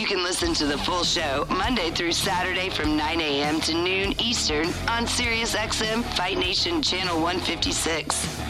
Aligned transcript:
You 0.00 0.06
can 0.06 0.22
listen 0.22 0.54
to 0.54 0.64
the 0.64 0.78
full 0.78 1.04
show 1.04 1.46
Monday 1.50 1.90
through 1.90 2.12
Saturday 2.12 2.70
from 2.70 2.96
9 2.96 3.20
a.m. 3.20 3.60
to 3.60 3.74
noon 3.74 4.18
Eastern 4.18 4.68
on 4.88 5.04
SiriusXM 5.04 6.02
Fight 6.16 6.38
Nation 6.38 6.80
Channel 6.80 7.20
156. 7.20 8.40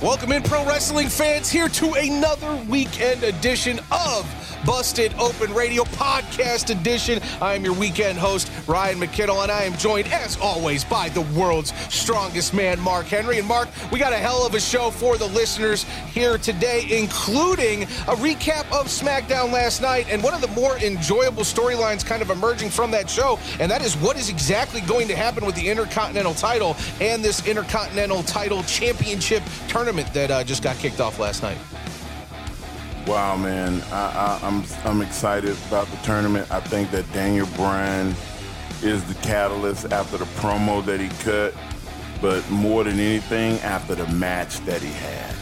Welcome 0.00 0.30
in, 0.30 0.44
pro 0.44 0.64
wrestling 0.64 1.08
fans, 1.08 1.50
here 1.50 1.68
to 1.70 1.94
another 1.94 2.54
weekend 2.68 3.24
edition 3.24 3.80
of 3.90 4.51
Busted 4.64 5.14
Open 5.18 5.52
Radio 5.52 5.84
Podcast 5.84 6.70
Edition. 6.70 7.20
I 7.40 7.54
am 7.54 7.64
your 7.64 7.74
weekend 7.74 8.18
host, 8.18 8.50
Ryan 8.66 8.98
McKinnell, 9.00 9.42
and 9.42 9.50
I 9.50 9.62
am 9.62 9.76
joined, 9.76 10.08
as 10.12 10.36
always, 10.38 10.84
by 10.84 11.08
the 11.08 11.20
world's 11.20 11.72
strongest 11.92 12.54
man, 12.54 12.80
Mark 12.80 13.06
Henry. 13.06 13.38
And 13.38 13.48
Mark, 13.48 13.68
we 13.90 13.98
got 13.98 14.12
a 14.12 14.18
hell 14.18 14.46
of 14.46 14.54
a 14.54 14.60
show 14.60 14.90
for 14.90 15.16
the 15.16 15.26
listeners 15.26 15.84
here 16.12 16.38
today, 16.38 16.86
including 16.90 17.82
a 17.82 18.16
recap 18.16 18.64
of 18.72 18.86
SmackDown 18.86 19.52
last 19.52 19.82
night 19.82 20.06
and 20.08 20.22
one 20.22 20.34
of 20.34 20.40
the 20.40 20.48
more 20.48 20.76
enjoyable 20.78 21.42
storylines 21.42 22.04
kind 22.04 22.22
of 22.22 22.30
emerging 22.30 22.70
from 22.70 22.90
that 22.92 23.10
show, 23.10 23.38
and 23.58 23.70
that 23.70 23.82
is 23.82 23.96
what 23.96 24.16
is 24.16 24.28
exactly 24.28 24.80
going 24.82 25.08
to 25.08 25.16
happen 25.16 25.44
with 25.44 25.54
the 25.54 25.68
Intercontinental 25.68 26.34
title 26.34 26.76
and 27.00 27.24
this 27.24 27.46
Intercontinental 27.46 28.22
title 28.22 28.62
championship 28.64 29.42
tournament 29.68 30.12
that 30.14 30.30
uh, 30.30 30.44
just 30.44 30.62
got 30.62 30.76
kicked 30.76 31.00
off 31.00 31.18
last 31.18 31.42
night. 31.42 31.58
Wow, 33.06 33.36
man, 33.36 33.82
I, 33.90 34.38
I, 34.42 34.46
I'm 34.46 34.62
I'm 34.84 35.02
excited 35.02 35.56
about 35.68 35.88
the 35.88 35.96
tournament. 35.98 36.50
I 36.52 36.60
think 36.60 36.90
that 36.92 37.10
Daniel 37.12 37.48
Bryan 37.56 38.14
is 38.82 39.02
the 39.04 39.14
catalyst 39.22 39.92
after 39.92 40.18
the 40.18 40.24
promo 40.36 40.84
that 40.84 41.00
he 41.00 41.08
cut, 41.24 41.54
but 42.20 42.48
more 42.50 42.84
than 42.84 43.00
anything, 43.00 43.58
after 43.60 43.94
the 43.94 44.06
match 44.12 44.58
that 44.60 44.82
he 44.82 44.92
had. 44.92 45.34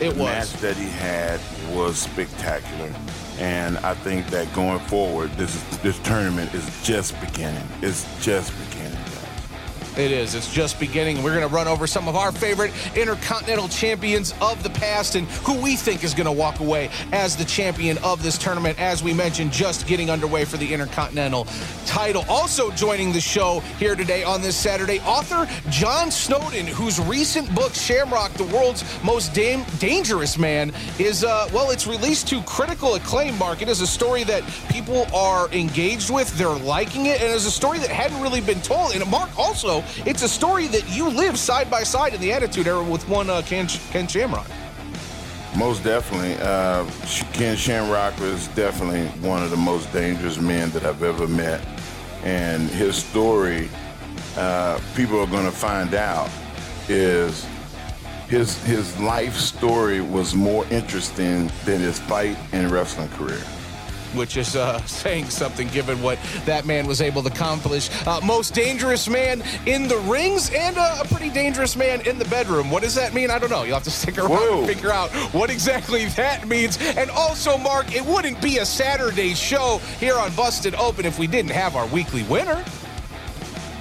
It 0.00 0.14
the 0.14 0.20
was. 0.22 0.26
match 0.26 0.52
that 0.60 0.76
he 0.76 0.88
had 0.88 1.40
was 1.74 1.96
spectacular, 1.98 2.92
and 3.38 3.78
I 3.78 3.94
think 3.94 4.26
that 4.28 4.52
going 4.52 4.80
forward, 4.80 5.30
this 5.32 5.62
this 5.78 5.98
tournament 6.00 6.52
is 6.52 6.82
just 6.82 7.18
beginning. 7.20 7.66
It's 7.80 8.04
just 8.22 8.52
beginning. 8.68 8.81
It 9.96 10.10
is. 10.10 10.34
It's 10.34 10.50
just 10.50 10.80
beginning. 10.80 11.22
We're 11.22 11.34
going 11.34 11.46
to 11.46 11.54
run 11.54 11.68
over 11.68 11.86
some 11.86 12.08
of 12.08 12.16
our 12.16 12.32
favorite 12.32 12.72
intercontinental 12.96 13.68
champions 13.68 14.32
of 14.40 14.62
the 14.62 14.70
past 14.70 15.16
and 15.16 15.28
who 15.44 15.60
we 15.60 15.76
think 15.76 16.02
is 16.02 16.14
going 16.14 16.24
to 16.24 16.32
walk 16.32 16.60
away 16.60 16.88
as 17.12 17.36
the 17.36 17.44
champion 17.44 17.98
of 17.98 18.22
this 18.22 18.38
tournament. 18.38 18.80
As 18.80 19.02
we 19.02 19.12
mentioned, 19.12 19.52
just 19.52 19.86
getting 19.86 20.08
underway 20.08 20.46
for 20.46 20.56
the 20.56 20.72
intercontinental 20.72 21.46
title. 21.84 22.24
Also 22.30 22.70
joining 22.70 23.12
the 23.12 23.20
show 23.20 23.60
here 23.78 23.94
today 23.94 24.24
on 24.24 24.40
this 24.40 24.56
Saturday, 24.56 24.98
author 25.00 25.46
John 25.68 26.10
Snowden, 26.10 26.66
whose 26.66 26.98
recent 26.98 27.54
book 27.54 27.74
Shamrock, 27.74 28.32
the 28.32 28.44
world's 28.44 28.84
most 29.04 29.34
dam- 29.34 29.66
dangerous 29.78 30.38
man, 30.38 30.72
is 30.98 31.22
uh, 31.22 31.50
well, 31.52 31.70
it's 31.70 31.86
released 31.86 32.28
to 32.28 32.40
critical 32.44 32.94
acclaim. 32.94 33.36
Mark, 33.36 33.60
it 33.60 33.68
is 33.68 33.82
a 33.82 33.86
story 33.86 34.24
that 34.24 34.42
people 34.70 35.06
are 35.14 35.50
engaged 35.50 36.08
with. 36.08 36.34
They're 36.38 36.48
liking 36.48 37.06
it, 37.06 37.20
and 37.20 37.30
it's 37.30 37.44
a 37.44 37.50
story 37.50 37.78
that 37.80 37.90
hadn't 37.90 38.22
really 38.22 38.40
been 38.40 38.62
told. 38.62 38.94
And 38.94 39.06
Mark, 39.10 39.28
also, 39.38 39.81
it's 40.06 40.22
a 40.22 40.28
story 40.28 40.66
that 40.68 40.88
you 40.94 41.08
live 41.08 41.38
side 41.38 41.70
by 41.70 41.82
side 41.82 42.14
in 42.14 42.20
the 42.20 42.32
Attitude 42.32 42.66
Era 42.66 42.82
with 42.82 43.08
one 43.08 43.28
uh, 43.30 43.42
Ken, 43.42 43.66
Ken 43.66 44.06
Shamrock. 44.06 44.46
Most 45.56 45.84
definitely. 45.84 46.36
Uh, 46.40 46.88
Ken 47.32 47.56
Shamrock 47.56 48.18
was 48.20 48.48
definitely 48.48 49.06
one 49.26 49.42
of 49.42 49.50
the 49.50 49.56
most 49.56 49.92
dangerous 49.92 50.38
men 50.38 50.70
that 50.70 50.84
I've 50.84 51.02
ever 51.02 51.28
met. 51.28 51.60
And 52.24 52.70
his 52.70 52.96
story, 52.96 53.68
uh, 54.36 54.80
people 54.96 55.20
are 55.20 55.26
going 55.26 55.44
to 55.44 55.52
find 55.52 55.94
out, 55.94 56.30
is 56.88 57.46
his, 58.28 58.62
his 58.64 58.98
life 58.98 59.34
story 59.34 60.00
was 60.00 60.34
more 60.34 60.64
interesting 60.70 61.50
than 61.66 61.80
his 61.80 61.98
fight 61.98 62.38
and 62.52 62.70
wrestling 62.70 63.10
career. 63.10 63.42
Which 64.14 64.36
is 64.36 64.56
uh, 64.56 64.80
saying 64.86 65.26
something 65.30 65.68
given 65.68 66.00
what 66.02 66.18
that 66.44 66.64
man 66.64 66.86
was 66.86 67.00
able 67.00 67.22
to 67.22 67.28
accomplish. 67.28 67.90
Uh, 68.06 68.20
most 68.24 68.54
dangerous 68.54 69.08
man 69.08 69.42
in 69.66 69.88
the 69.88 69.98
rings 69.98 70.50
and 70.54 70.76
uh, 70.78 70.98
a 71.02 71.04
pretty 71.08 71.30
dangerous 71.30 71.76
man 71.76 72.00
in 72.06 72.18
the 72.18 72.24
bedroom. 72.26 72.70
What 72.70 72.82
does 72.82 72.94
that 72.94 73.14
mean? 73.14 73.30
I 73.30 73.38
don't 73.38 73.50
know. 73.50 73.62
You'll 73.62 73.74
have 73.74 73.84
to 73.84 73.90
stick 74.02 74.18
around 74.18 74.30
Whoa. 74.30 74.58
and 74.58 74.66
figure 74.66 74.92
out 74.92 75.10
what 75.32 75.50
exactly 75.50 76.06
that 76.06 76.46
means. 76.48 76.78
And 76.96 77.10
also, 77.10 77.56
Mark, 77.58 77.94
it 77.94 78.04
wouldn't 78.04 78.40
be 78.40 78.58
a 78.58 78.66
Saturday 78.66 79.34
show 79.34 79.80
here 79.98 80.16
on 80.16 80.34
Busted 80.34 80.74
Open 80.74 81.06
if 81.06 81.18
we 81.18 81.26
didn't 81.26 81.52
have 81.52 81.76
our 81.76 81.86
weekly 81.88 82.22
winner. 82.24 82.64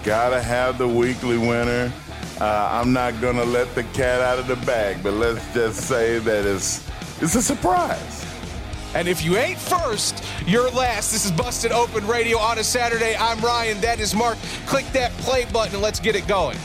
Gotta 0.04 0.42
have 0.42 0.78
the 0.78 0.88
weekly 0.88 1.38
winner. 1.38 1.92
Uh, 2.40 2.70
I'm 2.72 2.92
not 2.92 3.22
gonna 3.22 3.46
let 3.46 3.74
the 3.76 3.84
cat 3.84 4.20
out 4.22 4.40
of 4.40 4.48
the 4.48 4.56
bag, 4.66 5.04
but 5.04 5.14
let's 5.14 5.54
just 5.54 5.88
say 5.88 6.18
that 6.18 6.46
it's 6.46 6.84
it's 7.22 7.36
a 7.36 7.42
surprise. 7.42 8.26
And 8.94 9.08
if 9.08 9.24
you 9.24 9.38
ain't 9.38 9.58
first, 9.58 10.24
you're 10.46 10.70
last. 10.72 11.12
This 11.12 11.26
is 11.26 11.32
Busted 11.32 11.72
Open 11.72 12.06
Radio 12.08 12.38
on 12.38 12.58
a 12.58 12.64
Saturday. 12.64 13.16
I'm 13.16 13.40
Ryan. 13.40 13.80
That 13.80 14.00
is 14.00 14.14
Mark. 14.14 14.38
Click 14.66 14.86
that 14.88 15.12
play 15.14 15.46
button 15.46 15.76
and 15.76 15.82
let's 15.82 16.00
get 16.00 16.16
it 16.16 16.28
going. 16.28 16.58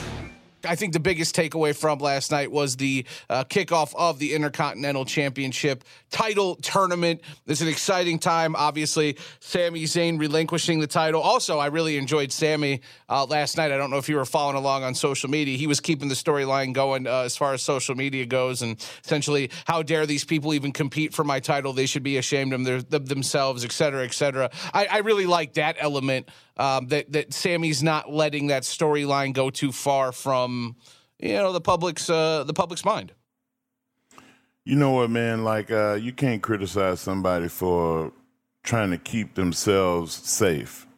I 0.65 0.75
think 0.75 0.93
the 0.93 1.01
biggest 1.01 1.37
takeaway 1.37 1.77
from 1.77 2.01
last 2.01 2.33
night 2.33 2.51
was 2.51 2.77
the 2.77 3.07
uh, 3.31 3.45
kickoff 3.45 3.95
of 3.97 4.19
the 4.19 4.35
Intercontinental 4.35 5.05
Championship 5.05 5.85
title 6.17 6.57
tournament. 6.57 7.21
It's 7.47 7.61
an 7.61 7.69
exciting 7.69 8.19
time. 8.19 8.57
Obviously, 8.57 9.19
Sami 9.41 9.85
Zayn 9.85 10.19
relinquishing 10.19 10.81
the 10.81 10.87
title. 10.87 11.21
Also, 11.21 11.59
I 11.59 11.67
really 11.67 11.99
enjoyed 11.99 12.33
Sami 12.33 12.81
uh, 13.11 13.27
last 13.27 13.59
night. 13.59 13.71
I 13.71 13.77
don't 13.77 13.91
know 13.91 13.99
if 13.99 14.09
you 14.09 14.17
were 14.17 14.25
following 14.25 14.57
along 14.57 14.83
on 14.83 14.95
social 14.95 15.29
media. 15.29 15.59
He 15.59 15.67
was 15.67 15.79
keeping 15.79 16.09
the 16.09 16.15
storyline 16.15 16.73
going 16.73 17.07
uh, 17.07 17.21
as 17.21 17.37
far 17.37 17.53
as 17.53 17.61
social 17.61 17.95
media 17.95 18.25
goes, 18.25 18.63
and 18.63 18.83
essentially, 19.05 19.51
how 19.67 19.83
dare 19.83 20.07
these 20.07 20.25
people 20.25 20.55
even 20.55 20.73
compete 20.73 21.13
for 21.13 21.23
my 21.23 21.39
title? 21.39 21.75
They 21.75 21.85
should 21.85 22.03
be 22.03 22.17
ashamed 22.17 22.55
of 22.55 22.65
their, 22.65 22.81
themselves, 22.81 23.63
et 23.63 23.73
cetera, 23.73 24.03
et 24.03 24.15
cetera. 24.15 24.49
I, 24.73 24.87
I 24.87 24.99
really 24.99 25.27
like 25.27 25.53
that 25.55 25.77
element 25.79 26.31
um, 26.57 26.87
that 26.87 27.13
that 27.13 27.35
Sami's 27.35 27.83
not 27.83 28.11
letting 28.11 28.47
that 28.47 28.63
storyline 28.63 29.35
go 29.35 29.51
too 29.51 29.71
far 29.71 30.13
from 30.13 30.77
you 31.19 31.35
know 31.35 31.53
the 31.53 31.61
public's 31.61 32.09
uh, 32.09 32.45
the 32.45 32.55
public's 32.55 32.87
mind. 32.87 33.13
You 34.67 34.75
know 34.75 34.91
what, 34.91 35.11
man? 35.11 35.45
Like, 35.45 35.71
uh, 35.71 35.95
you 35.95 36.13
can't 36.13 36.43
criticize 36.43 37.01
somebody 37.01 37.47
for 37.47 38.13
trying 38.65 38.91
to 38.91 38.99
keep 38.99 39.37
themselves 39.37 40.13
safe. 40.13 40.89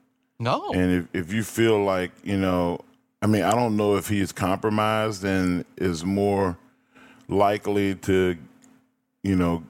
No, 0.40 0.70
And 0.72 1.06
if, 1.12 1.26
if 1.26 1.32
you 1.34 1.42
feel 1.42 1.84
like, 1.84 2.12
you 2.24 2.38
know, 2.38 2.80
I 3.20 3.26
mean, 3.26 3.42
I 3.42 3.50
don't 3.50 3.76
know 3.76 3.96
if 3.96 4.08
he's 4.08 4.32
compromised 4.32 5.22
and 5.22 5.66
is 5.76 6.02
more 6.02 6.56
likely 7.28 7.94
to, 7.96 8.38
you 9.22 9.36
know, 9.36 9.64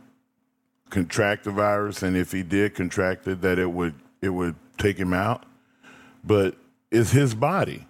contract 0.90 1.44
the 1.44 1.50
virus, 1.50 2.02
and 2.05 2.17
if 2.17 2.31
he 2.31 2.44
did 2.44 2.76
contract 2.76 3.26
it, 3.26 3.40
that 3.40 3.58
it 3.58 3.70
would 3.73 3.94
it 4.23 4.28
would 4.28 4.55
take 4.76 4.96
him 4.96 5.12
out. 5.12 5.44
But 6.23 6.56
it's 6.90 7.11
his 7.11 7.34
body. 7.34 7.87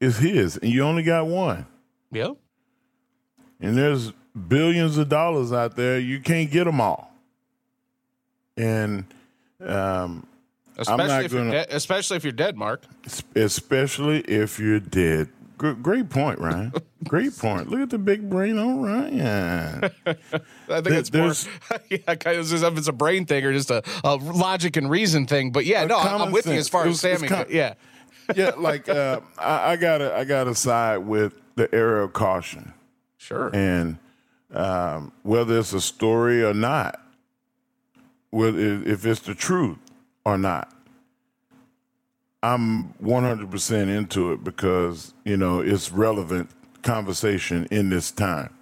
It's 0.00 0.18
his, 0.18 0.56
and 0.56 0.72
you 0.72 0.82
only 0.82 1.04
got 1.04 1.26
one. 1.26 1.66
yeah, 2.10 2.32
And 3.60 3.76
there's 3.76 4.12
billions 4.48 4.98
of 4.98 5.08
dollars 5.08 5.52
out 5.52 5.76
there. 5.76 5.98
You 5.98 6.20
can't 6.20 6.50
get 6.50 6.64
them 6.64 6.80
all. 6.80 7.12
And 8.56 9.04
um, 9.64 10.26
especially 10.76 11.06
not 11.08 11.24
if 11.24 11.32
you're 11.32 11.40
gonna- 11.42 11.52
dead, 11.52 11.66
especially 11.70 12.16
if 12.16 12.24
you're 12.24 12.32
dead, 12.32 12.56
Mark. 12.56 12.82
especially 13.34 14.20
if 14.20 14.58
you're 14.58 14.80
dead. 14.80 15.28
Gr- 15.58 15.72
Great 15.72 16.10
point, 16.10 16.38
Ryan. 16.38 16.72
Great 17.08 17.36
point. 17.38 17.68
Look 17.70 17.80
at 17.80 17.90
the 17.90 17.98
big 17.98 18.28
brain 18.28 18.58
on 18.58 18.82
Ryan. 18.82 19.84
I 20.06 20.12
think 20.12 20.84
There- 20.84 20.98
it's 20.98 21.12
more 21.12 21.32
yeah, 21.90 22.14
kind 22.16 22.36
of 22.38 22.52
as 22.52 22.62
if 22.62 22.76
it's 22.78 22.88
a 22.88 22.92
brain 22.92 23.26
thing 23.26 23.44
or 23.44 23.52
just 23.52 23.70
a, 23.70 23.82
a 24.04 24.16
logic 24.16 24.76
and 24.76 24.90
reason 24.90 25.26
thing. 25.26 25.50
But 25.52 25.64
yeah, 25.64 25.84
no, 25.84 25.98
I'm, 25.98 26.32
with 26.32 26.46
you 26.46 26.52
as 26.54 26.68
far 26.68 26.84
It 26.84 26.90
as 26.90 27.02
was- 27.02 27.18
Sami. 27.18 27.28
com- 27.28 27.46
yeah, 27.48 27.74
yeah, 28.36 28.52
like 28.58 28.88
uh, 28.88 29.20
I, 29.38 29.72
I 29.72 29.76
gotta, 29.76 30.14
I 30.14 30.24
gotta 30.24 30.54
side 30.54 30.98
with 30.98 31.34
the 31.54 31.72
era 31.74 32.04
of 32.04 32.12
caution. 32.12 32.72
sure. 33.18 33.50
And 33.54 33.98
um, 34.52 35.12
whether 35.22 35.58
it's 35.58 35.72
a 35.72 35.80
story 35.80 36.44
or 36.44 36.54
not, 36.54 37.00
whether 38.30 38.58
if 38.58 39.04
it's 39.06 39.20
the 39.20 39.34
truth 39.34 39.78
or 40.24 40.38
not. 40.38 40.72
I'm 42.44 42.94
100% 42.94 43.88
into 43.88 44.32
it 44.32 44.42
because, 44.42 45.14
you 45.24 45.36
know, 45.36 45.60
it's 45.60 45.92
relevant 45.92 46.50
conversation 46.82 47.68
in 47.70 47.90
this 47.90 48.10
time. 48.10 48.52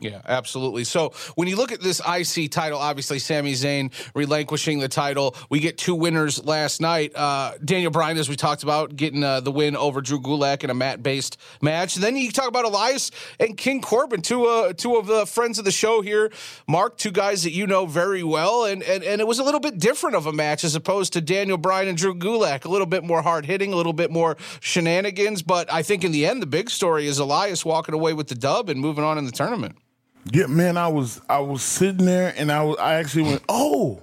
Yeah, 0.00 0.22
absolutely. 0.26 0.84
So 0.84 1.12
when 1.34 1.46
you 1.46 1.56
look 1.56 1.72
at 1.72 1.82
this 1.82 2.00
IC 2.00 2.50
title, 2.50 2.78
obviously 2.78 3.18
Sami 3.18 3.52
Zayn 3.52 3.92
relinquishing 4.14 4.78
the 4.78 4.88
title. 4.88 5.36
We 5.50 5.60
get 5.60 5.76
two 5.76 5.94
winners 5.94 6.42
last 6.42 6.80
night. 6.80 7.14
Uh, 7.14 7.52
Daniel 7.62 7.90
Bryan, 7.90 8.16
as 8.16 8.26
we 8.26 8.34
talked 8.34 8.62
about, 8.62 8.96
getting 8.96 9.22
uh, 9.22 9.40
the 9.40 9.52
win 9.52 9.76
over 9.76 10.00
Drew 10.00 10.18
Gulak 10.18 10.64
in 10.64 10.70
a 10.70 10.74
mat-based 10.74 11.36
match. 11.60 11.96
And 11.96 12.02
then 12.02 12.16
you 12.16 12.32
talk 12.32 12.48
about 12.48 12.64
Elias 12.64 13.10
and 13.38 13.58
King 13.58 13.82
Corbin, 13.82 14.22
two 14.22 14.46
uh, 14.46 14.72
two 14.72 14.96
of 14.96 15.06
the 15.06 15.26
friends 15.26 15.58
of 15.58 15.66
the 15.66 15.70
show 15.70 16.00
here. 16.00 16.32
Mark, 16.66 16.96
two 16.96 17.10
guys 17.10 17.42
that 17.42 17.52
you 17.52 17.66
know 17.66 17.84
very 17.84 18.22
well, 18.22 18.64
and 18.64 18.82
and 18.82 19.04
and 19.04 19.20
it 19.20 19.26
was 19.26 19.38
a 19.38 19.44
little 19.44 19.60
bit 19.60 19.78
different 19.78 20.16
of 20.16 20.24
a 20.24 20.32
match 20.32 20.64
as 20.64 20.74
opposed 20.74 21.12
to 21.12 21.20
Daniel 21.20 21.58
Bryan 21.58 21.88
and 21.88 21.98
Drew 21.98 22.14
Gulak. 22.14 22.64
A 22.64 22.68
little 22.68 22.86
bit 22.86 23.04
more 23.04 23.20
hard 23.20 23.44
hitting, 23.44 23.74
a 23.74 23.76
little 23.76 23.92
bit 23.92 24.10
more 24.10 24.38
shenanigans. 24.60 25.42
But 25.42 25.70
I 25.70 25.82
think 25.82 26.04
in 26.04 26.12
the 26.12 26.24
end, 26.24 26.40
the 26.40 26.46
big 26.46 26.70
story 26.70 27.06
is 27.06 27.18
Elias 27.18 27.66
walking 27.66 27.94
away 27.94 28.14
with 28.14 28.28
the 28.28 28.34
dub 28.34 28.70
and 28.70 28.80
moving 28.80 29.04
on 29.04 29.18
in 29.18 29.26
the 29.26 29.32
tournament. 29.32 29.76
Yeah, 30.24 30.46
man, 30.46 30.76
I 30.76 30.88
was 30.88 31.20
I 31.28 31.40
was 31.40 31.62
sitting 31.62 32.06
there 32.06 32.34
and 32.36 32.52
I 32.52 32.62
was 32.62 32.76
I 32.78 32.94
actually 32.94 33.24
went, 33.24 33.42
oh, 33.48 34.02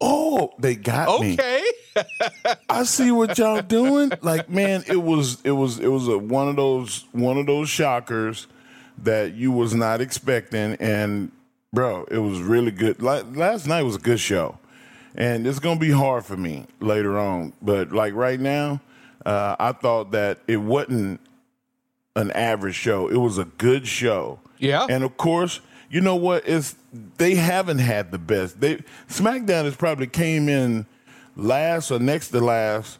oh, 0.00 0.52
they 0.58 0.74
got 0.74 1.20
me. 1.20 1.34
Okay. 1.34 1.64
I 2.68 2.84
see 2.84 3.10
what 3.10 3.38
y'all 3.38 3.62
doing. 3.62 4.12
Like, 4.22 4.48
man, 4.48 4.84
it 4.86 5.02
was 5.02 5.40
it 5.44 5.52
was 5.52 5.78
it 5.78 5.88
was 5.88 6.08
a 6.08 6.18
one 6.18 6.48
of 6.48 6.56
those 6.56 7.04
one 7.12 7.38
of 7.38 7.46
those 7.46 7.68
shockers 7.68 8.46
that 8.98 9.34
you 9.34 9.52
was 9.52 9.74
not 9.74 10.00
expecting, 10.00 10.74
and 10.76 11.30
bro, 11.72 12.04
it 12.10 12.18
was 12.18 12.40
really 12.40 12.70
good. 12.70 13.02
Like, 13.02 13.36
last 13.36 13.66
night 13.66 13.82
was 13.82 13.96
a 13.96 14.00
good 14.00 14.20
show, 14.20 14.58
and 15.14 15.46
it's 15.46 15.58
gonna 15.58 15.80
be 15.80 15.90
hard 15.90 16.24
for 16.24 16.36
me 16.36 16.66
later 16.80 17.18
on. 17.18 17.52
But 17.62 17.92
like 17.92 18.14
right 18.14 18.40
now, 18.40 18.80
uh, 19.24 19.56
I 19.58 19.72
thought 19.72 20.12
that 20.12 20.38
it 20.46 20.58
wasn't 20.58 21.20
an 22.14 22.30
average 22.32 22.74
show. 22.74 23.08
It 23.08 23.18
was 23.18 23.38
a 23.38 23.44
good 23.44 23.86
show. 23.86 24.40
Yeah. 24.58 24.86
And 24.88 25.04
of 25.04 25.16
course, 25.16 25.60
you 25.90 26.00
know 26.00 26.16
what? 26.16 26.46
It's 26.46 26.76
they 27.16 27.34
haven't 27.34 27.78
had 27.78 28.10
the 28.10 28.18
best. 28.18 28.60
They 28.60 28.76
SmackDown 29.08 29.64
has 29.64 29.76
probably 29.76 30.06
came 30.06 30.48
in 30.48 30.86
last 31.36 31.90
or 31.90 31.98
next 31.98 32.28
to 32.30 32.40
last 32.40 32.98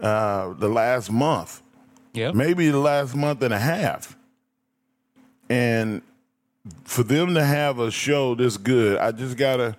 uh, 0.00 0.52
the 0.54 0.68
last 0.68 1.10
month. 1.10 1.62
Yeah. 2.12 2.32
Maybe 2.32 2.70
the 2.70 2.78
last 2.78 3.14
month 3.14 3.42
and 3.42 3.52
a 3.52 3.58
half. 3.58 4.16
And 5.48 6.02
for 6.84 7.02
them 7.02 7.34
to 7.34 7.44
have 7.44 7.78
a 7.78 7.90
show 7.90 8.34
this 8.34 8.56
good, 8.56 8.98
I 8.98 9.12
just 9.12 9.36
gotta 9.36 9.76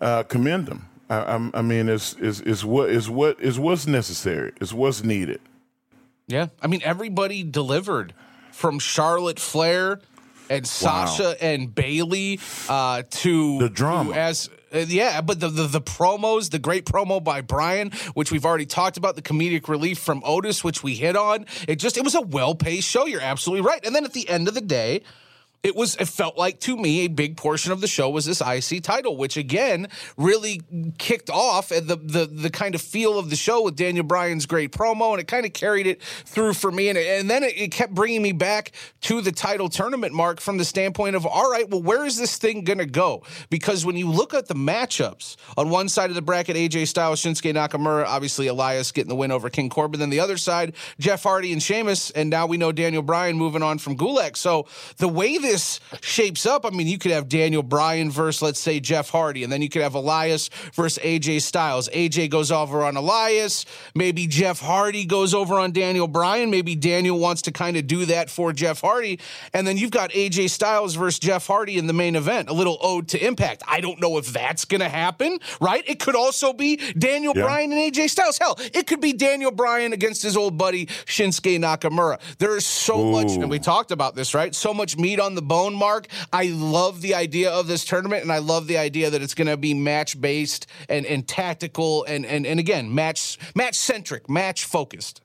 uh, 0.00 0.22
commend 0.24 0.66
them. 0.66 0.88
I, 1.08 1.16
I, 1.16 1.50
I 1.54 1.62
mean, 1.62 1.88
it's, 1.88 2.14
it's 2.18 2.40
it's 2.40 2.64
what 2.64 2.90
is 2.90 3.08
what 3.08 3.40
is 3.40 3.58
what's 3.58 3.86
necessary. 3.86 4.52
It's 4.60 4.72
what's 4.72 5.02
needed. 5.02 5.40
Yeah. 6.28 6.48
I 6.60 6.66
mean, 6.66 6.82
everybody 6.84 7.42
delivered 7.42 8.12
from 8.50 8.78
Charlotte 8.78 9.38
Flair 9.38 10.00
and 10.50 10.66
Sasha 10.66 11.36
and 11.42 11.74
Bayley 11.74 12.40
uh, 12.68 13.02
to 13.08 13.58
The 13.58 13.68
drama. 13.68 14.12
to 14.12 14.18
as 14.18 14.50
uh, 14.74 14.78
yeah, 14.88 15.20
but 15.20 15.40
the, 15.40 15.48
the 15.48 15.66
the 15.66 15.80
promos, 15.80 16.50
the 16.50 16.58
great 16.58 16.84
promo 16.84 17.22
by 17.22 17.40
Bryan, 17.40 17.92
which 18.14 18.32
we've 18.32 18.44
already 18.44 18.66
talked 18.66 18.96
about, 18.96 19.14
the 19.16 19.22
comedic 19.22 19.68
relief 19.68 19.98
from 19.98 20.22
Otis, 20.24 20.64
which 20.64 20.82
we 20.82 20.94
hit 20.94 21.16
on. 21.16 21.46
It 21.68 21.76
just 21.76 21.96
it 21.96 22.04
was 22.04 22.14
a 22.14 22.20
well 22.20 22.54
paced 22.54 22.88
show. 22.88 23.06
You're 23.06 23.20
absolutely 23.20 23.66
right. 23.66 23.84
And 23.84 23.94
then 23.94 24.04
at 24.04 24.12
the 24.12 24.28
end 24.28 24.48
of 24.48 24.54
the 24.54 24.60
day. 24.60 25.02
It 25.66 25.74
was. 25.74 25.96
It 25.96 26.06
felt 26.06 26.38
like 26.38 26.60
to 26.60 26.76
me 26.76 27.00
a 27.00 27.08
big 27.08 27.36
portion 27.36 27.72
of 27.72 27.80
the 27.80 27.88
show 27.88 28.08
was 28.08 28.24
this 28.24 28.40
IC 28.40 28.84
title, 28.84 29.16
which 29.16 29.36
again 29.36 29.88
really 30.16 30.62
kicked 30.96 31.28
off 31.28 31.70
the 31.70 31.80
the 31.80 32.30
the 32.30 32.50
kind 32.50 32.76
of 32.76 32.80
feel 32.80 33.18
of 33.18 33.30
the 33.30 33.36
show 33.36 33.62
with 33.62 33.74
Daniel 33.74 34.04
Bryan's 34.04 34.46
great 34.46 34.70
promo, 34.70 35.10
and 35.10 35.20
it 35.20 35.26
kind 35.26 35.44
of 35.44 35.52
carried 35.52 35.88
it 35.88 36.00
through 36.00 36.52
for 36.52 36.70
me. 36.70 36.88
And, 36.88 36.96
and 36.96 37.28
then 37.28 37.42
it, 37.42 37.58
it 37.58 37.72
kept 37.72 37.92
bringing 37.92 38.22
me 38.22 38.30
back 38.30 38.70
to 39.00 39.20
the 39.20 39.32
title 39.32 39.68
tournament 39.68 40.14
mark 40.14 40.40
from 40.40 40.56
the 40.56 40.64
standpoint 40.64 41.16
of 41.16 41.26
all 41.26 41.50
right, 41.50 41.68
well, 41.68 41.82
where 41.82 42.06
is 42.06 42.16
this 42.16 42.36
thing 42.36 42.62
going 42.62 42.78
to 42.78 42.86
go? 42.86 43.24
Because 43.50 43.84
when 43.84 43.96
you 43.96 44.08
look 44.08 44.34
at 44.34 44.46
the 44.46 44.54
matchups 44.54 45.34
on 45.56 45.68
one 45.68 45.88
side 45.88 46.10
of 46.10 46.14
the 46.14 46.22
bracket, 46.22 46.54
AJ 46.54 46.86
Styles, 46.86 47.20
Shinsuke 47.20 47.52
Nakamura, 47.52 48.04
obviously 48.06 48.46
Elias 48.46 48.92
getting 48.92 49.08
the 49.08 49.16
win 49.16 49.32
over 49.32 49.50
King 49.50 49.68
Corbin. 49.68 49.98
Then 49.98 50.10
the 50.10 50.20
other 50.20 50.36
side, 50.36 50.74
Jeff 51.00 51.24
Hardy 51.24 51.52
and 51.52 51.60
Sheamus, 51.60 52.12
and 52.12 52.30
now 52.30 52.46
we 52.46 52.56
know 52.56 52.70
Daniel 52.70 53.02
Bryan 53.02 53.36
moving 53.36 53.64
on 53.64 53.78
from 53.78 53.96
Gulak. 53.96 54.36
So 54.36 54.68
the 54.98 55.08
way 55.08 55.38
this 55.38 55.55
shapes 56.00 56.46
up, 56.46 56.64
I 56.66 56.70
mean, 56.70 56.86
you 56.86 56.98
could 56.98 57.12
have 57.12 57.28
Daniel 57.28 57.62
Bryan 57.62 58.10
versus, 58.10 58.42
let's 58.42 58.60
say, 58.60 58.80
Jeff 58.80 59.10
Hardy, 59.10 59.44
and 59.44 59.52
then 59.52 59.62
you 59.62 59.68
could 59.68 59.82
have 59.82 59.94
Elias 59.94 60.48
versus 60.74 61.02
AJ 61.02 61.42
Styles. 61.42 61.88
AJ 61.90 62.30
goes 62.30 62.50
over 62.50 62.82
on 62.84 62.96
Elias. 62.96 63.64
Maybe 63.94 64.26
Jeff 64.26 64.60
Hardy 64.60 65.04
goes 65.04 65.34
over 65.34 65.58
on 65.58 65.72
Daniel 65.72 66.08
Bryan. 66.08 66.50
Maybe 66.50 66.74
Daniel 66.74 67.18
wants 67.18 67.42
to 67.42 67.52
kind 67.52 67.76
of 67.76 67.86
do 67.86 68.04
that 68.06 68.30
for 68.30 68.52
Jeff 68.52 68.80
Hardy. 68.80 69.18
And 69.52 69.66
then 69.66 69.76
you've 69.76 69.90
got 69.90 70.10
AJ 70.10 70.50
Styles 70.50 70.94
versus 70.94 71.18
Jeff 71.18 71.46
Hardy 71.46 71.78
in 71.78 71.86
the 71.86 71.92
main 71.92 72.16
event, 72.16 72.48
a 72.48 72.52
little 72.52 72.78
ode 72.80 73.08
to 73.08 73.24
impact. 73.24 73.62
I 73.66 73.80
don't 73.80 74.00
know 74.00 74.18
if 74.18 74.32
that's 74.32 74.64
going 74.64 74.80
to 74.80 74.88
happen, 74.88 75.38
right? 75.60 75.84
It 75.86 75.98
could 76.00 76.16
also 76.16 76.52
be 76.52 76.76
Daniel 76.98 77.32
Yeah. 77.36 77.42
Bryan 77.42 77.72
and 77.72 77.80
AJ 77.94 78.10
Styles. 78.10 78.38
Hell, 78.38 78.58
it 78.74 78.86
could 78.86 79.00
be 79.00 79.12
Daniel 79.12 79.50
Bryan 79.50 79.92
against 79.92 80.22
his 80.22 80.36
old 80.36 80.58
buddy 80.58 80.86
Shinsuke 80.86 81.58
Nakamura. 81.58 82.18
There 82.38 82.56
is 82.56 82.66
so 82.66 83.04
much, 83.04 83.32
and 83.32 83.48
we 83.50 83.58
talked 83.58 83.90
about 83.90 84.14
this, 84.14 84.34
right? 84.34 84.54
So 84.54 84.74
much 84.74 84.96
meat 84.96 85.20
on 85.20 85.34
the 85.36 85.42
bone, 85.42 85.74
Mark. 85.74 86.08
I 86.32 86.46
love 86.46 87.00
the 87.00 87.14
idea 87.14 87.50
of 87.50 87.68
this 87.68 87.84
tournament, 87.84 88.22
and 88.22 88.32
I 88.32 88.38
love 88.38 88.66
the 88.66 88.78
idea 88.78 89.10
that 89.10 89.22
it's 89.22 89.34
going 89.34 89.46
to 89.46 89.56
be 89.56 89.74
match 89.74 90.20
based 90.20 90.66
and, 90.88 91.06
and 91.06 91.26
tactical, 91.26 92.04
and, 92.04 92.26
and 92.26 92.46
and 92.46 92.58
again 92.58 92.94
match 92.94 93.38
match 93.54 93.76
centric, 93.76 94.28
match 94.28 94.64
focused. 94.64 95.20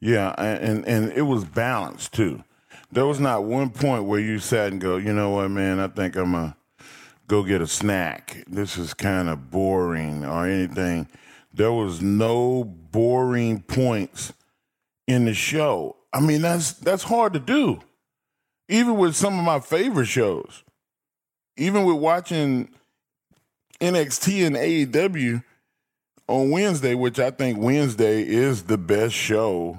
Yeah, 0.00 0.30
and 0.38 0.86
and 0.86 1.12
it 1.12 1.22
was 1.22 1.44
balanced 1.44 2.14
too. 2.14 2.42
There 2.92 3.06
was 3.06 3.20
not 3.20 3.44
one 3.44 3.70
point 3.70 4.04
where 4.04 4.18
you 4.18 4.38
sat 4.38 4.72
and 4.72 4.80
go, 4.80 4.96
you 4.96 5.12
know 5.12 5.30
what, 5.30 5.50
man, 5.50 5.78
I 5.78 5.88
think 5.88 6.16
I'm 6.16 6.32
gonna 6.32 6.56
go 7.28 7.44
get 7.44 7.60
a 7.60 7.66
snack. 7.66 8.42
This 8.48 8.76
is 8.76 8.94
kind 8.94 9.28
of 9.28 9.50
boring 9.50 10.24
or 10.24 10.46
anything. 10.46 11.06
There 11.52 11.72
was 11.72 12.02
no 12.02 12.64
boring 12.64 13.60
points 13.62 14.32
in 15.06 15.26
the 15.26 15.34
show. 15.34 15.96
I 16.12 16.20
mean, 16.20 16.42
that's 16.42 16.72
that's 16.72 17.04
hard 17.04 17.34
to 17.34 17.38
do. 17.38 17.80
Even 18.70 18.96
with 18.96 19.16
some 19.16 19.38
of 19.38 19.44
my 19.44 19.60
favorite 19.60 20.06
shows. 20.06 20.62
Even 21.56 21.84
with 21.84 21.96
watching 21.96 22.70
NXT 23.80 24.46
and 24.46 24.56
AEW 24.56 25.42
on 26.28 26.50
Wednesday, 26.50 26.94
which 26.94 27.18
I 27.18 27.32
think 27.32 27.58
Wednesday 27.58 28.22
is 28.22 28.62
the 28.62 28.78
best 28.78 29.14
show. 29.14 29.78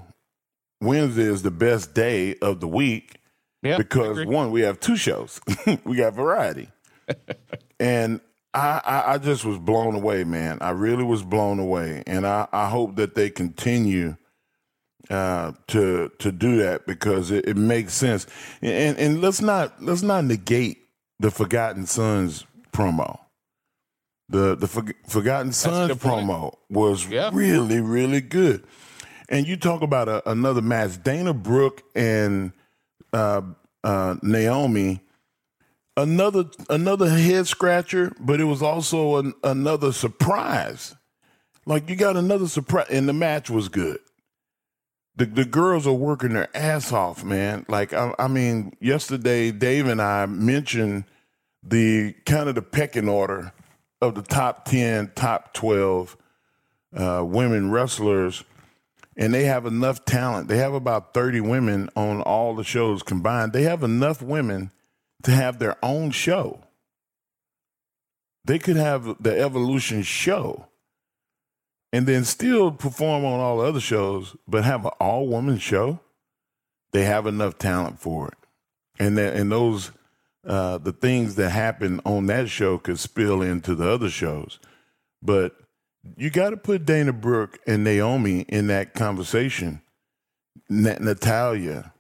Wednesday 0.82 1.24
is 1.24 1.42
the 1.42 1.52
best 1.52 1.94
day 1.94 2.36
of 2.42 2.60
the 2.60 2.68
week 2.68 3.20
Yeah, 3.64 3.78
because 3.78 4.26
one, 4.26 4.52
we 4.52 4.62
have 4.62 4.80
two 4.80 4.98
shows. 4.98 5.40
we 5.86 5.96
got 5.96 6.14
variety. 6.14 6.70
and 7.80 8.20
I, 8.54 8.82
I 8.84 9.14
I 9.14 9.18
just 9.18 9.46
was 9.46 9.58
blown 9.58 9.96
away, 9.96 10.26
man. 10.26 10.58
I 10.60 10.72
really 10.72 11.04
was 11.06 11.24
blown 11.24 11.60
away. 11.60 12.04
And 12.06 12.28
I, 12.28 12.48
I 12.52 12.68
hope 12.68 12.98
that 12.98 13.16
they 13.16 13.30
continue 13.30 14.18
uh, 15.10 15.54
to 15.68 16.12
to 16.20 16.32
do 16.32 16.58
that 16.58 16.86
because 16.86 17.32
it, 17.32 17.48
it 17.48 17.58
makes 17.58 17.94
sense. 17.94 18.28
And 18.62 18.98
and 18.98 19.22
let's 19.22 19.42
not 19.42 19.82
let's 19.84 20.02
not 20.02 20.26
negate 20.26 20.78
the 21.20 21.32
Forgotten 21.32 21.86
Sons 21.86 22.46
promo. 22.72 23.20
The 24.30 24.56
the 24.56 24.68
For- 24.68 24.86
Forgotten 25.08 25.52
Sons 25.54 25.92
promo 25.98 26.56
was 26.70 27.08
Yeah. 27.08 27.30
really 27.34 27.82
really 27.82 28.22
good. 28.22 28.64
And 29.30 29.48
you 29.48 29.56
talk 29.58 29.82
about 29.82 30.10
a, 30.10 30.30
another 30.30 30.62
match, 30.62 31.02
Dana 31.04 31.34
Brooke 31.34 31.84
and 31.96 32.52
uh, 33.14 33.42
uh, 33.84 34.16
Naomi. 34.22 35.02
Another 35.98 36.46
another 36.70 37.10
head 37.10 37.48
scratcher, 37.48 38.14
but 38.20 38.40
it 38.40 38.46
was 38.46 38.62
also 38.62 39.18
an, 39.18 39.34
another 39.44 39.92
surprise. 39.92 40.96
Like 41.66 41.90
you 41.90 41.98
got 41.98 42.16
another 42.16 42.48
surprise, 42.48 42.88
and 42.90 43.08
the 43.10 43.14
match 43.14 43.50
was 43.50 43.68
good. 43.68 44.00
The 45.16 45.26
the 45.26 45.46
girls 45.46 45.86
are 45.86 45.94
working 45.94 46.34
their 46.34 46.50
ass 46.56 46.92
off, 46.92 47.24
man. 47.24 47.66
Like 47.68 47.94
I, 47.94 48.14
I 48.18 48.28
mean, 48.28 48.76
yesterday 48.80 49.52
Dave 49.52 49.88
and 49.88 50.02
I 50.02 50.26
mentioned 50.26 51.06
the 51.64 52.14
kind 52.26 52.50
of 52.50 52.56
the 52.56 52.62
pecking 52.62 53.10
order 53.10 53.54
of 54.02 54.16
the 54.16 54.22
top 54.22 54.66
ten, 54.66 55.12
top 55.16 55.54
twelve 55.54 56.18
uh, 56.96 57.24
women 57.26 57.72
wrestlers 57.72 58.44
and 59.18 59.34
they 59.34 59.44
have 59.44 59.66
enough 59.66 60.06
talent. 60.06 60.48
They 60.48 60.58
have 60.58 60.74
about 60.74 61.14
30 61.14 61.42
women 61.42 61.90
on 61.96 62.22
all 62.22 62.56
the 62.56 62.64
shows 62.64 63.04
combined. 63.04 63.54
They 63.54 63.64
have 63.64 63.84
enough 63.84 64.22
women 64.22 64.72
to 65.24 65.32
have 65.32 65.60
their 65.60 65.78
own 65.84 66.12
show. 66.12 66.62
They 68.46 68.58
could 68.58 68.78
have 68.78 69.22
the 69.22 69.40
Evolution 69.40 70.02
show 70.02 70.68
and 71.94 72.08
then 72.08 72.24
still 72.24 72.72
perform 72.72 73.26
on 73.26 73.40
all 73.40 73.58
the 73.58 73.66
other 73.66 73.80
shows, 73.80 74.36
but 74.48 74.64
have 74.64 74.86
an 74.86 74.92
all 75.00 75.28
woman 75.28 75.58
show. 75.58 76.00
They 76.92 77.06
have 77.06 77.26
enough 77.28 77.58
talent 77.58 78.00
for 78.00 78.28
it. 78.28 78.38
And 79.00 79.18
that, 79.18 79.36
and 79.36 79.52
those 79.52 79.92
uh, 80.46 80.78
the 80.80 80.92
things 80.92 81.36
that 81.36 81.52
happen 81.52 82.02
on 82.06 82.26
that 82.28 82.50
show 82.50 82.78
could 82.78 83.00
spill 83.00 83.42
into 83.42 83.76
the 83.76 83.88
other 83.88 84.10
shows. 84.10 84.60
But 85.22 85.56
you 86.18 86.30
got 86.30 86.50
to 86.50 86.58
put 86.58 86.86
Dana 86.86 87.14
Brooke 87.14 87.60
and 87.68 87.84
Naomi 87.84 88.42
in 88.42 88.68
that 88.68 88.94
conversation. 88.94 89.82
Natalya, 90.70 91.94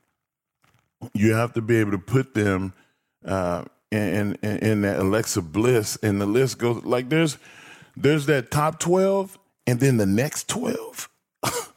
you 1.13 1.33
have 1.33 1.53
to 1.53 1.61
be 1.61 1.77
able 1.77 1.91
to 1.91 1.97
put 1.97 2.33
them 2.33 2.73
uh, 3.25 3.65
in, 3.91 4.37
in 4.41 4.57
in 4.57 4.81
that 4.81 4.99
Alexa 4.99 5.41
Bliss, 5.41 5.97
and 6.01 6.19
the 6.19 6.25
list 6.25 6.57
goes 6.57 6.83
like 6.83 7.09
there's 7.09 7.37
there's 7.95 8.25
that 8.27 8.49
top 8.49 8.79
twelve, 8.79 9.37
and 9.67 9.79
then 9.79 9.97
the 9.97 10.05
next 10.05 10.47
twelve. 10.47 11.09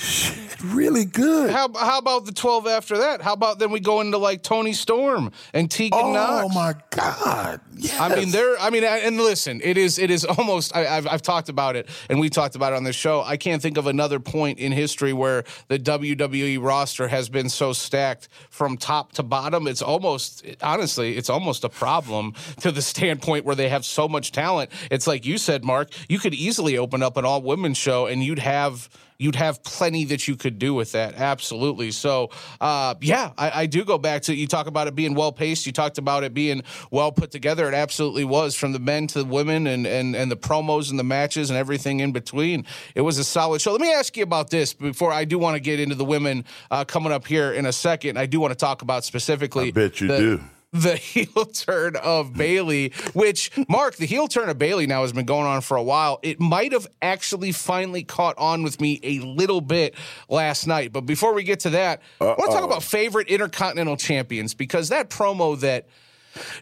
Shit, 0.00 0.62
really 0.64 1.04
good. 1.04 1.50
How 1.50 1.70
how 1.74 1.98
about 1.98 2.24
the 2.24 2.32
twelve 2.32 2.66
after 2.66 2.96
that? 2.98 3.20
How 3.20 3.34
about 3.34 3.58
then 3.58 3.70
we 3.70 3.80
go 3.80 4.00
into 4.00 4.16
like 4.16 4.42
Toni 4.42 4.72
Storm 4.72 5.30
and 5.52 5.70
Tegan 5.70 5.98
oh, 6.00 6.12
Nox? 6.14 6.46
Oh 6.46 6.48
my 6.48 6.74
God! 6.88 7.60
Yes. 7.76 8.00
I 8.00 8.16
mean, 8.16 8.30
there. 8.30 8.58
I 8.58 8.70
mean, 8.70 8.82
and 8.82 9.18
listen, 9.18 9.60
it 9.62 9.76
is 9.76 9.98
it 9.98 10.10
is 10.10 10.24
almost. 10.24 10.74
I, 10.74 10.84
have 10.84 11.06
I've 11.06 11.20
talked 11.20 11.50
about 11.50 11.76
it, 11.76 11.86
and 12.08 12.18
we 12.18 12.30
talked 12.30 12.54
about 12.54 12.72
it 12.72 12.76
on 12.76 12.84
the 12.84 12.94
show. 12.94 13.20
I 13.20 13.36
can't 13.36 13.60
think 13.60 13.76
of 13.76 13.86
another 13.86 14.20
point 14.20 14.58
in 14.58 14.72
history 14.72 15.12
where 15.12 15.44
the 15.68 15.78
WWE 15.78 16.62
roster 16.62 17.08
has 17.08 17.28
been 17.28 17.50
so 17.50 17.74
stacked 17.74 18.30
from 18.48 18.78
top 18.78 19.12
to 19.12 19.22
bottom. 19.22 19.66
It's 19.66 19.82
almost 19.82 20.46
honestly, 20.62 21.18
it's 21.18 21.28
almost 21.28 21.62
a 21.62 21.68
problem 21.68 22.32
to 22.60 22.72
the 22.72 22.80
standpoint 22.80 23.44
where 23.44 23.54
they 23.54 23.68
have 23.68 23.84
so 23.84 24.08
much 24.08 24.32
talent. 24.32 24.70
It's 24.90 25.06
like 25.06 25.26
you 25.26 25.36
said, 25.36 25.62
Mark. 25.62 25.90
You 26.08 26.18
could 26.18 26.32
easily 26.32 26.78
open 26.78 27.02
up 27.02 27.18
an 27.18 27.26
all 27.26 27.42
women's 27.42 27.76
show, 27.76 28.06
and 28.06 28.24
you'd 28.24 28.38
have 28.38 28.88
you'd 29.20 29.36
have 29.36 29.62
plenty 29.62 30.06
that 30.06 30.26
you 30.26 30.34
could 30.34 30.58
do 30.58 30.72
with 30.72 30.92
that. 30.92 31.14
Absolutely. 31.14 31.90
So, 31.90 32.30
uh, 32.60 32.94
yeah, 33.02 33.32
I, 33.36 33.62
I, 33.62 33.66
do 33.66 33.84
go 33.84 33.98
back 33.98 34.22
to 34.22 34.34
you 34.34 34.46
talk 34.46 34.66
about 34.66 34.88
it 34.88 34.94
being 34.94 35.14
well 35.14 35.30
paced. 35.30 35.66
You 35.66 35.72
talked 35.72 35.98
about 35.98 36.24
it 36.24 36.32
being 36.32 36.62
well 36.90 37.12
put 37.12 37.30
together. 37.30 37.68
It 37.68 37.74
absolutely 37.74 38.24
was 38.24 38.54
from 38.54 38.72
the 38.72 38.78
men 38.78 39.06
to 39.08 39.18
the 39.18 39.26
women 39.26 39.66
and, 39.66 39.86
and, 39.86 40.16
and 40.16 40.30
the 40.30 40.38
promos 40.38 40.88
and 40.88 40.98
the 40.98 41.04
matches 41.04 41.50
and 41.50 41.58
everything 41.58 42.00
in 42.00 42.12
between. 42.12 42.64
It 42.94 43.02
was 43.02 43.18
a 43.18 43.24
solid 43.24 43.60
show. 43.60 43.72
Let 43.72 43.82
me 43.82 43.92
ask 43.92 44.16
you 44.16 44.22
about 44.22 44.48
this 44.48 44.72
before 44.72 45.12
I 45.12 45.26
do 45.26 45.38
want 45.38 45.54
to 45.54 45.60
get 45.60 45.80
into 45.80 45.94
the 45.94 46.04
women 46.04 46.46
uh, 46.70 46.86
coming 46.86 47.12
up 47.12 47.26
here 47.26 47.52
in 47.52 47.66
a 47.66 47.72
second. 47.72 48.18
I 48.18 48.24
do 48.24 48.40
want 48.40 48.52
to 48.52 48.58
talk 48.58 48.80
about 48.80 49.04
specifically. 49.04 49.68
I 49.68 49.72
bet 49.72 50.00
you 50.00 50.08
the, 50.08 50.16
do 50.16 50.40
the 50.72 50.96
heel 50.96 51.44
turn 51.46 51.96
of 51.96 52.32
Bayley, 52.34 52.92
which 53.12 53.50
Mark, 53.68 53.96
the 53.96 54.06
heel 54.06 54.28
turn 54.28 54.48
of 54.48 54.58
Bayley 54.58 54.86
now 54.86 55.02
has 55.02 55.12
been 55.12 55.26
going 55.26 55.46
on 55.46 55.60
for 55.60 55.76
a 55.76 55.82
while. 55.82 56.18
It 56.22 56.40
might 56.40 56.72
have 56.72 56.86
actually 57.02 57.52
finally 57.52 58.02
caught 58.02 58.36
on 58.38 58.62
with 58.62 58.80
me 58.80 59.00
a 59.02 59.18
little 59.20 59.60
bit 59.60 59.94
last 60.28 60.66
night. 60.66 60.92
But 60.92 61.02
before 61.02 61.34
we 61.34 61.42
get 61.42 61.60
to 61.60 61.70
that, 61.70 62.00
Uh-oh. 62.20 62.32
I 62.32 62.34
want 62.36 62.50
to 62.50 62.56
talk 62.56 62.64
about 62.64 62.82
favorite 62.82 63.28
intercontinental 63.28 63.96
champions 63.96 64.54
because 64.54 64.88
that 64.90 65.10
promo 65.10 65.58
that 65.60 65.86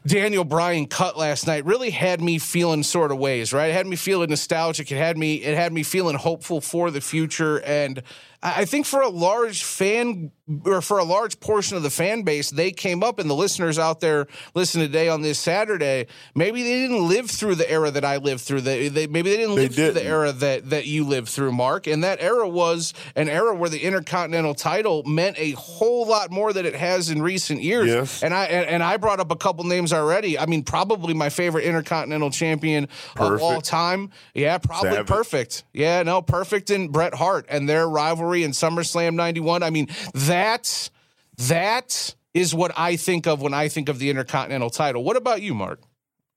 Daniel 0.06 0.44
Bryan 0.44 0.86
cut 0.86 1.18
last 1.18 1.46
night 1.46 1.64
really 1.64 1.90
had 1.90 2.20
me 2.20 2.38
feeling 2.38 2.82
sort 2.82 3.12
of 3.12 3.18
ways, 3.18 3.52
right? 3.52 3.70
It 3.70 3.74
had 3.74 3.86
me 3.86 3.96
feeling 3.96 4.30
nostalgic. 4.30 4.90
It 4.90 4.96
had 4.96 5.18
me 5.18 5.36
it 5.36 5.56
had 5.56 5.72
me 5.72 5.82
feeling 5.82 6.16
hopeful 6.16 6.60
for 6.60 6.90
the 6.90 7.00
future 7.00 7.60
and 7.60 8.02
I 8.42 8.66
think 8.66 8.86
for 8.86 9.00
a 9.00 9.08
large 9.08 9.64
fan 9.64 10.30
or 10.64 10.80
for 10.80 10.98
a 10.98 11.04
large 11.04 11.40
portion 11.40 11.76
of 11.76 11.82
the 11.82 11.90
fan 11.90 12.22
base, 12.22 12.50
they 12.50 12.70
came 12.70 13.02
up 13.02 13.18
and 13.18 13.28
the 13.28 13.34
listeners 13.34 13.78
out 13.78 14.00
there 14.00 14.26
listening 14.54 14.86
today 14.86 15.08
on 15.08 15.22
this 15.22 15.38
Saturday, 15.38 16.06
maybe 16.34 16.62
they 16.62 16.80
didn't 16.80 17.06
live 17.06 17.28
through 17.28 17.56
the 17.56 17.70
era 17.70 17.90
that 17.90 18.04
I 18.04 18.16
lived 18.18 18.42
through. 18.42 18.62
They, 18.62 18.88
they 18.88 19.06
maybe 19.08 19.30
they 19.30 19.36
didn't 19.38 19.56
live 19.56 19.74
they 19.74 19.86
through 19.86 20.00
the 20.00 20.04
era 20.04 20.32
that 20.32 20.70
that 20.70 20.86
you 20.86 21.04
lived 21.04 21.28
through, 21.28 21.52
Mark. 21.52 21.86
And 21.86 22.04
that 22.04 22.22
era 22.22 22.48
was 22.48 22.94
an 23.16 23.28
era 23.28 23.54
where 23.54 23.68
the 23.68 23.80
Intercontinental 23.80 24.54
title 24.54 25.02
meant 25.02 25.36
a 25.38 25.50
whole 25.52 26.06
lot 26.06 26.30
more 26.30 26.52
than 26.52 26.64
it 26.64 26.76
has 26.76 27.10
in 27.10 27.20
recent 27.20 27.60
years. 27.60 27.88
Yes. 27.88 28.22
And 28.22 28.32
I 28.32 28.44
and, 28.44 28.68
and 28.68 28.82
I 28.82 28.98
brought 28.98 29.20
up 29.20 29.32
a 29.32 29.36
couple 29.36 29.64
names 29.64 29.92
already. 29.92 30.38
I 30.38 30.46
mean, 30.46 30.62
probably 30.62 31.12
my 31.12 31.28
favorite 31.28 31.64
Intercontinental 31.64 32.30
champion 32.30 32.86
perfect. 33.16 33.34
of 33.34 33.42
all 33.42 33.60
time. 33.60 34.10
Yeah, 34.32 34.58
probably 34.58 34.90
Savage. 34.90 35.06
perfect. 35.08 35.64
Yeah, 35.72 36.04
no, 36.04 36.22
perfect 36.22 36.70
and 36.70 36.92
Bret 36.92 37.14
Hart 37.14 37.46
and 37.48 37.68
their 37.68 37.88
rivalry 37.88 38.27
rivalry 38.28 38.44
in 38.44 38.52
SummerSlam 38.52 39.14
91. 39.14 39.62
I 39.62 39.70
mean, 39.70 39.88
that's 40.14 40.90
that 41.38 42.14
is 42.34 42.54
what 42.54 42.72
I 42.76 42.96
think 42.96 43.26
of 43.26 43.40
when 43.40 43.54
I 43.54 43.68
think 43.68 43.88
of 43.88 43.98
the 43.98 44.10
Intercontinental 44.10 44.70
title. 44.70 45.02
What 45.04 45.16
about 45.16 45.42
you, 45.42 45.54
Mark? 45.54 45.80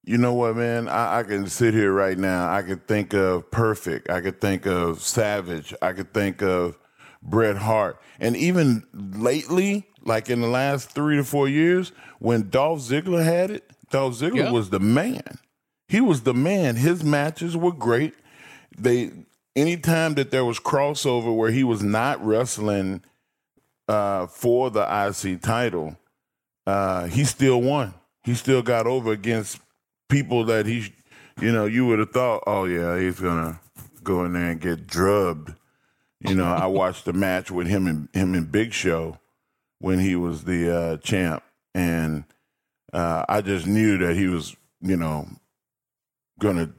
You 0.03 0.17
know 0.17 0.33
what, 0.33 0.55
man? 0.55 0.87
I, 0.87 1.19
I, 1.19 1.23
can 1.23 1.47
sit 1.47 1.75
here 1.75 1.91
right 1.91 2.17
now. 2.17 2.51
I 2.51 2.63
could 2.63 2.87
think 2.87 3.13
of 3.13 3.51
Perfect. 3.51 4.09
I 4.09 4.21
could 4.21 4.41
think 4.41 4.65
of 4.65 5.01
Savage. 5.01 5.75
I 5.79 5.93
could 5.93 6.11
think 6.11 6.41
of 6.41 6.79
Bret 7.21 7.57
Hart. 7.57 8.01
And 8.19 8.35
even 8.35 8.83
lately, 8.93 9.87
like 10.03 10.29
in 10.31 10.41
the 10.41 10.47
last 10.47 10.89
three 10.89 11.17
to 11.17 11.23
four 11.23 11.47
years, 11.47 11.91
when 12.17 12.49
Dolph 12.49 12.79
Ziggler 12.79 13.23
had 13.23 13.51
it, 13.51 13.69
Dolph 13.91 14.15
Ziggler 14.15 14.37
yeah. 14.37 14.51
was 14.51 14.71
the 14.71 14.79
man. 14.79 15.37
He 15.87 16.01
was 16.01 16.21
the 16.21 16.33
man. 16.33 16.77
His 16.77 17.03
matches 17.03 17.55
were 17.55 17.73
great. 17.73 18.15
They 18.75 19.11
anytime 19.55 20.15
that 20.15 20.31
there 20.31 20.45
was 20.45 20.59
crossover 20.59 21.35
where 21.35 21.51
he 21.51 21.63
was 21.63 21.83
not 21.83 22.23
wrestling 22.25 23.03
uh, 23.87 24.27
for 24.27 24.69
the 24.69 24.81
IC 24.81 25.41
title, 25.41 25.97
uh, 26.65 27.07
he 27.07 27.23
still 27.23 27.61
won. 27.61 27.93
He 28.23 28.35
still 28.35 28.61
got 28.61 28.87
over 28.87 29.11
against 29.11 29.59
people 30.09 30.45
that 30.45 30.65
he, 30.65 30.93
you 31.41 31.51
know, 31.51 31.65
you 31.65 31.85
would 31.87 31.99
have 31.99 32.11
thought, 32.11 32.43
oh 32.45 32.65
yeah, 32.65 32.99
he's 32.99 33.19
gonna 33.19 33.59
go 34.03 34.25
in 34.25 34.33
there 34.33 34.51
and 34.51 34.61
get 34.61 34.87
drubbed. 34.87 35.53
You 36.19 36.35
know, 36.35 36.45
I 36.45 36.67
watched 36.67 37.05
the 37.05 37.13
match 37.13 37.49
with 37.49 37.65
him 37.65 37.87
and 37.87 38.07
him 38.13 38.35
and 38.35 38.51
Big 38.51 38.73
Show 38.73 39.17
when 39.79 39.97
he 39.97 40.15
was 40.15 40.43
the 40.43 40.75
uh, 40.75 40.97
champ, 40.97 41.41
and 41.73 42.25
uh, 42.93 43.25
I 43.27 43.41
just 43.41 43.65
knew 43.65 43.97
that 43.97 44.15
he 44.15 44.27
was, 44.27 44.55
you 44.81 44.97
know, 44.97 45.27
gonna 46.39 46.69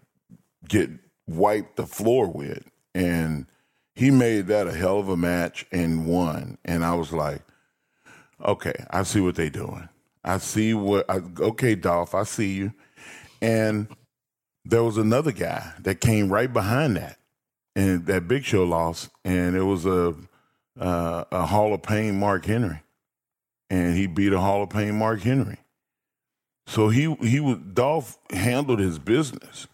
get 0.69 0.91
wiped 1.27 1.77
the 1.77 1.87
floor 1.87 2.29
with. 2.29 2.65
And 2.95 3.47
he 3.95 4.11
made 4.11 4.47
that 4.49 4.67
a 4.67 4.73
hell 4.73 4.99
of 4.99 5.09
a 5.09 5.17
match 5.17 5.67
and 5.73 6.07
won. 6.07 6.59
And 6.65 6.85
I 6.85 6.95
was 6.95 7.13
like, 7.13 7.43
okay, 8.45 8.85
I 8.91 9.03
see 9.03 9.21
what 9.21 9.35
they're 9.35 9.51
doing. 9.51 9.89
I 10.25 10.39
see 10.39 10.75
what, 10.75 11.09
I, 11.11 11.21
okay, 11.41 11.75
Dolph, 11.75 12.15
I 12.15 12.23
see 12.25 12.53
you. 12.53 12.73
And 13.41 13.89
there 14.65 14.85
was 14.85 14.97
another 14.97 15.33
guy 15.33 15.73
that 15.81 16.01
came 16.01 16.33
right 16.33 16.53
behind 16.53 16.97
that, 16.97 17.19
and 17.75 18.07
that 18.07 18.29
Big 18.29 18.45
Show 18.45 18.65
lost, 18.65 19.11
and 19.25 19.57
it 19.57 19.63
was 19.63 19.87
a 19.87 20.15
uh, 20.79 21.25
a 21.31 21.47
Hall 21.47 21.75
of 21.75 21.83
Pain 21.83 22.19
Mark 22.19 22.47
Henry, 22.47 22.81
and 23.69 23.97
he 23.97 24.07
beat 24.07 24.33
a 24.33 24.41
Hall 24.41 24.63
of 24.63 24.71
Pain 24.71 24.95
Mark 24.95 25.21
Henry. 25.21 25.59
So 26.67 26.89
he 26.89 27.15
he 27.17 27.41
was 27.41 27.59
Dolph 27.59 28.19
handled 28.31 28.79
his 28.79 28.99
business, 28.99 29.67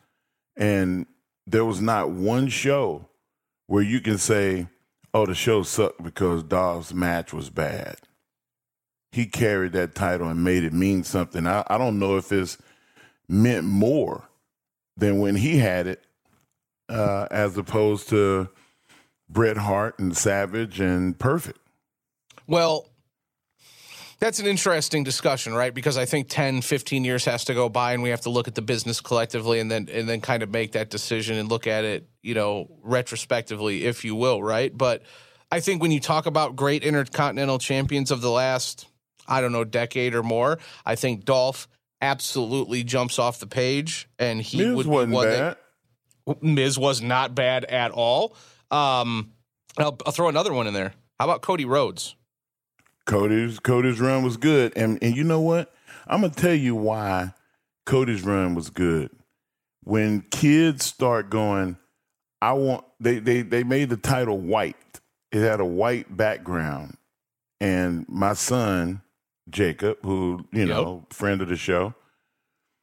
and 0.56 1.06
there 1.50 1.64
was 1.64 1.80
not 1.80 2.10
one 2.10 2.48
show 2.48 3.08
where 3.66 3.82
you 3.82 4.00
can 4.00 4.18
say, 4.18 4.68
"Oh, 5.14 5.26
the 5.26 5.34
show 5.34 5.62
sucked 5.62 6.02
because 6.02 6.42
Dolph's 6.42 6.92
match 6.92 7.32
was 7.32 7.50
bad." 7.50 7.96
He 9.12 9.26
carried 9.26 9.72
that 9.72 9.94
title 9.94 10.28
and 10.28 10.44
made 10.44 10.64
it 10.64 10.72
mean 10.72 11.02
something. 11.02 11.46
I, 11.46 11.64
I 11.68 11.78
don't 11.78 11.98
know 11.98 12.16
if 12.16 12.30
it's 12.30 12.58
meant 13.28 13.64
more 13.64 14.28
than 14.96 15.20
when 15.20 15.36
he 15.36 15.58
had 15.58 15.86
it, 15.86 16.04
uh, 16.88 17.26
as 17.30 17.56
opposed 17.56 18.08
to 18.10 18.48
Bret 19.28 19.56
Hart 19.56 19.98
and 19.98 20.16
Savage 20.16 20.80
and 20.80 21.18
Perfect. 21.18 21.58
Well, 22.46 22.88
that's 24.20 24.40
an 24.40 24.46
interesting 24.46 25.04
discussion, 25.04 25.54
right? 25.54 25.72
Because 25.72 25.96
I 25.96 26.04
think 26.04 26.28
10, 26.28 26.62
15 26.62 27.04
years 27.04 27.24
has 27.26 27.44
to 27.44 27.54
go 27.54 27.68
by 27.68 27.92
and 27.92 28.02
we 28.02 28.10
have 28.10 28.22
to 28.22 28.30
look 28.30 28.48
at 28.48 28.54
the 28.54 28.62
business 28.62 29.00
collectively 29.00 29.60
and 29.60 29.70
then 29.70 29.88
and 29.92 30.08
then 30.08 30.20
kind 30.20 30.42
of 30.42 30.50
make 30.50 30.72
that 30.72 30.90
decision 30.90 31.36
and 31.36 31.48
look 31.48 31.66
at 31.66 31.84
it, 31.84 32.08
you 32.22 32.34
know, 32.34 32.68
retrospectively, 32.82 33.84
if 33.84 34.04
you 34.04 34.14
will, 34.14 34.42
right? 34.42 34.76
But 34.76 35.02
I 35.52 35.60
think 35.60 35.80
when 35.80 35.92
you 35.92 36.00
talk 36.00 36.26
about 36.26 36.56
great 36.56 36.82
intercontinental 36.82 37.58
champions 37.58 38.10
of 38.10 38.20
the 38.20 38.30
last, 38.30 38.86
I 39.26 39.40
don't 39.40 39.52
know, 39.52 39.64
decade 39.64 40.14
or 40.14 40.22
more, 40.22 40.58
I 40.84 40.96
think 40.96 41.24
Dolph 41.24 41.68
absolutely 42.00 42.84
jumps 42.84 43.18
off 43.18 43.38
the 43.38 43.46
page 43.46 44.08
and 44.18 44.40
he 44.40 44.58
Miz 44.58 44.74
would 44.74 44.86
wasn't 44.86 45.12
one 45.12 45.26
bad. 45.26 45.56
That, 46.26 46.42
Miz 46.42 46.78
was 46.78 47.00
not 47.00 47.34
bad 47.34 47.64
at 47.64 47.92
all. 47.92 48.36
Um, 48.70 49.32
I'll, 49.78 49.96
I'll 50.04 50.12
throw 50.12 50.28
another 50.28 50.52
one 50.52 50.66
in 50.66 50.74
there. 50.74 50.92
How 51.18 51.24
about 51.24 51.40
Cody 51.40 51.64
Rhodes? 51.64 52.14
Cody's 53.08 53.58
Cody's 53.58 54.00
run 54.00 54.22
was 54.22 54.36
good, 54.36 54.76
and 54.76 54.98
and 55.02 55.16
you 55.16 55.24
know 55.24 55.40
what? 55.40 55.74
I'm 56.06 56.20
gonna 56.20 56.32
tell 56.32 56.54
you 56.54 56.74
why 56.74 57.32
Cody's 57.86 58.22
run 58.22 58.54
was 58.54 58.68
good. 58.68 59.10
When 59.82 60.20
kids 60.30 60.84
start 60.84 61.30
going, 61.30 61.78
I 62.42 62.52
want 62.52 62.84
they 63.00 63.18
they 63.18 63.40
they 63.40 63.64
made 63.64 63.88
the 63.88 63.96
title 63.96 64.38
white. 64.38 64.76
It 65.32 65.40
had 65.40 65.58
a 65.58 65.64
white 65.64 66.14
background, 66.14 66.98
and 67.62 68.06
my 68.10 68.34
son 68.34 69.00
Jacob, 69.48 69.96
who 70.02 70.44
you 70.52 70.66
know, 70.66 71.06
friend 71.08 71.40
of 71.40 71.48
the 71.48 71.56
show, 71.56 71.94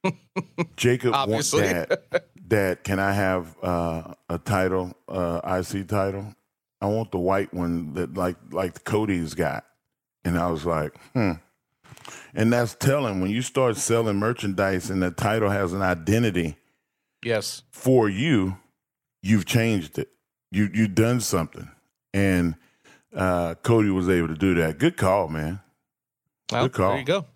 Jacob 0.76 1.12
wants 1.28 1.52
that. 1.52 2.02
Dad, 2.48 2.82
can 2.82 2.98
I 2.98 3.12
have 3.12 3.56
uh, 3.62 4.14
a 4.28 4.38
title, 4.38 4.92
uh, 5.08 5.40
IC 5.44 5.86
title? 5.86 6.34
I 6.80 6.86
want 6.86 7.12
the 7.12 7.18
white 7.18 7.54
one 7.54 7.94
that 7.94 8.14
like 8.14 8.36
like 8.50 8.82
Cody's 8.82 9.34
got. 9.34 9.65
And 10.26 10.36
I 10.36 10.50
was 10.50 10.66
like, 10.66 10.92
hmm. 11.12 11.34
and 12.34 12.52
that's 12.52 12.74
telling 12.74 13.20
when 13.20 13.30
you 13.30 13.42
start 13.42 13.76
selling 13.76 14.16
merchandise 14.16 14.90
and 14.90 15.00
the 15.00 15.12
title 15.12 15.50
has 15.50 15.72
an 15.72 15.82
identity. 15.82 16.56
Yes. 17.24 17.62
For 17.70 18.08
you, 18.08 18.56
you've 19.22 19.46
changed 19.46 20.00
it. 20.00 20.08
You 20.50 20.68
you've 20.74 20.96
done 20.96 21.20
something, 21.20 21.70
and 22.12 22.56
uh, 23.14 23.54
Cody 23.62 23.90
was 23.90 24.08
able 24.08 24.26
to 24.26 24.34
do 24.34 24.54
that. 24.54 24.78
Good 24.78 24.96
call, 24.96 25.28
man. 25.28 25.60
Well, 26.50 26.64
Good 26.64 26.72
call. 26.72 26.90
There 26.90 26.98
you 26.98 27.04
go. 27.04 27.26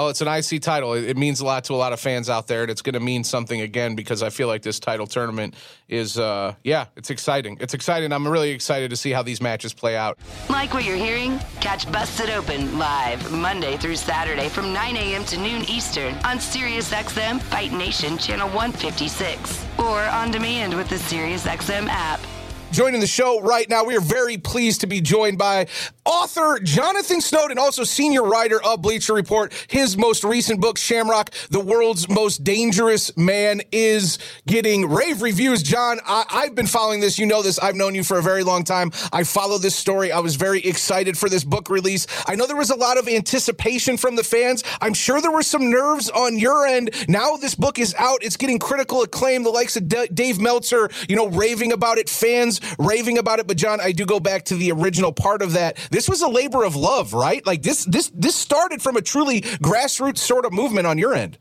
Oh, 0.00 0.06
it's 0.06 0.20
an 0.20 0.28
IC 0.28 0.62
title. 0.62 0.92
It, 0.92 1.16
means 1.16 1.40
a 1.40 1.44
lot 1.44 1.64
to 1.64 1.72
a 1.72 1.74
lot 1.74 1.92
of 1.92 1.98
fans 1.98 2.30
out 2.30 2.46
there, 2.46 2.62
and 2.62 2.70
it's 2.70 2.82
going 2.82 2.94
to 2.94 3.00
mean 3.00 3.24
something 3.24 3.62
again 3.62 3.96
because 3.96 4.22
I 4.22 4.30
feel 4.30 4.46
like 4.46 4.62
this 4.62 4.78
title 4.78 5.08
tournament 5.08 5.56
is, 5.88 6.16
uh, 6.16 6.54
yeah, 6.62 6.86
it's 6.94 7.10
exciting. 7.10 7.58
It's 7.60 7.74
exciting. 7.74 8.12
I'm 8.12 8.28
really 8.28 8.50
excited 8.50 8.90
to 8.90 8.96
see 8.96 9.10
how 9.10 9.24
these 9.24 9.40
matches 9.40 9.74
play 9.74 9.96
out. 9.96 10.16
Like 10.48 10.72
what 10.72 10.84
you're 10.84 10.94
hearing? 10.94 11.40
Catch 11.60 11.90
Busted 11.90 12.30
Open 12.30 12.78
live 12.78 13.32
Monday 13.32 13.76
through 13.76 13.96
Saturday 13.96 14.48
from 14.48 14.72
9 14.72 14.96
a.m. 14.96 15.24
to 15.24 15.36
noon 15.36 15.68
Eastern 15.68 16.14
on 16.18 16.38
SiriusXM 16.38 17.42
Fight 17.42 17.72
Nation 17.72 18.18
Channel 18.18 18.46
156 18.50 19.66
or 19.80 20.00
on 20.00 20.30
demand 20.30 20.76
with 20.76 20.88
the 20.88 20.94
SiriusXM 20.94 21.88
app. 21.88 22.20
Joining 22.70 23.00
the 23.00 23.06
show 23.06 23.40
right 23.40 23.68
now, 23.68 23.82
we 23.82 23.96
are 23.96 24.00
very 24.00 24.36
pleased 24.36 24.82
to 24.82 24.86
be 24.86 25.00
joined 25.00 25.38
by 25.38 25.66
author 26.04 26.60
Jonathan 26.62 27.20
Snowden, 27.20 27.58
also 27.58 27.82
senior 27.82 28.22
writer 28.22 28.62
of 28.62 28.82
Bleacher 28.82 29.14
Report. 29.14 29.52
His 29.68 29.96
most 29.96 30.22
recent 30.22 30.60
book, 30.60 30.78
Shamrock, 30.78 31.30
The 31.50 31.60
World's 31.60 32.08
Most 32.08 32.44
Dangerous 32.44 33.14
Man, 33.16 33.62
is 33.72 34.18
getting 34.46 34.88
rave 34.88 35.22
reviews. 35.22 35.62
John, 35.62 35.98
I- 36.06 36.44
have 36.44 36.54
been 36.54 36.66
following 36.66 37.00
this. 37.00 37.18
You 37.18 37.26
know 37.26 37.42
this. 37.42 37.58
I've 37.58 37.74
known 37.74 37.94
you 37.94 38.04
for 38.04 38.18
a 38.18 38.22
very 38.22 38.44
long 38.44 38.64
time. 38.64 38.92
I 39.12 39.24
follow 39.24 39.58
this 39.58 39.74
story. 39.74 40.12
I 40.12 40.20
was 40.20 40.36
very 40.36 40.60
excited 40.60 41.18
for 41.18 41.28
this 41.28 41.44
book 41.44 41.70
release. 41.70 42.06
I 42.26 42.36
know 42.36 42.46
there 42.46 42.54
was 42.56 42.70
a 42.70 42.76
lot 42.76 42.96
of 42.96 43.08
anticipation 43.08 43.96
from 43.96 44.14
the 44.14 44.24
fans. 44.24 44.62
I'm 44.80 44.94
sure 44.94 45.20
there 45.20 45.32
were 45.32 45.42
some 45.42 45.70
nerves 45.70 46.10
on 46.10 46.38
your 46.38 46.66
end. 46.66 46.90
Now 47.08 47.36
this 47.36 47.54
book 47.54 47.78
is 47.78 47.94
out. 47.98 48.22
It's 48.22 48.36
getting 48.36 48.58
critical 48.58 49.02
acclaim. 49.02 49.42
The 49.42 49.50
likes 49.50 49.76
of 49.76 49.88
D- 49.88 50.08
Dave 50.14 50.38
Meltzer, 50.40 50.90
you 51.08 51.16
know, 51.16 51.28
raving 51.28 51.72
about 51.72 51.98
it. 51.98 52.08
Fans 52.08 52.57
raving 52.78 53.18
about 53.18 53.38
it. 53.38 53.46
But 53.46 53.56
John, 53.56 53.80
I 53.80 53.92
do 53.92 54.06
go 54.06 54.20
back 54.20 54.44
to 54.46 54.56
the 54.56 54.72
original 54.72 55.12
part 55.12 55.42
of 55.42 55.52
that. 55.52 55.76
This 55.90 56.08
was 56.08 56.22
a 56.22 56.28
labor 56.28 56.64
of 56.64 56.76
love, 56.76 57.12
right? 57.12 57.44
Like 57.46 57.62
this, 57.62 57.84
this, 57.84 58.10
this 58.14 58.34
started 58.34 58.82
from 58.82 58.96
a 58.96 59.02
truly 59.02 59.40
grassroots 59.40 60.18
sort 60.18 60.44
of 60.44 60.52
movement 60.52 60.86
on 60.86 60.98
your 60.98 61.14
end. 61.14 61.38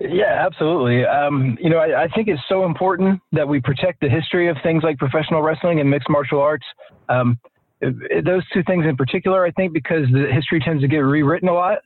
Yeah, 0.00 0.46
absolutely. 0.46 1.04
Um, 1.04 1.58
you 1.60 1.70
know, 1.70 1.78
I, 1.78 2.04
I, 2.04 2.08
think 2.08 2.28
it's 2.28 2.40
so 2.48 2.64
important 2.64 3.20
that 3.32 3.48
we 3.48 3.60
protect 3.60 4.00
the 4.00 4.08
history 4.08 4.48
of 4.48 4.56
things 4.62 4.84
like 4.84 4.96
professional 4.96 5.42
wrestling 5.42 5.80
and 5.80 5.90
mixed 5.90 6.08
martial 6.08 6.40
arts. 6.40 6.64
Um, 7.08 7.36
those 7.80 8.44
two 8.52 8.62
things 8.64 8.84
in 8.86 8.96
particular, 8.96 9.44
I 9.44 9.50
think, 9.50 9.72
because 9.72 10.06
the 10.12 10.26
history 10.32 10.60
tends 10.60 10.82
to 10.82 10.88
get 10.88 10.98
rewritten 10.98 11.48
a 11.48 11.52
lot. 11.52 11.78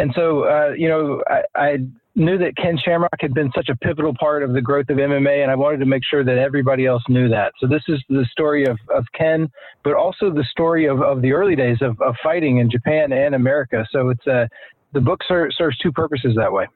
And 0.00 0.12
so, 0.16 0.44
uh, 0.44 0.72
you 0.76 0.88
know, 0.88 1.22
I, 1.28 1.42
I, 1.54 1.76
knew 2.16 2.38
that 2.38 2.56
Ken 2.56 2.76
Shamrock 2.84 3.20
had 3.20 3.34
been 3.34 3.50
such 3.54 3.68
a 3.68 3.76
pivotal 3.76 4.14
part 4.18 4.42
of 4.42 4.52
the 4.52 4.60
growth 4.60 4.88
of 4.90 4.96
MMA, 4.96 5.42
and 5.42 5.50
I 5.50 5.54
wanted 5.54 5.78
to 5.78 5.86
make 5.86 6.02
sure 6.04 6.24
that 6.24 6.38
everybody 6.38 6.86
else 6.86 7.02
knew 7.08 7.28
that. 7.28 7.52
So 7.60 7.66
this 7.66 7.82
is 7.88 8.02
the 8.08 8.26
story 8.30 8.64
of, 8.66 8.78
of 8.94 9.04
Ken, 9.14 9.48
but 9.84 9.94
also 9.94 10.30
the 10.30 10.44
story 10.50 10.86
of, 10.86 11.02
of 11.02 11.22
the 11.22 11.32
early 11.32 11.54
days 11.54 11.78
of, 11.80 12.00
of 12.00 12.16
fighting 12.22 12.58
in 12.58 12.70
Japan 12.70 13.12
and 13.12 13.34
America. 13.34 13.86
So 13.92 14.10
it's 14.10 14.26
uh, 14.26 14.46
the 14.92 15.00
book 15.00 15.20
ser- 15.26 15.50
serves 15.52 15.78
two 15.78 15.92
purposes 15.92 16.34
that 16.36 16.52
way. 16.52 16.66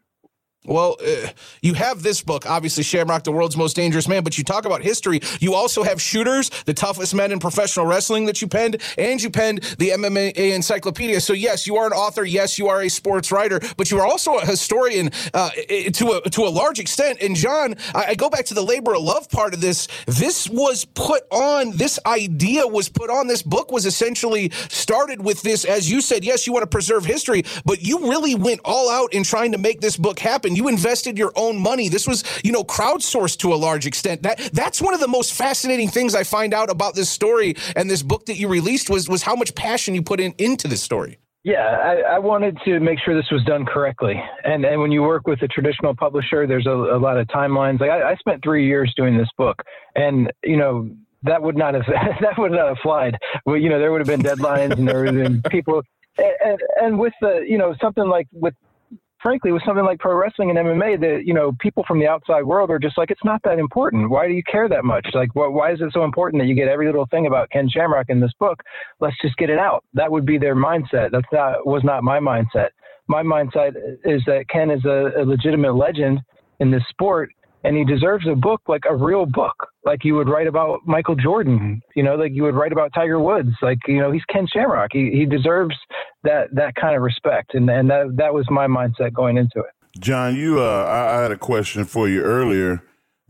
Well, 0.67 0.97
uh, 1.07 1.29
you 1.61 1.75
have 1.75 2.03
this 2.03 2.23
book, 2.23 2.47
obviously 2.49 2.85
Shamrock, 2.85 3.25
the 3.25 3.33
world's 3.33 3.57
most 3.57 3.77
dangerous 3.77 4.09
man, 4.09 4.25
but 4.25 4.39
you 4.39 4.45
talk 4.45 4.65
about 4.65 4.81
history. 4.81 5.21
You 5.39 5.53
also 5.53 5.83
have 5.83 6.01
Shooters, 6.01 6.49
the 6.65 6.73
toughest 6.73 7.15
men 7.15 7.33
in 7.33 7.39
professional 7.39 7.85
wrestling 7.85 8.25
that 8.27 8.41
you 8.41 8.49
penned, 8.49 8.81
and 8.97 9.23
you 9.23 9.29
penned 9.29 9.63
the 9.79 9.91
MMA 9.91 10.33
encyclopedia. 10.35 11.21
So 11.21 11.35
yes, 11.35 11.67
you 11.67 11.77
are 11.77 11.87
an 11.87 11.93
author. 11.93 12.25
Yes, 12.25 12.59
you 12.59 12.69
are 12.69 12.81
a 12.81 12.89
sports 12.89 13.31
writer, 13.31 13.61
but 13.77 13.91
you 13.91 13.99
are 13.99 14.07
also 14.07 14.39
a 14.39 14.47
historian 14.47 15.11
uh, 15.35 15.51
to 15.51 16.21
a 16.25 16.31
to 16.31 16.43
a 16.45 16.49
large 16.49 16.81
extent. 16.81 17.19
And 17.21 17.37
John, 17.37 17.75
I, 17.95 18.05
I 18.09 18.15
go 18.15 18.31
back 18.31 18.47
to 18.47 18.55
the 18.55 18.63
labor 18.63 18.95
of 18.95 19.03
love 19.03 19.29
part 19.31 19.53
of 19.53 19.61
this. 19.61 19.87
This 20.07 20.49
was 20.49 20.87
put 20.87 21.25
on. 21.31 21.77
This 21.77 21.99
idea 22.07 22.67
was 22.67 22.89
put 22.89 23.11
on. 23.11 23.27
This 23.27 23.43
book 23.43 23.71
was 23.71 23.85
essentially 23.85 24.51
started 24.71 25.23
with 25.23 25.43
this, 25.43 25.67
as 25.67 25.91
you 25.91 26.01
said. 26.01 26.25
Yes, 26.25 26.47
you 26.47 26.55
want 26.55 26.63
to 26.63 26.69
preserve 26.69 27.05
history, 27.05 27.43
but 27.67 27.83
you 27.83 28.09
really 28.09 28.35
went 28.35 28.61
all 28.65 28.89
out 28.89 29.13
in 29.13 29.25
trying 29.25 29.53
to 29.53 29.59
make 29.59 29.83
this 29.83 29.99
book 29.99 30.19
happen 30.19 30.54
you 30.57 30.69
invested 30.69 31.19
your 31.19 31.33
own 31.37 31.61
money. 31.61 31.89
This 31.89 32.07
was, 32.07 32.25
you 32.43 32.53
know, 32.53 32.65
crowdsourced 32.65 33.39
to 33.39 33.53
a 33.53 33.57
large 33.57 33.87
extent. 33.87 34.23
That 34.23 34.39
that's 34.53 34.81
one 34.81 34.95
of 34.95 35.01
the 35.01 35.09
most 35.09 35.35
fascinating 35.35 35.89
things 35.89 36.15
I 36.15 36.25
find 36.25 36.55
out 36.55 36.71
about 36.71 36.95
this 36.95 37.11
story 37.11 37.57
and 37.77 37.91
this 37.91 38.03
book 38.03 38.27
that 38.27 38.37
you 38.37 38.49
released 38.49 38.91
was 38.91 39.09
was 39.09 39.23
how 39.23 39.35
much 39.35 39.55
passion 39.55 39.95
you 39.95 40.03
put 40.03 40.21
in 40.21 40.35
into 40.39 40.69
this 40.69 40.83
story. 40.83 41.19
Yeah, 41.45 41.59
I, 41.59 42.15
I, 42.15 42.19
wanted 42.21 42.57
to 42.65 42.81
make 42.81 42.99
sure 43.05 43.15
this 43.15 43.31
was 43.31 43.45
done 43.45 43.67
correctly. 43.67 44.15
And 44.45 44.65
and 44.65 44.81
when 44.81 44.91
you 44.91 45.03
work 45.03 45.27
with 45.27 45.43
a 45.43 45.49
traditional 45.49 45.95
publisher, 45.95 46.47
there's 46.47 46.67
a, 46.67 46.71
a 46.71 46.99
lot 46.99 47.19
of 47.19 47.27
timelines. 47.29 47.81
Like 47.81 47.91
I, 47.91 48.13
I, 48.13 48.15
spent 48.17 48.43
three 48.43 48.67
years 48.67 48.95
doing 48.97 49.19
this 49.19 49.29
book, 49.37 49.63
and 49.95 50.33
you 50.43 50.57
know 50.57 50.89
that 51.23 51.43
would 51.43 51.57
not 51.57 51.75
have 51.75 51.85
that 52.21 52.39
would 52.39 52.53
not 52.53 52.69
have 52.69 52.79
flied. 52.83 53.19
Well, 53.45 53.59
you 53.59 53.69
know 53.69 53.79
there 53.79 53.93
would 53.93 54.01
have 54.01 54.09
been 54.09 54.23
deadlines, 54.23 54.73
and 54.73 54.89
there 54.89 55.05
would 55.05 55.15
have 55.15 55.43
been 55.43 55.43
people. 55.51 55.83
And, 56.17 56.59
and 56.81 56.99
with 56.99 57.13
the 57.21 57.45
you 57.47 57.59
know 57.59 57.75
something 57.79 58.09
like 58.09 58.27
with 58.33 58.55
frankly, 59.25 59.51
with 59.51 59.63
something 59.65 59.85
like 59.85 59.99
pro 59.99 60.15
wrestling 60.15 60.51
and 60.51 60.59
MMA, 60.59 61.01
that 61.01 61.23
you 61.25 61.35
know 61.35 61.53
people 61.59 61.83
from 61.89 61.99
the 61.99 62.07
outside 62.07 62.45
world 62.45 62.71
are 62.71 62.79
just 62.79 62.97
like, 62.99 63.11
it's 63.11 63.25
not 63.25 63.41
that 63.43 63.59
important. 63.59 64.11
Why 64.11 64.29
do 64.29 64.35
you 64.35 64.43
care 64.45 64.69
that 64.69 64.85
much? 64.85 65.07
Like, 65.15 65.31
wh- 65.33 65.53
why 65.53 65.73
is 65.73 65.81
it 65.81 65.91
so 65.93 66.05
important 66.05 66.41
that 66.43 66.47
you 66.47 66.55
get 66.55 66.69
every 66.69 66.87
little 66.87 67.07
thing 67.07 67.27
about 67.27 67.51
Ken 67.51 67.69
Shamrock 67.69 68.11
in 68.11 68.21
this 68.21 68.33
book? 68.39 68.63
Let's 69.01 69.17
just 69.21 69.37
get 69.39 69.51
it 69.51 69.59
out. 69.59 69.83
That 69.95 70.13
would 70.13 70.27
be 70.27 70.39
their 70.39 70.55
mindset. 70.55 71.11
That's 71.11 71.27
not 71.33 71.67
was 71.67 71.83
not 71.83 72.05
my 72.05 72.21
mindset. 72.21 72.69
My 73.09 73.23
mindset 73.23 73.75
is 74.05 74.23
that 74.27 74.45
Ken 74.49 74.71
is 74.71 74.85
a, 74.85 75.11
a 75.19 75.25
legitimate 75.25 75.75
legend 75.75 76.21
in 76.61 76.71
this 76.71 76.83
sport, 76.91 77.31
and 77.65 77.77
he 77.77 77.85
deserves 77.85 78.27
a 78.29 78.35
book 78.35 78.61
like 78.69 78.85
a 78.89 78.95
real 78.95 79.25
book, 79.27 79.55
like 79.85 80.05
you 80.05 80.15
would 80.15 80.29
write 80.29 80.47
about 80.47 80.81
Michael 80.87 81.17
Jordan, 81.17 81.81
you 81.97 82.03
know, 82.03 82.15
like 82.15 82.33
you 82.33 82.43
would 82.43 82.55
write 82.55 82.73
about 82.73 82.93
Tiger 82.95 83.19
Woods. 83.19 83.51
Like, 83.63 83.79
you 83.89 83.99
know, 83.99 84.13
he's 84.13 84.25
Ken 84.27 84.47
Shamrock. 84.47 84.91
He 84.93 85.11
he 85.11 85.25
deserves 85.25 85.75
that 86.23 86.55
that 86.55 86.75
kind 86.75 86.95
of 86.95 87.03
respect, 87.03 87.55
and 87.55 87.69
and 87.71 87.89
that 87.91 88.15
that 88.17 88.35
was 88.35 88.47
my 88.51 88.67
mindset 88.67 89.15
going 89.15 89.39
into 89.39 89.61
it. 89.61 89.73
John, 89.99 90.37
you, 90.37 90.61
uh, 90.61 90.85
I, 90.85 91.19
I 91.19 91.23
had 91.23 91.33
a 91.33 91.39
question 91.39 91.85
for 91.85 92.09
you 92.09 92.23
earlier. 92.23 92.83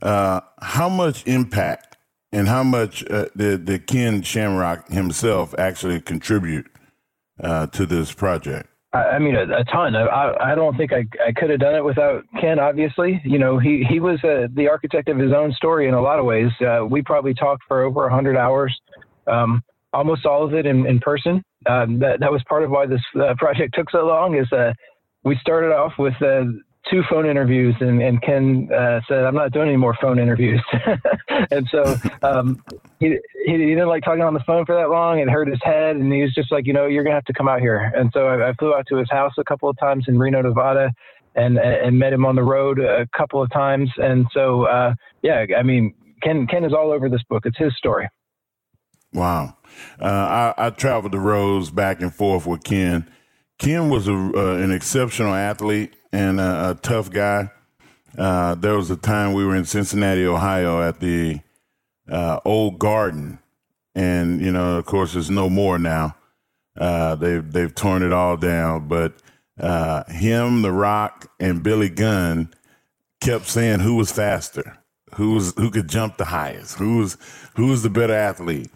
Uh, 0.03 0.41
how 0.61 0.89
much 0.89 1.27
impact 1.27 1.97
and 2.33 2.49
how 2.49 2.63
much 2.65 3.09
uh, 3.11 3.27
did, 3.37 3.65
did 3.65 3.87
Ken 3.87 4.23
Shamrock 4.23 4.89
himself 4.89 5.55
actually 5.57 6.01
contribute 6.01 6.67
uh, 7.41 7.69
to 7.69 7.87
this 7.87 8.13
project? 8.13 8.69
I 8.95 9.19
mean, 9.19 9.35
a, 9.35 9.43
a 9.43 9.65
ton. 9.65 9.97
I, 9.97 10.35
I 10.41 10.55
don't 10.55 10.77
think 10.77 10.93
I, 10.93 11.05
I 11.27 11.33
could 11.33 11.51
have 11.51 11.59
done 11.59 11.75
it 11.75 11.85
without 11.85 12.25
Ken. 12.41 12.61
Obviously, 12.61 13.21
you 13.25 13.39
know, 13.39 13.59
he 13.59 13.85
he 13.89 13.99
was 13.99 14.23
uh, 14.23 14.47
the 14.55 14.69
architect 14.69 15.09
of 15.09 15.19
his 15.19 15.33
own 15.33 15.53
story 15.53 15.89
in 15.89 15.95
a 15.95 16.01
lot 16.01 16.19
of 16.21 16.25
ways. 16.25 16.51
Uh, 16.61 16.85
we 16.85 17.03
probably 17.03 17.35
talked 17.35 17.63
for 17.67 17.83
over 17.83 18.09
hundred 18.09 18.37
hours, 18.37 18.79
um, 19.27 19.63
almost 19.93 20.25
all 20.27 20.45
of 20.45 20.55
it 20.55 20.65
in, 20.65 20.87
in 20.87 21.01
person. 21.01 21.43
Um, 21.67 21.99
that 21.99 22.21
that 22.21 22.31
was 22.31 22.43
part 22.49 22.63
of 22.63 22.71
why 22.71 22.87
this 22.87 23.03
uh, 23.21 23.35
project 23.39 23.75
took 23.75 23.91
so 23.91 24.07
long. 24.07 24.37
Is 24.37 24.51
uh, 24.53 24.73
we 25.25 25.37
started 25.41 25.73
off 25.73 25.95
with 25.99 26.15
uh, 26.23 26.45
two 26.91 27.03
phone 27.11 27.27
interviews, 27.27 27.75
and, 27.81 28.03
and 28.03 28.21
Ken 28.23 28.69
uh, 28.73 29.01
said, 29.09 29.25
"I'm 29.25 29.35
not 29.35 29.53
doing 29.53 29.69
any 29.69 29.77
more 29.77 29.97
phone 30.01 30.19
interviews." 30.19 30.63
and 31.51 31.67
so 31.71 31.97
um, 32.23 32.63
he, 33.01 33.19
he, 33.47 33.53
didn't 33.57 33.89
like 33.89 34.05
talking 34.05 34.23
on 34.23 34.35
the 34.35 34.43
phone 34.47 34.65
for 34.67 34.75
that 34.75 34.91
long. 34.91 35.19
It 35.19 35.29
hurt 35.29 35.49
his 35.49 35.61
head, 35.63 35.97
and 35.97 36.13
he 36.13 36.23
was 36.23 36.35
just 36.35 36.53
like, 36.53 36.67
"You 36.67 36.73
know, 36.73 36.87
you're 36.87 37.05
gonna 37.05 37.15
have 37.15 37.25
to 37.25 37.33
come 37.33 37.49
out 37.49 37.61
here." 37.61 37.79
And 37.79 38.11
so 38.13 38.27
I, 38.27 38.51
I 38.51 38.53
flew 38.55 38.75
out 38.75 38.87
to 38.89 38.97
his 38.97 39.11
house 39.11 39.33
a 39.39 39.45
couple 39.45 39.69
of 39.69 39.79
times 39.79 40.05
in 40.09 40.19
Reno, 40.19 40.43
Nevada, 40.43 40.91
and 41.35 41.59
and 41.59 41.99
met 41.99 42.13
him 42.13 42.27
on 42.27 42.37
the 42.37 42.43
road 42.43 42.79
a 42.79 43.07
couple 43.17 43.43
of 43.43 43.51
times. 43.51 43.91
And 43.97 44.27
so, 44.33 44.65
uh, 44.65 44.95
yeah, 45.23 45.47
I 45.57 45.63
mean, 45.63 45.95
Ken 46.23 46.47
Ken 46.47 46.65
is 46.65 46.73
all 46.73 46.93
over 46.93 47.09
this 47.09 47.23
book. 47.29 47.45
It's 47.47 47.59
his 47.59 47.77
story. 47.77 48.09
Wow, 49.13 49.57
uh, 50.01 50.53
I, 50.57 50.67
I 50.67 50.71
traveled 50.71 51.13
the 51.13 51.21
roads 51.21 51.71
back 51.71 52.01
and 52.01 52.13
forth 52.13 52.47
with 52.47 52.65
Ken. 52.65 53.09
Ken 53.59 53.89
was 53.89 54.09
a, 54.09 54.13
uh, 54.13 54.57
an 54.57 54.73
exceptional 54.73 55.33
athlete 55.33 55.95
and 56.15 56.41
a, 56.41 56.71
a 56.71 56.75
tough 56.81 57.11
guy. 57.11 57.51
Uh, 58.17 58.55
there 58.55 58.77
was 58.77 58.91
a 58.91 58.97
time 58.97 59.33
we 59.33 59.45
were 59.45 59.57
in 59.57 59.65
Cincinnati, 59.65 60.25
Ohio, 60.25 60.81
at 60.81 61.01
the 61.01 61.41
uh, 62.09 62.39
old 62.45 62.79
Garden, 62.79 63.41
and 63.97 64.41
you 64.41 64.53
know, 64.53 64.79
of 64.79 64.87
course, 64.87 65.15
there's 65.15 65.31
no 65.31 65.51
more 65.51 65.79
now. 65.79 66.15
Uh, 66.79 67.17
they've 67.17 67.51
they've 67.53 67.75
torn 67.75 68.05
it 68.05 68.13
all 68.13 68.37
down. 68.37 68.87
But 68.87 69.15
uh, 69.59 70.05
him, 70.05 70.63
The 70.63 70.71
Rock, 70.71 71.31
and 71.41 71.65
Billy 71.65 71.89
Gunn 71.89 72.55
kept 73.21 73.49
saying 73.49 73.81
who 73.81 73.97
was 73.97 74.13
faster, 74.13 74.79
who 75.15 75.33
was 75.33 75.53
who 75.57 75.71
could 75.71 75.89
jump 75.89 76.17
the 76.17 76.27
highest, 76.27 76.79
who 76.79 76.99
was 76.99 77.19
who 77.57 77.67
was 77.67 77.83
the 77.83 77.91
better 77.91 78.15
athlete, 78.15 78.71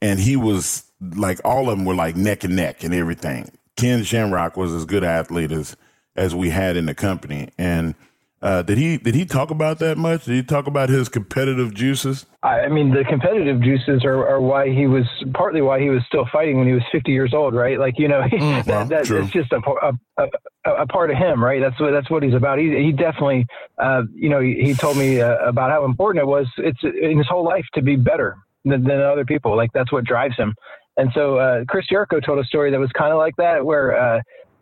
and 0.00 0.18
he 0.18 0.36
was 0.36 0.84
like 1.00 1.38
all 1.44 1.68
of 1.68 1.76
them 1.76 1.84
were 1.84 1.94
like 1.94 2.16
neck 2.16 2.44
and 2.44 2.56
neck 2.56 2.82
and 2.82 2.94
everything. 2.94 3.50
Ken 3.76 4.02
Shamrock 4.04 4.56
was 4.56 4.72
as 4.72 4.86
good 4.86 5.04
an 5.04 5.10
athlete 5.10 5.52
as 5.52 5.76
as 6.18 6.34
we 6.34 6.50
had 6.50 6.76
in 6.76 6.86
the 6.86 6.94
company. 6.94 7.48
And 7.56 7.94
Uh, 8.40 8.62
did 8.62 8.78
he 8.78 8.96
did 8.98 9.16
he 9.16 9.24
talk 9.24 9.50
about 9.50 9.80
that 9.80 9.98
much? 9.98 10.24
Did 10.24 10.34
he 10.34 10.42
talk 10.44 10.68
about 10.68 10.88
his 10.88 11.08
competitive 11.08 11.74
juices? 11.74 12.24
I 12.44 12.68
mean, 12.68 12.94
the 12.94 13.02
competitive 13.02 13.60
juices 13.60 14.04
are, 14.04 14.28
are 14.28 14.40
why 14.40 14.70
he 14.70 14.86
was 14.86 15.06
partly 15.34 15.60
why 15.60 15.80
he 15.80 15.88
was 15.88 16.02
still 16.06 16.24
fighting 16.32 16.56
when 16.56 16.68
he 16.68 16.72
was 16.72 16.84
50 16.92 17.10
years 17.10 17.34
old, 17.34 17.52
right? 17.52 17.80
Like 17.80 17.98
you 17.98 18.06
know, 18.06 18.20
mm, 18.32 18.64
that, 18.64 18.88
that, 18.88 19.08
that's 19.08 19.32
just 19.32 19.50
a, 19.52 19.60
a, 19.82 19.92
a, 20.22 20.70
a, 20.84 20.86
part 20.86 21.10
of 21.10 21.16
him, 21.16 21.42
right? 21.42 21.60
That's 21.60 21.80
what 21.80 21.90
that's 21.90 22.08
what 22.10 22.22
he's 22.22 22.34
about. 22.34 22.60
He 22.60 22.68
he 22.86 22.92
definitely, 22.92 23.44
uh, 23.76 24.02
you 24.14 24.28
know, 24.28 24.40
he, 24.40 24.54
he 24.62 24.74
told 24.74 24.96
me 24.96 25.20
uh, 25.20 25.38
about 25.38 25.72
how 25.72 25.84
important 25.84 26.22
it 26.22 26.28
was. 26.28 26.46
It's 26.58 26.82
in 26.84 27.18
his 27.18 27.26
whole 27.26 27.44
life 27.44 27.66
to 27.74 27.82
be 27.82 27.96
better 27.96 28.36
than, 28.64 28.84
than 28.84 29.00
other 29.00 29.24
people. 29.24 29.56
Like 29.56 29.72
that's 29.74 29.90
what 29.90 30.04
drives 30.04 30.36
him. 30.36 30.54
And 30.96 31.10
so 31.12 31.38
uh, 31.38 31.64
Chris 31.68 31.86
Jericho 31.88 32.20
told 32.20 32.38
a 32.38 32.44
story 32.44 32.70
that 32.70 32.78
was 32.78 32.90
kind 32.92 33.12
of 33.12 33.18
like 33.18 33.34
that, 33.36 33.64
where 33.64 33.96
uh, 33.96 34.20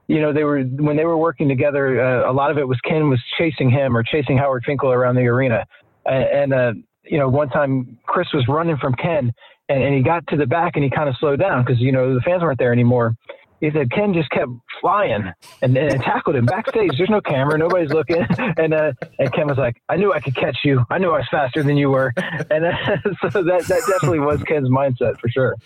you 0.09 0.21
know, 0.21 0.33
they 0.33 0.45
were 0.45 0.63
when 0.63 0.97
they 0.97 1.05
were 1.05 1.19
working 1.19 1.49
together. 1.49 2.01
Uh, 2.01 2.31
a 2.31 2.33
lot 2.33 2.51
of 2.51 2.59
it 2.59 2.67
was 2.67 2.79
Ken 2.81 3.09
was 3.09 3.21
chasing 3.39 3.71
him 3.71 3.97
or 3.97 4.03
chasing 4.03 4.39
Howard 4.39 4.63
Finkel 4.65 4.93
around 4.93 5.17
the 5.17 5.27
arena, 5.27 5.65
and, 6.05 6.25
and 6.25 6.55
uh, 6.55 6.73
you 7.05 7.19
know, 7.19 7.29
one 7.29 7.49
time 7.49 7.99
Chris 8.07 8.29
was 8.33 8.47
running 8.49 8.77
from 8.77 8.95
Ken, 8.95 9.33
and, 9.69 9.83
and 9.83 9.95
he 9.95 10.03
got 10.03 10.27
to 10.29 10.37
the 10.37 10.47
back 10.47 10.73
and 10.75 10.85
he 10.85 10.91
kind 10.91 11.09
of 11.09 11.17
slowed 11.19 11.41
down 11.41 11.65
because 11.65 11.81
you 11.81 11.93
know 11.93 12.15
the 12.15 12.21
fans 12.21 12.43
weren't 12.43 12.59
there 12.59 12.73
anymore. 12.73 13.17
He 13.61 13.71
said 13.71 13.91
Ken 13.91 14.13
just 14.13 14.29
kept 14.31 14.51
flying 14.83 15.33
and, 15.63 15.77
and 15.79 16.03
tackled 16.03 16.37
him 16.37 16.45
backstage. 16.45 16.91
There's 16.99 17.09
no 17.09 17.23
camera, 17.23 17.57
nobody's 17.57 17.91
looking, 17.91 18.25
and 18.39 18.75
uh, 18.75 18.93
and 19.19 19.33
Ken 19.33 19.49
was 19.49 19.57
like, 19.57 19.83
"I 19.89 19.97
knew 19.97 20.13
I 20.13 20.21
could 20.21 20.37
catch 20.37 20.59
you. 20.63 20.85
I 20.91 20.99
knew 20.99 21.11
I 21.11 21.19
was 21.19 21.29
faster 21.31 21.63
than 21.63 21.77
you 21.77 21.91
were," 21.91 22.13
and 22.51 22.67
uh, 22.67 22.97
so 23.31 23.43
that 23.43 23.65
that 23.67 23.83
definitely 23.89 24.21
was 24.21 24.43
Ken's 24.43 24.69
mindset 24.69 25.19
for 25.19 25.29
sure. 25.29 25.57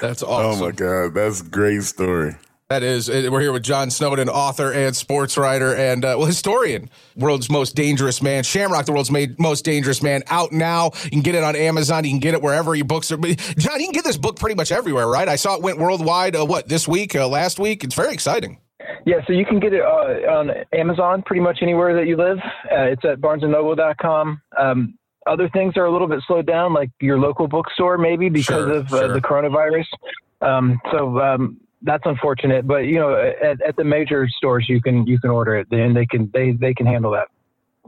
That's 0.00 0.22
awesome. 0.22 0.62
Oh 0.62 0.66
my 0.66 0.72
god, 0.72 1.14
that's 1.14 1.40
a 1.40 1.44
great 1.44 1.84
story. 1.84 2.34
That 2.70 2.82
is, 2.82 3.08
uh, 3.08 3.30
we're 3.32 3.40
here 3.40 3.52
with 3.52 3.62
John 3.62 3.90
Snowden, 3.90 4.28
author 4.28 4.70
and 4.70 4.94
sports 4.94 5.38
writer, 5.38 5.74
and 5.74 6.04
uh, 6.04 6.16
well, 6.18 6.26
historian. 6.26 6.90
World's 7.16 7.48
most 7.48 7.74
dangerous 7.74 8.20
man, 8.20 8.44
Shamrock, 8.44 8.84
the 8.84 8.92
world's 8.92 9.10
made, 9.10 9.40
most 9.40 9.64
dangerous 9.64 10.02
man, 10.02 10.22
out 10.26 10.52
now. 10.52 10.90
You 11.04 11.10
can 11.10 11.22
get 11.22 11.34
it 11.34 11.42
on 11.42 11.56
Amazon. 11.56 12.04
You 12.04 12.10
can 12.10 12.18
get 12.18 12.34
it 12.34 12.42
wherever 12.42 12.74
your 12.74 12.84
books 12.84 13.10
are. 13.10 13.16
John, 13.16 13.80
you 13.80 13.86
can 13.86 13.92
get 13.92 14.04
this 14.04 14.18
book 14.18 14.38
pretty 14.38 14.54
much 14.54 14.70
everywhere, 14.70 15.08
right? 15.08 15.28
I 15.28 15.36
saw 15.36 15.54
it 15.54 15.62
went 15.62 15.78
worldwide. 15.78 16.36
Uh, 16.36 16.44
what 16.44 16.68
this 16.68 16.86
week, 16.86 17.16
uh, 17.16 17.26
last 17.26 17.58
week? 17.58 17.84
It's 17.84 17.94
very 17.94 18.12
exciting. 18.12 18.58
Yeah, 19.06 19.24
so 19.26 19.32
you 19.32 19.46
can 19.46 19.60
get 19.60 19.72
it 19.72 19.80
uh, 19.80 20.30
on 20.30 20.50
Amazon, 20.74 21.22
pretty 21.22 21.40
much 21.40 21.60
anywhere 21.62 21.94
that 21.94 22.06
you 22.06 22.18
live. 22.18 22.36
Uh, 22.70 22.82
it's 22.82 23.02
at 23.06 23.18
BarnesandNoble.com. 23.22 24.42
Um, 24.58 24.98
other 25.26 25.48
things 25.54 25.78
are 25.78 25.86
a 25.86 25.90
little 25.90 26.06
bit 26.06 26.20
slowed 26.26 26.46
down, 26.46 26.74
like 26.74 26.90
your 27.00 27.18
local 27.18 27.48
bookstore, 27.48 27.96
maybe 27.96 28.28
because 28.28 28.44
sure, 28.44 28.72
of 28.72 28.88
sure. 28.90 29.08
the 29.14 29.22
coronavirus. 29.22 29.86
Um, 30.42 30.78
so 30.92 31.18
um, 31.20 31.58
that's 31.82 32.02
unfortunate, 32.06 32.66
but 32.66 32.78
you 32.86 32.98
know, 32.98 33.14
at, 33.14 33.60
at 33.62 33.76
the 33.76 33.84
major 33.84 34.28
stores, 34.28 34.66
you 34.68 34.80
can 34.80 35.06
you 35.06 35.18
can 35.20 35.30
order 35.30 35.56
it, 35.56 35.68
and 35.70 35.96
they 35.96 36.06
can 36.06 36.30
they 36.32 36.52
they 36.52 36.74
can 36.74 36.86
handle 36.86 37.12
that. 37.12 37.28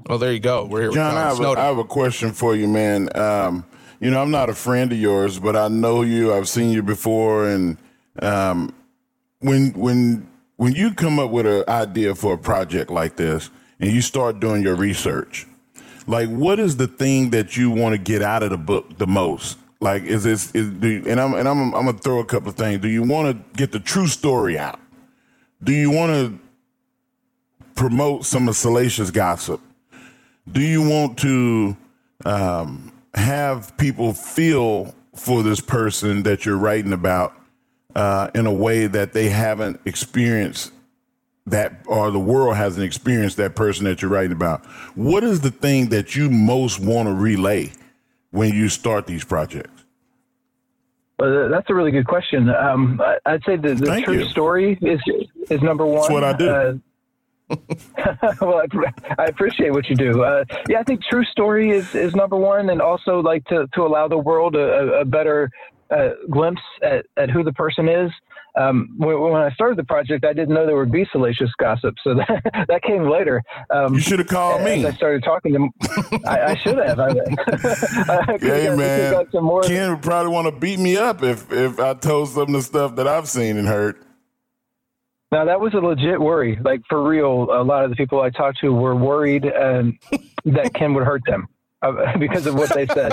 Well, 0.09 0.19
there 0.19 0.33
you 0.33 0.41
go. 0.41 0.65
We're 0.65 0.83
here. 0.83 0.91
John, 0.93 1.17
I 1.17 1.29
have, 1.29 1.41
a, 1.41 1.49
I 1.49 1.67
have, 1.67 1.79
a 1.79 1.85
question 1.85 2.33
for 2.33 2.57
you, 2.57 2.69
man. 2.69 3.15
Um, 3.17 3.65
you 4.01 4.11
know, 4.11 4.23
I'm 4.23 4.31
not 4.31 4.49
a 4.49 4.55
friend 4.55 4.91
of 4.93 4.99
yours, 4.99 5.39
but 5.39 5.57
I 5.57 5.69
know 5.69 6.03
you. 6.03 6.33
I've 6.33 6.49
seen 6.49 6.71
you 6.71 6.83
before, 6.83 7.49
and 7.49 7.77
um, 8.23 8.75
when 9.41 9.73
when 9.73 10.29
when 10.57 10.75
you 10.75 10.95
come 10.95 11.19
up 11.19 11.31
with 11.31 11.47
an 11.47 11.65
idea 11.69 12.15
for 12.15 12.35
a 12.35 12.39
project 12.39 12.91
like 12.91 13.17
this, 13.17 13.51
and 13.79 13.91
you 13.91 14.01
start 14.01 14.41
doing 14.41 14.63
your 14.63 14.77
research, 14.77 15.47
like 16.07 16.29
what 16.29 16.59
is 16.59 16.77
the 16.77 16.87
thing 16.87 17.31
that 17.31 17.57
you 17.57 17.71
want 17.71 17.95
to 17.95 17.99
get 17.99 18.23
out 18.23 18.43
of 18.43 18.51
the 18.51 18.59
book 18.59 18.99
the 18.99 19.07
most? 19.07 19.59
Like, 19.81 20.03
is 20.03 20.25
this? 20.25 20.55
Is, 20.55 20.69
do, 20.69 21.03
and 21.07 21.19
I'm 21.19 21.35
and 21.35 21.49
I'm 21.49 21.75
I'm 21.75 21.87
gonna 21.87 21.99
throw 21.99 22.21
a 22.21 22.25
couple 22.25 22.51
of 22.51 22.57
things. 22.57 22.83
Do 22.83 22.89
you 22.89 23.03
want 23.03 23.35
to 23.35 23.57
get 23.57 23.73
the 23.73 23.81
true 23.81 24.07
story 24.07 24.59
out? 24.59 24.79
Do 25.63 25.73
you 25.73 25.91
want 25.91 26.13
to 26.13 26.39
promote 27.75 28.27
some 28.27 28.49
of 28.49 28.57
salacious 28.57 29.11
gossip? 29.11 29.61
Do 30.51 30.61
you 30.61 30.87
want 30.87 31.19
to 31.19 31.77
um, 32.27 32.93
have 33.15 33.77
people 33.79 34.13
feel 34.13 34.95
for 35.15 35.43
this 35.43 35.61
person 35.61 36.25
that 36.25 36.45
you're 36.45 36.59
writing 36.59 36.93
about 36.93 37.35
uh, 37.95 38.31
in 38.35 38.47
a 38.47 38.53
way 38.53 38.87
that 38.87 39.15
they 39.15 39.31
haven't 39.31 39.81
experienced 39.87 40.73
that, 41.47 41.81
or 41.87 42.11
the 42.11 42.19
world 42.19 42.57
hasn't 42.57 42.85
experienced 42.85 43.39
that 43.39 43.55
person 43.55 43.85
that 43.85 44.03
you're 44.03 44.11
writing 44.11 44.33
about? 44.33 44.65
What 44.95 45.25
is 45.25 45.41
the 45.41 45.51
thing 45.51 45.89
that 45.89 46.15
you 46.15 46.29
most 46.29 46.81
want 46.81 47.09
to 47.09 47.15
relay 47.15 47.73
when 48.31 48.55
you 48.55 48.69
start 48.69 49.07
these 49.07 49.25
projects? 49.25 49.85
Well, 51.19 51.51
that's 51.51 51.69
a 51.69 51.75
really 51.75 51.91
good 51.91 52.07
question. 52.07 52.49
Um, 52.49 53.01
I'd 53.27 53.43
say 53.45 53.57
the, 53.57 53.75
the 53.75 54.01
true 54.03 54.21
you. 54.21 54.25
story 54.27 54.79
is 54.81 55.01
is 55.51 55.61
number 55.61 55.85
one. 55.85 55.97
That's 55.97 56.11
what 56.11 56.25
I 56.25 56.33
do. 56.33 56.49
Uh, 56.49 56.75
well, 58.41 58.63
I, 58.63 59.13
I, 59.19 59.25
appreciate 59.25 59.73
what 59.73 59.89
you 59.91 59.97
do. 59.97 60.23
Uh, 60.23 60.45
yeah, 60.69 60.79
I 60.79 60.83
think 60.85 61.01
true 61.11 61.25
story 61.25 61.71
is, 61.71 61.95
is 61.97 62.15
number 62.15 62.37
one, 62.37 62.71
and 62.71 62.81
also 62.81 63.21
like 63.21 63.45
to, 63.47 63.67
to 63.75 63.83
allow 63.83 64.07
the 64.07 64.17
world 64.17 64.55
a, 64.55 65.01
a 65.01 65.05
better 65.05 65.51
uh, 65.91 66.11
glimpse 66.31 66.63
at, 66.83 67.07
at 67.17 67.29
who 67.29 67.43
the 67.43 67.53
person 67.53 67.89
is 67.89 68.11
um, 68.59 68.95
when, 68.97 69.21
when, 69.21 69.43
I 69.43 69.51
started 69.53 69.79
the 69.79 69.85
project, 69.85 70.25
I 70.25 70.33
didn't 70.33 70.55
know 70.55 70.67
there 70.67 70.77
would 70.77 70.93
be 70.93 71.07
salacious 71.13 71.51
gossip, 71.59 71.95
so 72.03 72.15
that, 72.29 72.67
that 72.69 72.83
came 72.83 73.09
later. 73.09 73.43
Um, 73.71 73.95
you 73.95 74.01
should 74.01 74.19
have 74.19 74.29
called 74.29 74.63
me. 74.63 74.85
I 74.85 74.93
started 74.93 75.23
talking 75.23 75.53
to. 75.53 76.21
I, 76.27 76.53
I 76.53 76.57
should 76.57 76.79
have. 76.79 76.99
I, 76.99 78.39
hey 78.41 78.75
man, 78.75 79.27
Ken 79.65 79.91
would 79.91 80.03
probably 80.03 80.33
want 80.33 80.47
to 80.47 80.61
beat 80.61 80.79
me 80.79 80.97
up 80.97 81.23
if 81.23 81.51
if 81.53 81.79
I 81.79 81.95
told 81.95 82.29
some 82.29 82.43
of 82.43 82.53
the 82.53 82.63
stuff 82.63 82.97
that 82.97 83.07
I've 83.07 83.29
seen 83.29 83.57
and 83.57 83.69
heard. 83.69 84.05
Now 85.33 85.45
that 85.45 85.61
was 85.61 85.75
a 85.75 85.79
legit 85.79 86.21
worry. 86.21 86.59
Like 86.61 86.81
for 86.89 87.09
real, 87.09 87.49
a 87.53 87.63
lot 87.63 87.85
of 87.85 87.91
the 87.91 87.97
people 87.97 88.21
I 88.21 88.31
talked 88.31 88.59
to 88.61 88.73
were 88.73 88.97
worried 88.97 89.47
um, 89.47 89.99
that 90.45 90.75
Ken 90.75 90.93
would 90.95 91.05
hurt 91.05 91.23
them 91.27 91.49
uh, 91.83 92.19
because 92.19 92.47
of 92.47 92.55
what 92.55 92.75
they 92.75 92.87
said. 92.87 93.13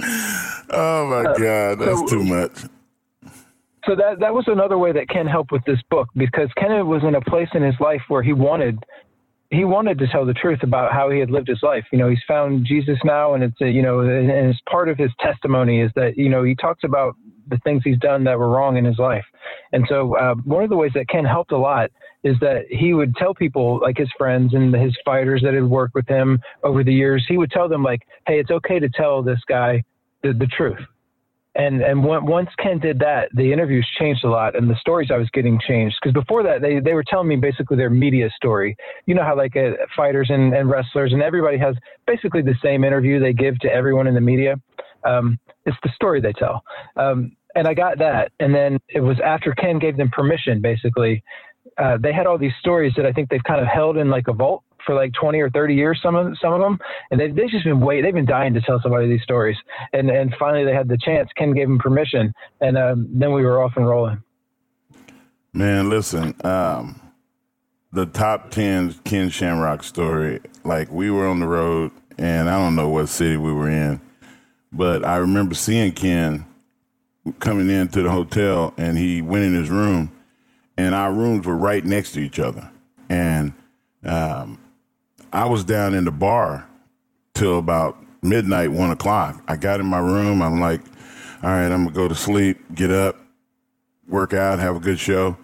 Oh 0.00 1.06
my 1.06 1.30
uh, 1.30 1.34
God, 1.38 1.78
that's 1.80 2.00
so, 2.00 2.06
too 2.06 2.24
much. 2.24 2.52
So 3.86 3.96
that 3.96 4.20
that 4.20 4.34
was 4.34 4.44
another 4.46 4.78
way 4.78 4.92
that 4.92 5.08
Ken 5.08 5.26
helped 5.26 5.50
with 5.50 5.64
this 5.64 5.80
book 5.90 6.08
because 6.14 6.48
Ken 6.56 6.86
was 6.86 7.02
in 7.04 7.14
a 7.14 7.20
place 7.22 7.48
in 7.54 7.62
his 7.62 7.74
life 7.80 8.02
where 8.08 8.22
he 8.22 8.32
wanted 8.32 8.84
he 9.50 9.64
wanted 9.64 9.98
to 9.98 10.06
tell 10.08 10.26
the 10.26 10.34
truth 10.34 10.62
about 10.62 10.92
how 10.92 11.10
he 11.10 11.18
had 11.18 11.30
lived 11.30 11.48
his 11.48 11.62
life. 11.62 11.84
You 11.90 11.98
know, 11.98 12.08
he's 12.08 12.22
found 12.28 12.66
Jesus 12.66 12.98
now, 13.02 13.32
and 13.32 13.42
it's 13.42 13.58
a, 13.62 13.68
you 13.68 13.80
know, 13.80 14.00
and 14.00 14.30
it's 14.30 14.60
part 14.70 14.90
of 14.90 14.98
his 14.98 15.10
testimony 15.20 15.80
is 15.80 15.90
that 15.94 16.18
you 16.18 16.28
know 16.28 16.42
he 16.44 16.54
talks 16.54 16.84
about 16.84 17.16
the 17.48 17.58
things 17.64 17.82
he's 17.82 17.98
done 17.98 18.24
that 18.24 18.38
were 18.38 18.48
wrong 18.48 18.76
in 18.76 18.84
his 18.84 18.98
life. 18.98 19.24
And 19.72 19.86
so 19.88 20.16
uh, 20.16 20.34
one 20.44 20.62
of 20.62 20.70
the 20.70 20.76
ways 20.76 20.92
that 20.94 21.08
Ken 21.08 21.24
helped 21.24 21.52
a 21.52 21.58
lot 21.58 21.90
is 22.24 22.36
that 22.40 22.64
he 22.68 22.94
would 22.94 23.14
tell 23.16 23.34
people 23.34 23.80
like 23.80 23.96
his 23.96 24.10
friends 24.18 24.54
and 24.54 24.74
his 24.74 24.96
fighters 25.04 25.42
that 25.42 25.54
had 25.54 25.64
worked 25.64 25.94
with 25.94 26.08
him 26.08 26.40
over 26.64 26.82
the 26.82 26.92
years, 26.92 27.24
he 27.28 27.38
would 27.38 27.50
tell 27.50 27.68
them 27.68 27.82
like, 27.82 28.02
Hey, 28.26 28.40
it's 28.40 28.50
okay 28.50 28.78
to 28.78 28.88
tell 28.88 29.22
this 29.22 29.40
guy 29.48 29.82
the, 30.22 30.32
the 30.32 30.46
truth. 30.46 30.78
And 31.54 31.82
and 31.82 32.04
once 32.04 32.50
Ken 32.62 32.78
did 32.78 33.00
that, 33.00 33.30
the 33.34 33.52
interviews 33.52 33.86
changed 33.98 34.24
a 34.24 34.30
lot, 34.30 34.54
and 34.54 34.70
the 34.70 34.76
stories 34.80 35.10
I 35.12 35.16
was 35.16 35.28
getting 35.32 35.58
changed. 35.66 35.96
Because 36.00 36.14
before 36.14 36.44
that, 36.44 36.62
they, 36.62 36.78
they 36.78 36.94
were 36.94 37.02
telling 37.02 37.26
me 37.26 37.34
basically 37.34 37.76
their 37.76 37.90
media 37.90 38.30
story. 38.36 38.76
You 39.06 39.16
know 39.16 39.24
how 39.24 39.36
like 39.36 39.56
uh, 39.56 39.72
fighters 39.96 40.28
and, 40.30 40.54
and 40.54 40.70
wrestlers 40.70 41.12
and 41.12 41.20
everybody 41.20 41.58
has 41.58 41.74
basically 42.06 42.42
the 42.42 42.54
same 42.62 42.84
interview 42.84 43.18
they 43.18 43.32
give 43.32 43.58
to 43.60 43.68
everyone 43.68 44.06
in 44.06 44.14
the 44.14 44.20
media. 44.20 44.54
Um, 45.04 45.36
it's 45.66 45.76
the 45.82 45.90
story 45.96 46.20
they 46.20 46.32
tell. 46.32 46.62
Um, 46.96 47.32
and 47.56 47.66
I 47.66 47.74
got 47.74 47.98
that. 47.98 48.30
And 48.38 48.54
then 48.54 48.78
it 48.88 49.00
was 49.00 49.16
after 49.24 49.52
Ken 49.52 49.80
gave 49.80 49.96
them 49.96 50.10
permission, 50.10 50.60
basically, 50.60 51.24
uh, 51.78 51.96
they 51.96 52.12
had 52.12 52.26
all 52.26 52.38
these 52.38 52.52
stories 52.60 52.92
that 52.96 53.06
I 53.06 53.12
think 53.12 53.28
they've 53.28 53.42
kind 53.44 53.60
of 53.60 53.66
held 53.66 53.96
in 53.96 54.10
like 54.10 54.28
a 54.28 54.32
vault 54.32 54.64
for 54.84 54.94
like 54.94 55.12
20 55.12 55.38
or 55.40 55.50
30 55.50 55.74
years, 55.74 55.98
some 56.02 56.16
of 56.16 56.36
some 56.40 56.52
of 56.52 56.60
them, 56.60 56.78
and 57.10 57.20
they've, 57.20 57.34
they've 57.34 57.50
just 57.50 57.64
been 57.64 57.80
waiting. 57.80 58.04
They've 58.04 58.14
been 58.14 58.26
dying 58.26 58.54
to 58.54 58.60
tell 58.60 58.80
somebody 58.82 59.08
these 59.08 59.22
stories, 59.22 59.56
and 59.92 60.10
and 60.10 60.34
finally 60.38 60.64
they 60.64 60.74
had 60.74 60.88
the 60.88 60.98
chance. 60.98 61.28
Ken 61.36 61.52
gave 61.52 61.68
them 61.68 61.78
permission, 61.78 62.32
and 62.60 62.76
um, 62.76 63.08
then 63.12 63.32
we 63.32 63.42
were 63.42 63.62
off 63.62 63.72
and 63.76 63.86
rolling. 63.86 64.22
Man, 65.52 65.88
listen, 65.88 66.34
um, 66.44 67.00
the 67.92 68.06
top 68.06 68.50
10 68.50 68.94
Ken 69.04 69.30
Shamrock 69.30 69.82
story. 69.82 70.40
Like 70.64 70.90
we 70.90 71.10
were 71.10 71.26
on 71.26 71.40
the 71.40 71.46
road, 71.46 71.92
and 72.18 72.48
I 72.50 72.58
don't 72.58 72.74
know 72.74 72.88
what 72.88 73.08
city 73.08 73.36
we 73.36 73.52
were 73.52 73.70
in, 73.70 74.00
but 74.72 75.04
I 75.04 75.16
remember 75.18 75.54
seeing 75.54 75.92
Ken 75.92 76.44
coming 77.40 77.70
into 77.70 78.02
the 78.02 78.10
hotel, 78.10 78.74
and 78.76 78.98
he 78.98 79.22
went 79.22 79.44
in 79.44 79.54
his 79.54 79.70
room 79.70 80.12
and 80.78 80.94
our 80.94 81.12
rooms 81.12 81.44
were 81.44 81.56
right 81.56 81.84
next 81.84 82.12
to 82.12 82.20
each 82.20 82.38
other. 82.38 82.70
And 83.10 83.52
um, 84.04 84.58
I 85.32 85.44
was 85.44 85.64
down 85.64 85.92
in 85.92 86.04
the 86.04 86.12
bar 86.12 86.66
till 87.34 87.58
about 87.58 87.98
midnight, 88.22 88.70
one 88.70 88.90
o'clock. 88.90 89.42
I 89.48 89.56
got 89.56 89.80
in 89.80 89.86
my 89.86 89.98
room. 89.98 90.40
I'm 90.40 90.60
like, 90.60 90.80
all 91.42 91.50
right, 91.50 91.66
I'm 91.70 91.84
gonna 91.84 91.90
go 91.90 92.08
to 92.08 92.14
sleep, 92.14 92.58
get 92.74 92.92
up, 92.92 93.20
work 94.08 94.32
out, 94.32 94.60
have 94.60 94.76
a 94.76 94.80
good 94.80 95.00
show. 95.00 95.36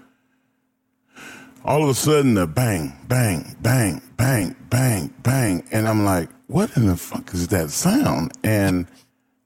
All 1.64 1.83
of 1.83 1.88
a 1.88 1.94
sudden, 1.94 2.35
the 2.35 2.47
bang, 2.47 2.97
bang, 3.09 3.57
bang, 3.61 4.03
bang, 4.16 4.55
bang, 4.70 5.14
bang, 5.23 5.64
and 5.73 5.88
I'm 5.88 6.05
like, 6.05 6.29
what 6.47 6.77
in 6.77 6.87
the 6.87 6.97
fuck 6.97 7.33
is 7.35 7.49
that 7.49 7.70
sound? 7.70 8.33
And 8.44 8.87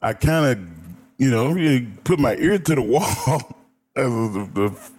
I 0.03 0.13
kind 0.15 0.47
of, 0.47 0.69
you 1.17 1.31
know, 1.31 1.55
put 2.05 2.19
my 2.19 2.35
ear 2.37 2.59
to 2.59 2.75
the 2.75 2.83
wall 2.83 3.59
the, 3.95 4.49
the 4.55 4.98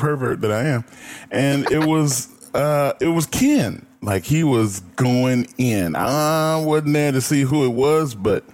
pervert 0.00 0.40
that 0.40 0.50
I 0.50 0.64
am. 0.64 0.84
And 1.30 1.70
it 1.70 1.86
was 1.86 2.28
uh, 2.54 2.94
it 3.00 3.08
was 3.08 3.26
Ken. 3.26 3.86
Like 4.02 4.24
he 4.24 4.44
was 4.44 4.80
going 4.96 5.46
in. 5.58 5.94
I 5.94 6.56
wasn't 6.56 6.94
there 6.94 7.12
to 7.12 7.20
see 7.20 7.42
who 7.42 7.64
it 7.64 7.74
was, 7.74 8.14
but 8.14 8.44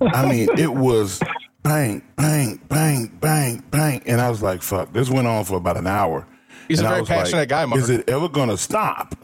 I 0.00 0.28
mean, 0.28 0.48
it 0.58 0.72
was 0.74 1.20
bang, 1.62 2.02
bang, 2.16 2.60
bang, 2.68 3.06
bang, 3.20 3.62
bang, 3.70 4.02
and 4.06 4.20
I 4.20 4.28
was 4.28 4.42
like, 4.42 4.62
"Fuck!" 4.62 4.92
This 4.92 5.08
went 5.08 5.28
on 5.28 5.44
for 5.44 5.56
about 5.56 5.76
an 5.76 5.86
hour. 5.86 6.26
He's 6.66 6.80
and 6.80 6.86
a 6.86 6.90
very 6.90 7.00
was 7.02 7.10
like, 7.10 7.18
passionate 7.18 7.48
guy, 7.48 7.64
Mark. 7.66 7.80
Is 7.80 7.90
it 7.90 8.08
ever 8.08 8.28
gonna 8.28 8.56
stop? 8.56 9.14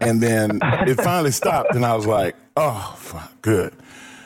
And 0.00 0.20
then 0.20 0.58
it 0.62 0.96
finally 0.96 1.30
stopped, 1.30 1.74
and 1.74 1.86
I 1.86 1.94
was 1.96 2.06
like, 2.06 2.36
"Oh, 2.56 2.94
fuck, 2.98 3.40
good. 3.40 3.74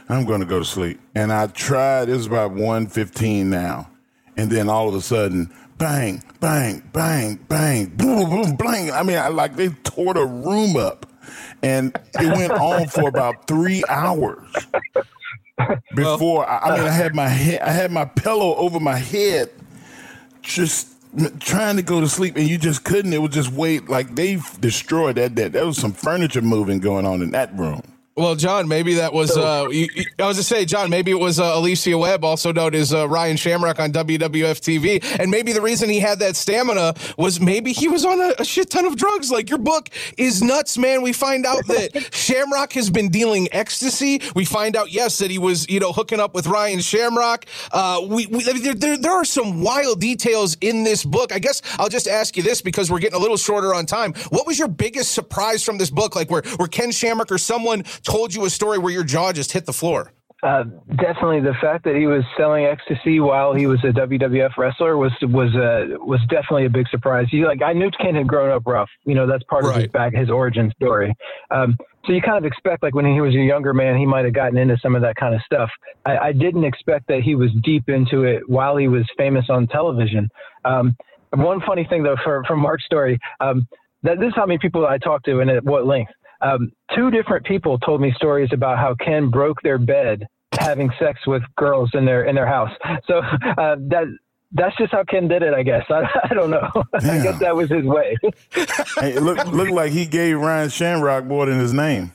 I'm 0.09 0.25
gonna 0.25 0.47
go 0.47 0.59
to 0.59 0.65
sleep." 0.65 0.99
And 1.15 1.33
I 1.33 1.47
tried. 1.47 2.09
It 2.09 2.17
was 2.17 2.27
about 2.27 2.53
1.15 2.53 3.47
now, 3.47 3.89
and 4.37 4.51
then 4.51 4.69
all 4.69 4.89
of 4.89 4.95
a 4.95 5.01
sudden, 5.01 5.55
bang, 5.79 6.23
bang, 6.41 6.83
bang, 6.93 7.37
bang, 7.49 7.87
boom, 7.87 8.31
boom, 8.31 8.57
bang. 8.57 8.91
I 8.91 9.03
mean, 9.03 9.17
I, 9.17 9.29
like 9.29 9.57
they 9.57 9.69
tore 9.69 10.15
the 10.15 10.25
room 10.25 10.77
up, 10.77 11.07
and 11.63 11.97
it 12.15 12.37
went 12.37 12.53
on 12.53 12.89
for 12.89 13.09
about 13.09 13.47
three 13.47 13.83
hours 13.89 14.47
before. 15.95 16.49
I, 16.49 16.59
I 16.59 16.77
mean, 16.77 16.87
I 16.87 16.89
uh, 16.89 16.93
had 16.93 17.15
my 17.15 17.29
head, 17.29 17.61
I 17.61 17.71
had 17.71 17.91
my 17.91 18.05
pillow 18.05 18.55
over 18.57 18.81
my 18.81 18.97
head, 18.97 19.51
just 20.43 20.95
trying 21.41 21.77
to 21.77 21.83
go 21.83 22.01
to 22.01 22.09
sleep, 22.09 22.37
and 22.37 22.49
you 22.49 22.59
just 22.59 22.85
couldn't. 22.85 23.13
It 23.13 23.19
was 23.19 23.33
just 23.33 23.53
wait, 23.53 23.89
like 23.89 24.15
they 24.15 24.41
destroyed 24.61 25.17
that. 25.17 25.37
That 25.37 25.53
there 25.53 25.67
was 25.67 25.79
some 25.79 25.93
furniture 25.93 26.43
moving 26.43 26.81
going 26.81 27.07
on 27.07 27.23
in 27.23 27.31
that 27.33 27.57
room. 27.57 27.83
Well, 28.16 28.37
John, 28.37 28.68
maybe 28.68 28.94
that 28.94 29.12
was. 29.12 29.37
Uh, 29.37 29.66
you, 29.72 29.88
you- 29.92 30.05
I 30.20 30.29
was 30.29 30.37
to 30.37 30.44
say, 30.44 30.64
John, 30.64 30.88
maybe 30.88 31.11
it 31.11 31.18
was 31.18 31.40
uh, 31.40 31.50
Alicia 31.57 31.98
Webb, 31.98 32.22
also 32.24 32.53
known 32.53 32.72
as 32.77 32.94
uh, 32.94 33.09
Ryan 33.09 33.37
Shamrock 33.37 33.81
on 33.81 33.92
WWF 33.92 34.61
TV, 34.61 35.03
and 35.18 35.33
maybe 35.33 35.53
the 35.53 35.61
reason 35.61 35.90
he 35.90 35.98
had 35.98 36.20
that 36.20 36.37
stamina 36.37 36.94
was 37.18 37.40
maybe 37.40 37.72
he 37.72 37.88
was 37.88 38.05
on 38.05 38.20
a, 38.20 38.33
a 38.38 38.44
shit 38.44 38.70
ton 38.70 38.85
of 38.85 38.94
drugs. 38.94 39.33
Like 39.33 39.50
your 39.50 39.59
book 39.59 39.88
is 40.16 40.42
nuts, 40.42 40.79
man. 40.79 41.03
We 41.03 41.12
find 41.12 41.44
out 41.44 41.66
that 41.66 42.09
Shamrock 42.14 42.72
has 42.74 42.88
been 42.88 43.09
dealing 43.09 43.48
ecstasy. 43.50 44.20
We 44.37 44.44
find 44.44 44.77
out, 44.77 44.92
yes, 44.92 45.18
that 45.18 45.33
he 45.33 45.38
was, 45.38 45.68
you 45.68 45.81
know, 45.81 45.92
hooking 45.92 46.20
up 46.20 46.35
with 46.37 46.46
Ryan 46.46 46.79
Shamrock. 46.81 47.46
Uh, 47.72 48.00
we, 48.07 48.27
we 48.27 48.44
there, 48.44 48.74
there, 48.74 48.96
there 48.96 49.12
are 49.12 49.24
some 49.24 49.61
wild 49.61 50.00
details 50.00 50.57
in 50.61 50.85
this 50.85 51.05
book. 51.05 51.33
I 51.35 51.40
guess 51.40 51.62
I'll 51.81 51.88
just 51.88 52.07
ask 52.07 52.37
you 52.37 52.44
this 52.44 52.62
because 52.62 52.92
we're 52.92 53.00
getting 53.00 53.18
a 53.18 53.22
little 53.22 53.37
shorter 53.37 53.74
on 53.74 53.87
time. 53.87 54.12
What 54.31 54.46
was 54.46 54.57
your 54.57 54.68
biggest 54.68 55.11
surprise 55.12 55.64
from 55.64 55.79
this 55.79 55.90
book? 55.90 56.14
Like 56.14 56.31
where, 56.31 56.42
where 56.59 56.68
Ken 56.68 56.92
Shamrock 56.92 57.33
or 57.33 57.38
someone 57.38 57.83
told 58.05 58.35
you 58.35 58.45
a 58.45 58.51
story 58.51 58.79
where 58.79 58.93
your 58.93 59.05
jaw 59.05 59.33
just 59.33 59.53
hit 59.53 59.67
the 59.67 59.73
floor? 59.73 60.12
Uh, 60.45 60.64
definitely, 60.97 61.40
the 61.40 61.55
fact 61.59 61.85
that 61.85 61.97
he 61.97 62.07
was 62.07 62.23
selling 62.37 62.67
ecstasy 62.67 63.19
while 63.19 63.55
he 63.55 63.67
was 63.67 63.83
a 63.83 63.87
WWF 63.87 64.51
wrestler 64.59 64.99
was 64.99 65.11
was 65.23 65.55
uh, 65.55 65.97
was 66.05 66.21
definitely 66.29 66.67
a 66.67 66.71
big 66.71 66.87
surprise. 66.88 67.27
You 67.33 67.47
like 67.47 67.62
I 67.62 67.73
knew 67.73 67.90
Ken 67.99 68.14
had 68.14 68.27
grown 68.27 68.51
up 68.51 68.62
rough. 68.67 68.90
You 69.07 69.14
know, 69.14 69.27
that's 69.27 69.43
part 69.45 69.64
of 69.64 69.75
his 69.75 69.87
back 69.87 70.12
his 70.12 70.29
origin 70.29 70.71
story. 70.77 71.14
Um, 71.51 71.79
so 72.05 72.12
you 72.12 72.21
kind 72.21 72.37
of 72.37 72.45
expect 72.45 72.83
like 72.83 72.95
when 72.95 73.07
he 73.07 73.23
was 73.23 73.35
a 73.35 73.38
younger 73.38 73.73
man, 73.73 73.97
he 73.97 74.05
might 74.05 74.27
have 74.27 74.35
gotten 74.35 74.59
into 74.59 74.77
some 74.83 74.95
of 74.95 75.01
that 75.01 75.17
kind 75.17 75.35
of 75.35 75.40
stuff. 75.47 75.71
I, 76.05 76.19
I 76.19 76.33
didn't 76.33 76.64
expect 76.64 77.09
that 77.09 77.23
he 77.23 77.35
was 77.35 77.51
deep 77.62 77.88
into 77.88 78.25
it 78.25 78.43
while 78.47 78.77
he 78.77 78.87
was 78.87 79.09
famous 79.17 79.47
on 79.49 79.67
television. 79.69 80.29
Um, 80.67 80.95
one 81.31 81.62
funny 81.67 81.87
thing 81.88 82.03
though, 82.03 82.17
for 82.23 82.45
from 82.47 82.61
Mark's 82.61 82.85
story, 82.85 83.19
um, 83.40 83.67
that 84.03 84.21
this 84.21 84.29
is 84.29 84.35
how 84.37 84.45
many 84.45 84.59
people 84.59 84.87
I 84.87 84.99
talked 84.99 85.25
to 85.25 85.40
and 85.40 85.51
at 85.51 85.64
what 85.64 85.87
length. 85.87 86.12
Um, 86.40 86.73
two 86.94 87.11
different 87.11 87.47
people 87.47 87.79
told 87.79 88.01
me 88.01 88.12
stories 88.16 88.51
about 88.53 88.79
how 88.79 88.94
Ken 88.94 89.31
broke 89.31 89.62
their 89.62 89.79
bed 89.79 90.27
having 90.59 90.90
sex 90.99 91.20
with 91.27 91.42
girls 91.57 91.90
in 91.94 92.05
their 92.05 92.25
in 92.25 92.35
their 92.35 92.47
house. 92.47 92.70
So 93.07 93.18
uh, 93.18 93.77
that 93.88 94.05
that's 94.53 94.77
just 94.77 94.92
how 94.92 95.05
Ken 95.05 95.29
did 95.29 95.42
it, 95.42 95.53
I 95.53 95.62
guess. 95.62 95.85
I, 95.90 96.03
I 96.31 96.35
don't 96.35 96.51
know. 96.51 96.70
I 96.94 97.01
guess 97.18 97.38
that 97.40 97.57
was 97.57 97.70
his 97.70 97.85
way. 97.85 98.16
Hey, 99.01 99.14
it 99.14 99.23
looked 99.23 99.47
looked 99.49 99.73
like 99.73 99.92
he 99.92 100.07
gave 100.07 100.38
Ryan 100.38 100.68
Shamrock 100.68 101.25
more 101.25 101.47
than 101.47 101.59
his 101.59 101.73
name. 101.73 102.12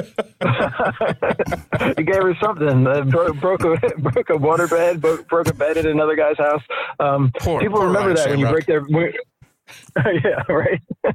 he 0.00 2.02
gave 2.02 2.22
her 2.22 2.34
something. 2.42 2.86
Uh, 2.86 3.02
bro- 3.04 3.32
broke 3.34 3.64
a 3.64 3.76
broke 3.98 4.30
a 4.30 4.36
water 4.36 4.66
bed. 4.66 5.00
Broke, 5.00 5.28
broke 5.28 5.48
a 5.48 5.54
bed 5.54 5.76
at 5.76 5.86
another 5.86 6.16
guy's 6.16 6.38
house. 6.38 6.62
Um, 6.98 7.30
Poor- 7.40 7.60
people 7.60 7.78
poor 7.78 7.86
remember 7.86 8.14
Ryan 8.14 8.16
that 8.16 8.30
when 8.30 8.38
you 8.40 8.48
break 8.48 8.66
their. 8.66 8.82
Yeah, 10.24 10.42
right. 10.48 10.80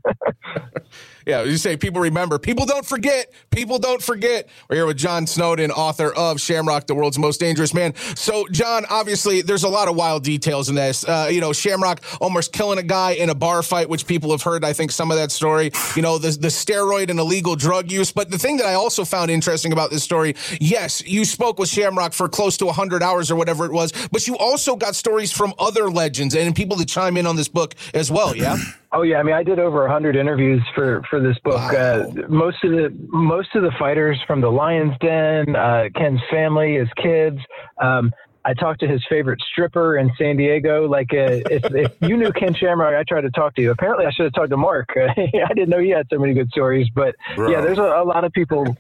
Yeah, 1.26 1.42
you 1.42 1.58
say 1.58 1.76
people 1.76 2.02
remember. 2.02 2.38
People 2.38 2.68
don't 2.68 2.86
forget. 2.86 3.32
People 3.50 3.80
don't 3.80 4.02
forget. 4.02 4.48
We're 4.70 4.76
here 4.76 4.86
with 4.86 4.98
John 4.98 5.26
Snowden, 5.26 5.72
author 5.72 6.14
of 6.14 6.40
Shamrock, 6.40 6.86
the 6.86 6.94
world's 6.94 7.18
most 7.18 7.40
dangerous 7.40 7.74
man. 7.74 7.96
So, 8.16 8.46
John, 8.52 8.86
obviously, 8.92 9.42
there's 9.42 9.64
a 9.64 9.70
lot 9.70 9.88
of 9.88 9.96
wild 9.96 10.24
details 10.24 10.70
in 10.70 10.76
this. 10.76 11.04
Uh, 11.04 11.28
you 11.32 11.42
know, 11.42 11.52
Shamrock 11.52 12.04
almost 12.22 12.54
killing 12.54 12.78
a 12.78 12.84
guy 12.84 13.14
in 13.14 13.32
a 13.32 13.36
bar 13.36 13.64
fight, 13.64 13.90
which 13.90 14.06
people 14.06 14.30
have 14.32 14.44
heard, 14.44 14.64
I 14.64 14.74
think, 14.74 14.92
some 14.92 15.10
of 15.10 15.18
that 15.18 15.32
story. 15.32 15.72
You 15.96 16.04
know, 16.04 16.20
the, 16.20 16.30
the 16.30 16.50
steroid 16.50 17.10
and 17.10 17.20
illegal 17.20 17.56
drug 17.56 17.92
use. 17.92 18.12
But 18.12 18.30
the 18.30 18.38
thing 18.38 18.58
that 18.58 18.68
I 18.68 18.76
also 18.76 19.04
found 19.04 19.32
interesting 19.32 19.72
about 19.72 19.90
this 19.90 20.04
story, 20.04 20.36
yes, 20.62 21.04
you 21.08 21.26
spoke 21.26 21.58
with 21.58 21.70
Shamrock 21.70 22.14
for 22.14 22.30
close 22.30 22.56
to 22.58 22.66
100 22.68 23.02
hours 23.02 23.32
or 23.32 23.36
whatever 23.36 23.66
it 23.66 23.72
was, 23.72 23.92
but 24.12 24.28
you 24.28 24.38
also 24.38 24.76
got 24.76 24.96
stories 24.96 25.32
from 25.32 25.56
other 25.58 25.90
legends 25.90 26.36
and 26.36 26.56
people 26.56 26.78
to 26.78 26.86
chime 26.86 27.18
in 27.18 27.26
on 27.26 27.36
this 27.36 27.48
book 27.48 27.74
as 27.96 28.12
well, 28.12 28.36
yeah? 28.36 28.45
Oh 28.92 29.02
yeah, 29.02 29.18
I 29.18 29.24
mean, 29.24 29.36
I 29.36 29.44
did 29.44 29.60
over 29.60 29.88
hundred 29.88 30.16
interviews 30.16 30.62
for 30.74 31.04
for 31.10 31.20
this 31.20 31.38
book. 31.44 31.74
Uh, 31.74 32.06
most 32.30 32.64
of 32.64 32.72
the 32.72 32.96
most 33.10 33.54
of 33.56 33.64
the 33.64 33.72
fighters 33.78 34.18
from 34.26 34.42
the 34.42 34.50
Lions 34.50 34.94
Den, 35.02 35.56
uh, 35.56 35.86
Ken's 35.96 36.22
family, 36.32 36.76
his 36.76 36.90
kids. 37.02 37.38
Um, 37.82 38.12
I 38.46 38.54
talked 38.54 38.80
to 38.82 38.88
his 38.88 39.04
favorite 39.10 39.42
stripper 39.52 39.98
in 39.98 40.12
San 40.18 40.38
Diego. 40.38 40.88
Like, 40.88 41.12
uh, 41.12 41.42
if, 41.50 41.66
if 41.76 41.94
you 42.02 42.16
knew 42.16 42.32
Ken 42.32 42.54
Shamrock, 42.54 42.94
I 42.94 43.04
tried 43.04 43.22
to 43.22 43.32
talk 43.32 43.56
to 43.56 43.62
you. 43.62 43.72
Apparently, 43.72 44.06
I 44.06 44.12
should 44.12 44.26
have 44.26 44.34
talked 44.34 44.52
to 44.52 44.58
Mark. 44.58 44.90
I 44.96 45.54
didn't 45.54 45.70
know 45.70 45.80
he 45.80 45.90
had 45.90 46.06
so 46.12 46.20
many 46.20 46.34
good 46.34 46.50
stories. 46.50 46.88
But 46.94 47.16
Bro. 47.36 47.50
yeah, 47.50 47.62
there's 47.62 47.80
a, 47.80 47.82
a 47.82 48.06
lot 48.06 48.24
of 48.24 48.32
people. 48.32 48.78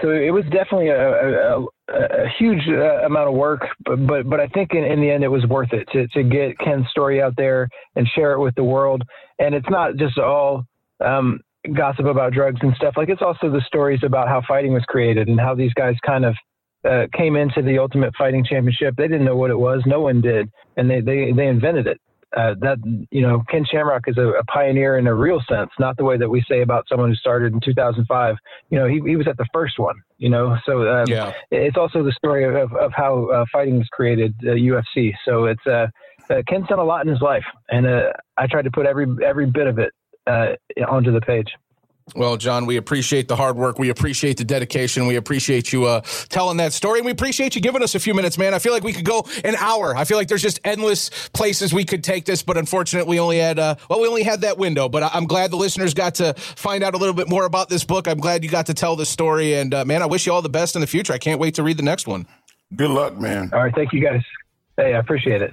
So 0.00 0.10
it 0.10 0.30
was 0.30 0.44
definitely 0.44 0.88
a, 0.88 1.10
a, 1.10 1.60
a, 1.60 1.66
a 1.92 2.28
huge 2.38 2.62
uh, 2.68 3.04
amount 3.06 3.28
of 3.28 3.34
work, 3.34 3.62
but, 3.84 4.06
but 4.06 4.28
but 4.28 4.40
I 4.40 4.46
think 4.48 4.72
in, 4.72 4.84
in 4.84 5.00
the 5.00 5.10
end 5.10 5.24
it 5.24 5.28
was 5.28 5.46
worth 5.46 5.72
it 5.72 5.88
to 5.92 6.08
to 6.08 6.22
get 6.22 6.58
Ken's 6.58 6.86
story 6.90 7.22
out 7.22 7.34
there 7.36 7.68
and 7.96 8.06
share 8.14 8.32
it 8.32 8.40
with 8.40 8.54
the 8.54 8.64
world. 8.64 9.02
And 9.38 9.54
it's 9.54 9.68
not 9.70 9.96
just 9.96 10.18
all 10.18 10.64
um, 11.04 11.40
gossip 11.74 12.06
about 12.06 12.32
drugs 12.32 12.60
and 12.62 12.74
stuff. 12.76 12.94
Like 12.96 13.08
it's 13.08 13.22
also 13.22 13.50
the 13.50 13.62
stories 13.66 14.00
about 14.04 14.28
how 14.28 14.42
fighting 14.46 14.72
was 14.72 14.84
created 14.88 15.28
and 15.28 15.38
how 15.38 15.54
these 15.54 15.72
guys 15.74 15.94
kind 16.04 16.24
of 16.24 16.34
uh, 16.88 17.06
came 17.16 17.36
into 17.36 17.62
the 17.62 17.78
Ultimate 17.78 18.12
Fighting 18.16 18.44
Championship. 18.44 18.94
They 18.96 19.08
didn't 19.08 19.24
know 19.24 19.36
what 19.36 19.50
it 19.50 19.58
was. 19.58 19.82
No 19.86 20.00
one 20.00 20.20
did, 20.20 20.50
and 20.76 20.90
they 20.90 21.00
they 21.00 21.32
they 21.32 21.46
invented 21.46 21.86
it. 21.86 22.00
Uh, 22.36 22.54
that 22.60 22.78
you 23.10 23.20
know, 23.20 23.42
Ken 23.50 23.64
Shamrock 23.70 24.04
is 24.06 24.16
a, 24.16 24.28
a 24.28 24.44
pioneer 24.44 24.96
in 24.96 25.06
a 25.06 25.14
real 25.14 25.40
sense, 25.48 25.70
not 25.78 25.96
the 25.98 26.04
way 26.04 26.16
that 26.16 26.28
we 26.28 26.42
say 26.48 26.62
about 26.62 26.86
someone 26.88 27.10
who 27.10 27.14
started 27.16 27.52
in 27.52 27.60
2005. 27.60 28.36
You 28.70 28.78
know, 28.78 28.86
he 28.86 29.02
he 29.06 29.16
was 29.16 29.28
at 29.28 29.36
the 29.36 29.46
first 29.52 29.78
one. 29.78 29.96
You 30.18 30.30
know, 30.30 30.56
so 30.64 30.88
um, 30.88 31.08
Yeah. 31.08 31.32
it's 31.50 31.76
also 31.76 32.02
the 32.02 32.12
story 32.12 32.44
of 32.44 32.72
of 32.72 32.92
how 32.94 33.26
uh, 33.26 33.44
fighting 33.52 33.78
was 33.78 33.88
created, 33.88 34.34
uh, 34.44 34.52
UFC. 34.52 35.12
So 35.26 35.44
it's 35.44 35.66
uh, 35.66 35.88
uh, 36.30 36.42
Ken's 36.48 36.68
done 36.68 36.78
a 36.78 36.84
lot 36.84 37.04
in 37.04 37.12
his 37.12 37.20
life, 37.20 37.44
and 37.68 37.86
uh, 37.86 38.12
I 38.38 38.46
tried 38.46 38.62
to 38.62 38.70
put 38.70 38.86
every 38.86 39.06
every 39.24 39.46
bit 39.46 39.66
of 39.66 39.78
it 39.78 39.92
uh, 40.26 40.52
onto 40.88 41.12
the 41.12 41.20
page. 41.20 41.48
Well, 42.16 42.36
John, 42.36 42.66
we 42.66 42.76
appreciate 42.76 43.28
the 43.28 43.36
hard 43.36 43.56
work. 43.56 43.78
We 43.78 43.88
appreciate 43.88 44.36
the 44.36 44.44
dedication. 44.44 45.06
We 45.06 45.16
appreciate 45.16 45.72
you 45.72 45.84
uh, 45.86 46.00
telling 46.28 46.56
that 46.56 46.72
story. 46.72 46.98
And 46.98 47.06
we 47.06 47.12
appreciate 47.12 47.54
you 47.54 47.60
giving 47.60 47.82
us 47.82 47.94
a 47.94 48.00
few 48.00 48.12
minutes, 48.12 48.36
man. 48.36 48.54
I 48.54 48.58
feel 48.58 48.72
like 48.72 48.82
we 48.82 48.92
could 48.92 49.04
go 49.04 49.24
an 49.44 49.54
hour. 49.56 49.96
I 49.96 50.04
feel 50.04 50.16
like 50.18 50.28
there's 50.28 50.42
just 50.42 50.60
endless 50.64 51.10
places 51.32 51.72
we 51.72 51.84
could 51.84 52.02
take 52.02 52.24
this, 52.24 52.42
but 52.42 52.56
unfortunately, 52.56 53.08
we 53.08 53.20
only 53.20 53.38
had 53.38 53.58
uh, 53.58 53.76
well, 53.88 54.00
we 54.00 54.08
only 54.08 54.24
had 54.24 54.40
that 54.42 54.58
window. 54.58 54.88
But 54.88 55.04
I- 55.04 55.10
I'm 55.14 55.26
glad 55.26 55.50
the 55.52 55.56
listeners 55.56 55.94
got 55.94 56.16
to 56.16 56.34
find 56.34 56.82
out 56.82 56.94
a 56.94 56.98
little 56.98 57.14
bit 57.14 57.28
more 57.28 57.44
about 57.44 57.68
this 57.68 57.84
book. 57.84 58.08
I'm 58.08 58.18
glad 58.18 58.42
you 58.44 58.50
got 58.50 58.66
to 58.66 58.74
tell 58.74 58.96
the 58.96 59.06
story. 59.06 59.54
And 59.54 59.72
uh, 59.72 59.84
man, 59.84 60.02
I 60.02 60.06
wish 60.06 60.26
you 60.26 60.32
all 60.32 60.42
the 60.42 60.48
best 60.48 60.74
in 60.74 60.80
the 60.80 60.86
future. 60.88 61.12
I 61.12 61.18
can't 61.18 61.38
wait 61.40 61.54
to 61.54 61.62
read 61.62 61.76
the 61.76 61.82
next 61.84 62.06
one. 62.08 62.26
Good 62.74 62.90
luck, 62.90 63.16
man. 63.16 63.50
All 63.52 63.62
right, 63.62 63.74
thank 63.74 63.92
you 63.92 64.00
guys. 64.00 64.22
Hey, 64.76 64.94
I 64.94 64.98
appreciate 64.98 65.42
it. 65.42 65.52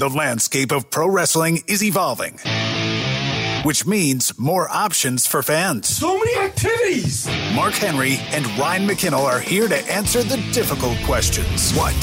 The 0.00 0.08
landscape 0.08 0.72
of 0.72 0.88
pro 0.88 1.10
wrestling 1.10 1.62
is 1.66 1.84
evolving, 1.84 2.38
which 3.64 3.84
means 3.86 4.32
more 4.38 4.66
options 4.70 5.26
for 5.26 5.42
fans. 5.42 5.88
So 5.88 6.18
many 6.18 6.38
activities! 6.38 7.28
Mark 7.54 7.74
Henry 7.74 8.16
and 8.30 8.46
Ryan 8.58 8.88
McKinnell 8.88 9.26
are 9.26 9.40
here 9.40 9.68
to 9.68 9.76
answer 9.92 10.22
the 10.22 10.38
difficult 10.52 10.96
questions. 11.04 11.72
What 11.72 11.94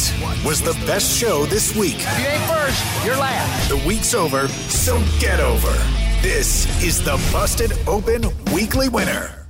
was 0.45 0.61
the 0.61 0.73
best 0.85 1.11
show 1.19 1.47
this 1.47 1.75
week? 1.75 1.95
If 1.97 2.19
you 2.19 2.27
ain't 2.27 2.43
first, 2.43 3.03
you're 3.03 3.17
last. 3.17 3.69
The 3.69 3.77
week's 3.87 4.13
over, 4.13 4.47
so 4.47 5.03
get 5.19 5.39
over. 5.39 5.73
This 6.21 6.67
is 6.83 7.03
the 7.03 7.17
Busted 7.33 7.73
Open 7.87 8.29
Weekly 8.53 8.89
Winner. 8.89 9.47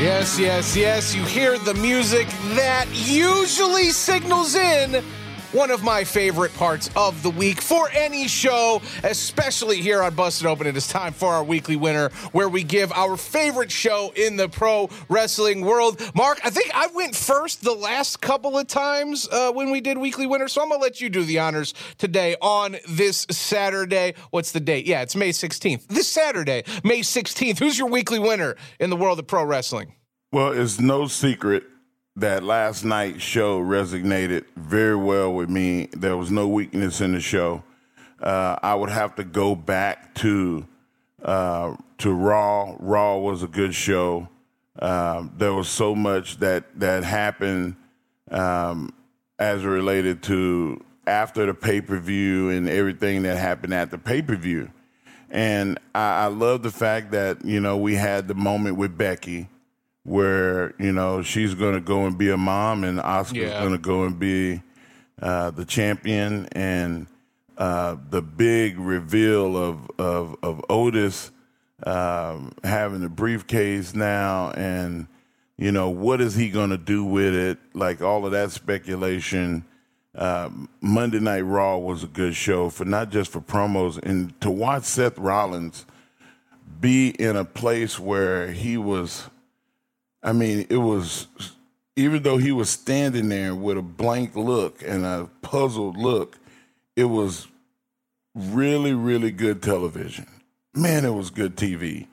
Yes, 0.00 0.38
yes, 0.38 0.74
yes. 0.74 1.14
You 1.14 1.24
hear 1.24 1.58
the 1.58 1.74
music 1.74 2.26
that 2.54 2.86
usually 2.90 3.90
signals 3.90 4.54
in 4.54 5.04
one 5.52 5.70
of 5.70 5.82
my 5.82 6.02
favorite 6.02 6.54
parts 6.54 6.88
of 6.96 7.22
the 7.22 7.30
week 7.30 7.60
for 7.60 7.90
any 7.90 8.26
show, 8.26 8.80
especially 9.04 9.80
here 9.82 10.02
on 10.02 10.14
Busted 10.14 10.46
Open. 10.46 10.66
It 10.66 10.76
is 10.76 10.88
time 10.88 11.12
for 11.12 11.28
our 11.28 11.44
weekly 11.44 11.76
winner, 11.76 12.08
where 12.32 12.48
we 12.48 12.64
give 12.64 12.90
our 12.92 13.18
favorite 13.18 13.70
show 13.70 14.12
in 14.16 14.36
the 14.36 14.48
pro 14.48 14.88
wrestling 15.10 15.60
world. 15.60 16.00
Mark, 16.14 16.40
I 16.42 16.50
think 16.50 16.70
I 16.74 16.86
went 16.88 17.14
first 17.14 17.62
the 17.62 17.74
last 17.74 18.20
couple 18.22 18.56
of 18.56 18.66
times 18.66 19.28
uh, 19.30 19.52
when 19.52 19.70
we 19.70 19.82
did 19.82 19.98
weekly 19.98 20.26
winner, 20.26 20.48
so 20.48 20.62
I'm 20.62 20.70
gonna 20.70 20.80
let 20.80 21.00
you 21.00 21.10
do 21.10 21.22
the 21.22 21.38
honors 21.38 21.74
today 21.98 22.34
on 22.40 22.76
this 22.88 23.26
Saturday. 23.30 24.14
What's 24.30 24.52
the 24.52 24.60
date? 24.60 24.86
Yeah, 24.86 25.02
it's 25.02 25.14
May 25.14 25.30
16th. 25.30 25.86
This 25.88 26.08
Saturday, 26.08 26.64
May 26.82 27.00
16th. 27.00 27.58
Who's 27.58 27.78
your 27.78 27.88
weekly 27.88 28.18
winner 28.18 28.56
in 28.80 28.88
the 28.88 28.96
world 28.96 29.18
of 29.18 29.26
pro 29.26 29.44
wrestling? 29.44 29.94
Well, 30.32 30.52
it's 30.52 30.80
no 30.80 31.08
secret 31.08 31.64
that 32.16 32.42
last 32.42 32.84
night's 32.84 33.22
show 33.22 33.60
resonated 33.60 34.44
very 34.56 34.96
well 34.96 35.32
with 35.32 35.48
me. 35.48 35.88
There 35.92 36.16
was 36.16 36.30
no 36.30 36.46
weakness 36.48 37.00
in 37.00 37.12
the 37.12 37.20
show. 37.20 37.62
Uh, 38.20 38.56
I 38.62 38.74
would 38.74 38.90
have 38.90 39.16
to 39.16 39.24
go 39.24 39.54
back 39.54 40.14
to 40.16 40.66
uh, 41.22 41.76
to 41.98 42.12
Raw. 42.12 42.76
Raw 42.78 43.18
was 43.18 43.42
a 43.42 43.48
good 43.48 43.74
show. 43.74 44.28
Uh, 44.78 45.26
there 45.36 45.54
was 45.54 45.68
so 45.68 45.94
much 45.94 46.38
that 46.38 46.64
that 46.78 47.04
happened 47.04 47.76
um, 48.30 48.92
as 49.38 49.64
related 49.64 50.22
to 50.24 50.84
after 51.06 51.46
the 51.46 51.54
pay 51.54 51.80
per 51.80 51.98
view 51.98 52.50
and 52.50 52.68
everything 52.68 53.22
that 53.22 53.38
happened 53.38 53.74
at 53.74 53.90
the 53.90 53.98
pay 53.98 54.22
per 54.22 54.36
view. 54.36 54.70
And 55.30 55.78
I, 55.94 56.24
I 56.24 56.26
love 56.26 56.62
the 56.62 56.70
fact 56.70 57.12
that 57.12 57.44
you 57.44 57.58
know 57.58 57.78
we 57.78 57.94
had 57.94 58.28
the 58.28 58.34
moment 58.34 58.76
with 58.76 58.96
Becky 58.96 59.48
where 60.04 60.74
you 60.78 60.92
know 60.92 61.22
she's 61.22 61.54
going 61.54 61.74
to 61.74 61.80
go 61.80 62.06
and 62.06 62.18
be 62.18 62.30
a 62.30 62.36
mom, 62.36 62.84
and 62.84 62.98
Asuka's 62.98 63.32
Yeah. 63.34 63.60
going 63.60 63.72
to 63.72 63.78
go 63.78 64.04
and 64.04 64.18
be 64.18 64.62
uh, 65.20 65.50
the 65.50 65.64
champion, 65.64 66.46
and 66.52 67.06
uh, 67.58 67.96
the 68.10 68.22
big 68.22 68.78
reveal 68.78 69.56
of 69.56 69.90
of, 69.98 70.36
of 70.42 70.64
Otis 70.68 71.30
um, 71.86 72.52
having 72.64 73.00
the 73.00 73.08
briefcase 73.08 73.94
now, 73.94 74.50
and 74.52 75.06
you 75.56 75.70
know 75.72 75.88
what 75.90 76.20
is 76.20 76.34
he 76.34 76.50
going 76.50 76.70
to 76.70 76.78
do 76.78 77.04
with 77.04 77.34
it? 77.34 77.58
Like 77.74 78.02
all 78.02 78.24
of 78.26 78.32
that 78.32 78.50
speculation. 78.52 79.64
Um, 80.14 80.68
Monday 80.82 81.20
Night 81.20 81.40
Raw 81.40 81.78
was 81.78 82.04
a 82.04 82.06
good 82.06 82.36
show 82.36 82.68
for 82.68 82.84
not 82.84 83.08
just 83.08 83.32
for 83.32 83.40
promos 83.40 83.98
and 84.02 84.38
to 84.42 84.50
watch 84.50 84.82
Seth 84.84 85.16
Rollins 85.16 85.86
be 86.82 87.08
in 87.18 87.34
a 87.34 87.46
place 87.46 87.98
where 87.98 88.52
he 88.52 88.76
was 88.76 89.30
I 90.22 90.32
mean, 90.32 90.66
it 90.70 90.76
was 90.76 91.26
even 91.96 92.22
though 92.22 92.38
he 92.38 92.52
was 92.52 92.70
standing 92.70 93.28
there 93.28 93.54
with 93.54 93.76
a 93.76 93.82
blank 93.82 94.34
look 94.34 94.82
and 94.82 95.04
a 95.04 95.28
puzzled 95.42 95.96
look, 95.96 96.38
it 96.96 97.04
was 97.04 97.48
really, 98.34 98.92
really 98.92 99.30
good 99.30 99.62
television. 99.62 100.26
Man, 100.74 101.04
it 101.04 101.12
was 101.12 101.30
good 101.30 101.56
TV. 101.56 102.06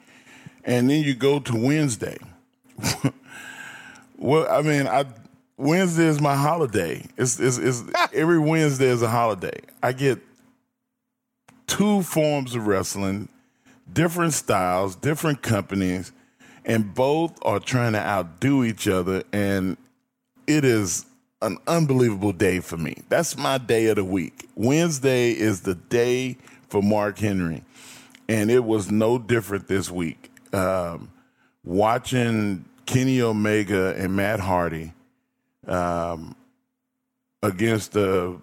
And 0.65 0.89
then 0.89 1.03
you 1.03 1.15
go 1.15 1.39
to 1.39 1.55
Wednesday. 1.55 2.17
well, 4.17 4.47
I 4.49 4.61
mean, 4.61 4.87
I 4.87 5.05
Wednesday 5.57 6.05
is 6.05 6.21
my 6.21 6.35
holiday. 6.35 7.05
It's, 7.17 7.39
it's, 7.39 7.57
it's 7.57 7.83
every 8.13 8.39
Wednesday 8.39 8.87
is 8.87 9.01
a 9.01 9.09
holiday. 9.09 9.59
I 9.81 9.93
get 9.93 10.19
two 11.67 12.01
forms 12.03 12.55
of 12.55 12.67
wrestling, 12.67 13.29
different 13.91 14.33
styles, 14.33 14.95
different 14.95 15.41
companies 15.41 16.11
and 16.69 16.93
both 16.93 17.38
are 17.41 17.60
trying 17.60 17.93
to 17.93 17.99
outdo 17.99 18.63
each 18.63 18.88
other 18.88 19.23
and 19.34 19.75
it 20.45 20.63
is 20.63 21.05
an 21.41 21.58
unbelievable 21.67 22.32
day 22.32 22.60
for 22.60 22.77
me. 22.77 22.95
That's 23.10 23.36
my 23.36 23.58
day 23.58 23.88
of 23.88 23.95
the 23.95 24.03
week. 24.03 24.47
Wednesday 24.55 25.32
is 25.32 25.62
the 25.62 25.75
day 25.75 26.38
for 26.69 26.84
mark 26.84 27.17
henry 27.17 27.63
and 28.29 28.51
it 28.51 28.63
was 28.63 28.91
no 28.91 29.17
different 29.17 29.67
this 29.67 29.89
week. 29.89 30.32
Um, 30.53 31.12
watching 31.63 32.65
kenny 32.86 33.21
omega 33.21 33.95
and 33.97 34.15
matt 34.15 34.39
hardy 34.39 34.93
um, 35.67 36.36
against 37.43 37.93
the 37.93 38.39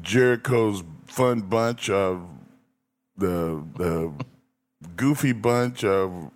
jericho's 0.00 0.84
fun 1.06 1.40
bunch 1.40 1.90
of 1.90 2.28
the 3.16 3.64
the 3.76 4.12
goofy 4.96 5.32
bunch 5.32 5.82
of 5.82 6.30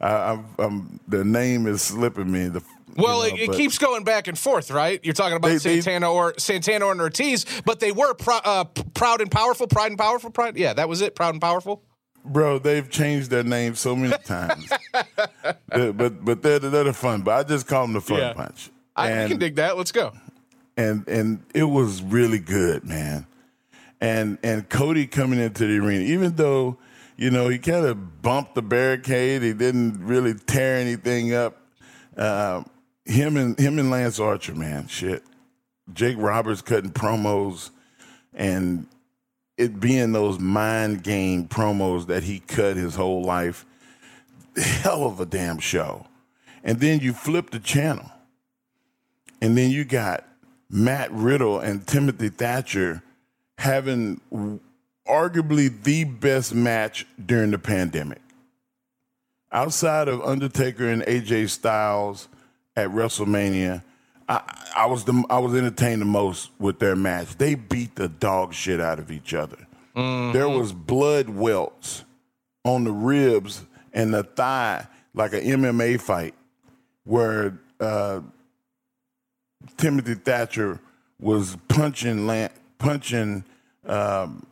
I, 0.00 0.32
I'm, 0.32 0.46
I'm, 0.58 1.00
the 1.08 1.24
name 1.24 1.66
is 1.66 1.82
slipping 1.82 2.30
me. 2.30 2.48
The, 2.48 2.62
Well, 2.96 3.26
you 3.28 3.32
know, 3.36 3.42
it, 3.42 3.50
it 3.50 3.56
keeps 3.56 3.78
going 3.78 4.04
back 4.04 4.28
and 4.28 4.38
forth, 4.38 4.70
right? 4.70 4.98
You're 5.04 5.14
talking 5.14 5.36
about 5.36 5.48
They- 5.48 5.56
they- 5.58 5.80
Santana 5.80 6.10
or 6.12 6.34
Santana 6.38 6.86
or 6.86 6.98
Ortiz, 6.98 7.44
but 7.64 7.80
they 7.80 7.92
were 7.92 8.14
prou- 8.14 8.40
uh, 8.44 8.64
proud 8.94 9.20
and 9.20 9.30
powerful, 9.30 9.66
pride 9.66 9.90
and 9.92 9.98
powerful, 9.98 10.30
pride. 10.30 10.56
Yeah, 10.56 10.72
that 10.72 10.88
was 10.88 11.00
it. 11.02 11.14
Proud 11.14 11.34
and 11.34 11.40
powerful. 11.40 11.82
bro. 12.24 12.58
They've 12.58 12.88
changed 12.88 13.30
their 13.30 13.42
name 13.44 13.74
so 13.74 13.94
many 13.96 14.16
times, 14.24 14.68
but 15.68 16.24
but 16.24 16.42
they're 16.42 16.58
they're 16.58 16.84
the 16.84 16.92
fun. 16.92 17.22
But 17.22 17.32
I 17.38 17.42
just 17.48 17.66
call 17.66 17.82
them 17.84 17.92
the 17.94 18.00
fun 18.00 18.18
Yeah. 18.18 18.32
bunch. 18.32 18.70
I 18.96 19.10
and, 19.10 19.30
can 19.30 19.38
dig 19.38 19.56
that. 19.56 19.76
Let's 19.76 19.92
go. 19.92 20.12
and 20.76 21.06
and 21.08 21.42
it 21.54 21.64
was 21.64 22.02
really 22.02 22.38
good, 22.38 22.84
man. 22.84 23.26
And 24.00 24.38
and 24.42 24.68
Cody 24.68 25.06
coming 25.06 25.38
into 25.38 25.66
the 25.66 25.76
arena, 25.84 26.04
even 26.04 26.36
though 26.36 26.78
you 27.20 27.30
know 27.30 27.48
he 27.48 27.58
kind 27.58 27.84
of 27.84 28.22
bumped 28.22 28.54
the 28.54 28.62
barricade, 28.62 29.42
he 29.42 29.52
didn't 29.52 30.04
really 30.04 30.32
tear 30.34 30.78
anything 30.78 31.34
up. 31.34 31.60
Uh, 32.16 32.64
him 33.04 33.36
and 33.36 33.58
him 33.58 33.78
and 33.78 33.90
Lance 33.90 34.18
Archer, 34.18 34.54
man, 34.54 34.88
shit. 34.88 35.22
Jake 35.92 36.16
Roberts 36.18 36.62
cutting 36.62 36.92
promos, 36.92 37.70
and 38.32 38.86
it 39.58 39.78
being 39.80 40.12
those 40.12 40.38
mind 40.38 41.02
game 41.02 41.46
promos 41.46 42.06
that 42.06 42.22
he 42.22 42.40
cut 42.40 42.76
his 42.76 42.94
whole 42.94 43.22
life. 43.22 43.66
Hell 44.56 45.04
of 45.04 45.20
a 45.20 45.26
damn 45.26 45.58
show. 45.58 46.06
And 46.64 46.80
then 46.80 47.00
you 47.00 47.12
flip 47.12 47.50
the 47.50 47.60
channel, 47.60 48.10
and 49.42 49.58
then 49.58 49.70
you 49.70 49.84
got 49.84 50.26
Matt 50.70 51.12
Riddle 51.12 51.60
and 51.60 51.86
Timothy 51.86 52.30
Thatcher 52.30 53.02
having 53.58 54.22
arguably 55.10 55.82
the 55.82 56.04
best 56.04 56.54
match 56.54 57.06
during 57.24 57.50
the 57.50 57.58
pandemic. 57.58 58.20
Outside 59.52 60.06
of 60.08 60.22
Undertaker 60.22 60.88
and 60.88 61.02
AJ 61.02 61.50
Styles 61.50 62.28
at 62.76 62.88
WrestleMania, 62.90 63.82
I, 64.28 64.42
I 64.76 64.86
was 64.86 65.04
the 65.04 65.24
I 65.28 65.40
was 65.40 65.54
entertained 65.54 66.00
the 66.02 66.06
most 66.06 66.50
with 66.60 66.78
their 66.78 66.94
match. 66.94 67.36
They 67.36 67.56
beat 67.56 67.96
the 67.96 68.08
dog 68.08 68.54
shit 68.54 68.80
out 68.80 69.00
of 69.00 69.10
each 69.10 69.34
other. 69.34 69.66
There 70.32 70.48
was 70.48 70.72
blood 70.72 71.28
welts 71.28 72.04
on 72.64 72.84
the 72.84 72.92
ribs 72.92 73.66
and 73.92 74.14
the 74.14 74.22
thigh, 74.22 74.86
like 75.12 75.32
an 75.34 75.40
MMA 75.40 76.00
fight, 76.00 76.34
where 77.04 77.58
uh, 77.80 78.20
Timothy 79.76 80.14
Thatcher 80.14 80.80
was 81.18 81.56
punching 81.68 82.26
Lan- 82.26 82.50
punching. 82.78 83.44
Um, 83.84 84.46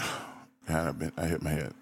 God, 0.68 0.88
I, 0.88 0.92
been, 0.92 1.12
I 1.16 1.26
hit 1.26 1.42
my 1.42 1.50
head. 1.50 1.74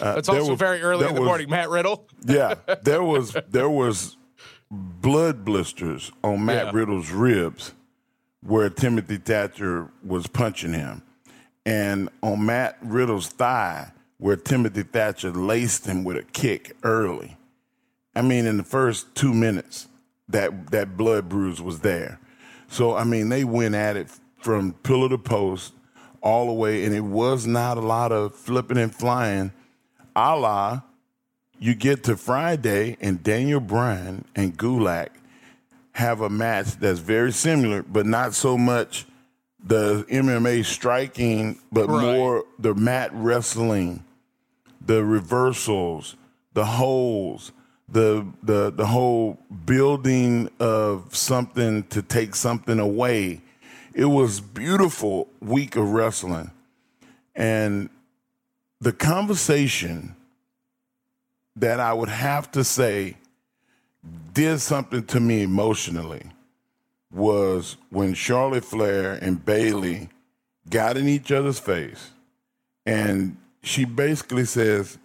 Uh, 0.00 0.14
It's 0.18 0.28
also 0.28 0.50
was- 0.50 0.58
very 0.58 0.82
early 0.82 1.06
in 1.06 1.14
the 1.14 1.20
was- 1.20 1.26
morning. 1.28 1.50
Matt 1.50 1.68
Riddle. 1.70 2.06
Yeah, 2.26 2.54
there 2.82 3.02
was 3.02 3.34
there 3.50 3.70
was 3.70 4.16
blood 4.70 5.44
blisters 5.44 6.12
on 6.22 6.44
Matt 6.44 6.66
Yeah. 6.66 6.72
Riddle's 6.74 7.10
ribs 7.10 7.72
where 8.42 8.70
Timothy 8.70 9.16
Thatcher 9.16 9.90
was 10.04 10.26
punching 10.26 10.72
him, 10.74 11.02
and 11.66 12.08
on 12.22 12.44
Matt 12.46 12.78
Riddle's 12.82 13.28
thigh 13.28 13.92
where 14.18 14.36
Timothy 14.36 14.82
Thatcher 14.82 15.30
laced 15.32 15.86
him 15.86 16.04
with 16.04 16.16
a 16.18 16.22
kick 16.22 16.76
early. 16.82 17.36
I 18.14 18.20
mean, 18.22 18.44
in 18.46 18.58
the 18.58 18.62
first 18.64 19.14
two 19.14 19.32
minutes, 19.32 19.88
that 20.28 20.70
that 20.72 20.96
blood 20.96 21.28
bruise 21.28 21.60
was 21.62 21.80
there. 21.80 22.20
So 22.68 22.94
I 22.94 23.04
mean, 23.04 23.28
they 23.30 23.44
went 23.44 23.74
at 23.74 23.96
it 23.96 24.08
from 24.40 24.72
pillar 24.74 25.08
to 25.08 25.18
post 25.18 25.72
all 26.22 26.46
the 26.46 26.52
way, 26.52 26.84
and 26.84 26.94
it 26.94 27.04
was 27.04 27.46
not 27.46 27.78
a 27.78 27.80
lot 27.80 28.12
of 28.12 28.34
flipping 28.34 28.78
and 28.78 28.94
flying, 28.94 29.52
a 30.14 30.36
la 30.36 30.82
you 31.58 31.74
get 31.74 32.02
to 32.04 32.16
Friday 32.16 32.96
and 33.00 33.22
Daniel 33.22 33.60
Bryan 33.60 34.24
and 34.34 34.56
Gulak 34.56 35.10
have 35.92 36.22
a 36.22 36.30
match 36.30 36.76
that's 36.78 37.00
very 37.00 37.32
similar, 37.32 37.82
but 37.82 38.06
not 38.06 38.34
so 38.34 38.56
much 38.56 39.06
the 39.62 40.06
MMA 40.08 40.64
striking, 40.64 41.58
but 41.70 41.86
Right. 41.88 42.02
more 42.16 42.44
the 42.58 42.74
mat 42.74 43.10
wrestling, 43.12 44.02
the 44.80 45.04
reversals, 45.04 46.16
the 46.54 46.64
holds, 46.64 47.52
the 47.86 48.26
the 48.42 48.72
the 48.74 48.86
whole 48.86 49.38
building 49.66 50.48
of 50.58 51.14
something 51.14 51.82
to 51.84 52.00
take 52.00 52.34
something 52.34 52.78
away. 52.78 53.42
It 53.94 54.06
was 54.06 54.40
beautiful 54.40 55.28
week 55.40 55.76
of 55.76 55.90
wrestling. 55.90 56.50
And 57.34 57.90
the 58.80 58.92
conversation 58.92 60.14
that 61.56 61.80
I 61.80 61.92
would 61.92 62.08
have 62.08 62.50
to 62.52 62.64
say 62.64 63.16
did 64.32 64.60
something 64.60 65.04
to 65.06 65.20
me 65.20 65.42
emotionally 65.42 66.22
was 67.12 67.76
when 67.90 68.14
Charlotte 68.14 68.64
Flair 68.64 69.14
and 69.14 69.44
Bayley 69.44 70.08
got 70.68 70.96
in 70.96 71.08
each 71.08 71.32
other's 71.32 71.58
face 71.58 72.12
and 72.86 73.36
she 73.62 73.84
basically 73.84 74.44
says, 74.44 74.98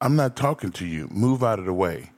I'm 0.00 0.16
not 0.16 0.36
talking 0.36 0.70
to 0.72 0.86
you. 0.86 1.08
Move 1.10 1.44
out 1.44 1.58
of 1.58 1.64
the 1.64 1.72
way. 1.72 2.10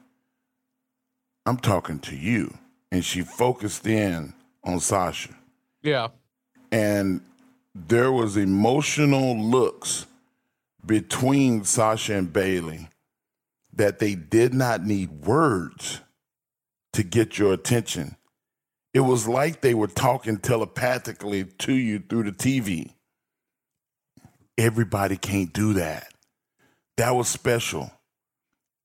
I'm 1.45 1.57
talking 1.57 1.99
to 1.99 2.15
you. 2.15 2.57
And 2.91 3.03
she 3.03 3.21
focused 3.21 3.85
in 3.85 4.33
on 4.67 4.79
Sasha. 4.79 5.29
Yeah. 5.81 6.09
And 6.71 7.21
there 7.73 8.11
was 8.11 8.35
emotional 8.35 9.39
looks 9.39 10.05
between 10.85 11.63
Sasha 11.63 12.15
and 12.15 12.31
Bayley 12.31 12.89
that 13.73 13.99
they 13.99 14.15
did 14.15 14.53
not 14.53 14.83
need 14.83 15.25
words 15.25 16.01
to 16.93 17.03
get 17.03 17.37
your 17.37 17.53
attention. 17.53 18.15
It 18.93 19.01
was 19.01 19.27
like 19.27 19.61
they 19.61 19.73
were 19.73 19.87
talking 19.87 20.37
telepathically 20.37 21.45
to 21.45 21.73
you 21.73 21.99
through 21.99 22.23
the 22.23 22.31
TV. 22.31 22.93
Everybody 24.57 25.17
can't 25.17 25.53
do 25.53 25.73
that. 25.73 26.11
That 26.97 27.15
was 27.15 27.27
special. 27.27 27.91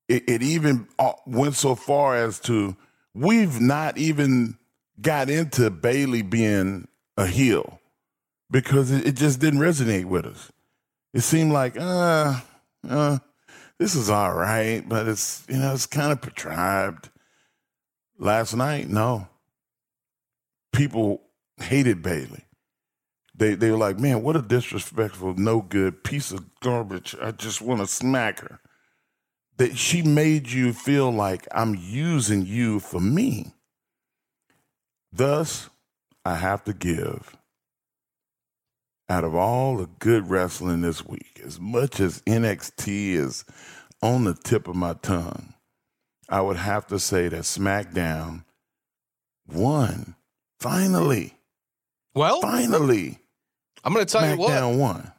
It, 0.09 0.25
it 0.29 0.43
even 0.43 0.87
uh, 0.99 1.13
went 1.27 1.55
so 1.55 1.75
far 1.75 2.15
as 2.15 2.39
to 2.41 2.77
we've 3.15 3.61
not 3.61 3.97
even 3.97 4.59
got 5.01 5.31
into 5.31 5.71
Bayley 5.71 6.23
being 6.23 6.89
a 7.17 7.27
heel 7.27 7.81
because 8.51 8.91
it, 8.91 9.17
just 9.17 9.41
didn't 9.41 9.61
resonate 9.61 10.05
with 10.05 10.27
us. 10.27 10.53
It 11.15 11.21
seemed 11.23 11.53
like, 11.53 11.77
uh, 11.79 12.41
uh, 12.89 13.19
this 13.79 13.95
is 13.95 14.11
all 14.11 14.35
right, 14.35 14.89
but 14.89 15.09
it's 15.09 15.45
you 15.49 15.57
know 15.57 15.73
it's 15.73 15.87
kind 15.87 16.13
of 16.13 16.21
contrived. 16.21 17.11
Last 18.19 18.55
night, 18.55 18.89
no. 18.89 19.27
People 20.73 21.23
hated 21.57 22.03
Bayley. 22.03 22.45
They 23.35 23.55
they 23.55 23.71
were 23.71 23.77
like, 23.77 23.99
man, 23.99 24.23
what 24.23 24.37
a 24.37 24.43
disrespectful, 24.43 25.35
no 25.35 25.61
good 25.61 26.05
piece 26.05 26.31
of 26.31 26.45
garbage. 26.61 27.17
I 27.21 27.33
just 27.33 27.61
want 27.61 27.81
to 27.81 27.87
smack 27.87 28.41
her. 28.41 28.61
That 29.57 29.77
she 29.77 30.03
made 30.03 30.51
you 30.51 30.73
feel 30.73 31.11
like 31.11 31.47
I'm 31.53 31.75
using 31.75 32.47
you 32.47 32.79
for 32.81 33.01
me. 33.01 33.53
Thus, 35.13 35.69
I 36.25 36.37
have 36.37 36.65
to 36.65 36.73
give. 36.73 37.37
Out 39.09 39.25
of 39.25 39.35
all 39.35 39.77
the 39.77 39.89
good 39.99 40.31
wrestling 40.31 40.81
this 40.81 41.05
week, 41.05 41.41
as 41.45 41.61
much 41.61 42.01
as 42.01 42.23
NXT 42.23 43.13
is 43.13 43.45
on 44.01 44.25
the 44.25 44.35
tip 44.35 44.69
of 44.69 44.77
my 44.77 44.95
tongue, 44.95 45.53
I 46.29 46.41
would 46.41 46.57
have 46.57 46.87
to 46.87 46.99
say 46.99 47.29
that 47.29 47.43
SmackDown 47.43 48.45
won. 49.47 50.15
Finally. 50.61 51.35
Well, 52.15 52.41
finally. 52.41 53.19
I'm 53.85 53.93
going 53.93 54.07
to 54.07 54.11
tell 54.11 54.23
SmackDown 54.23 54.33
you 54.33 54.39
what. 54.39 54.51
Smackdown 54.51 54.79
won. 54.79 55.12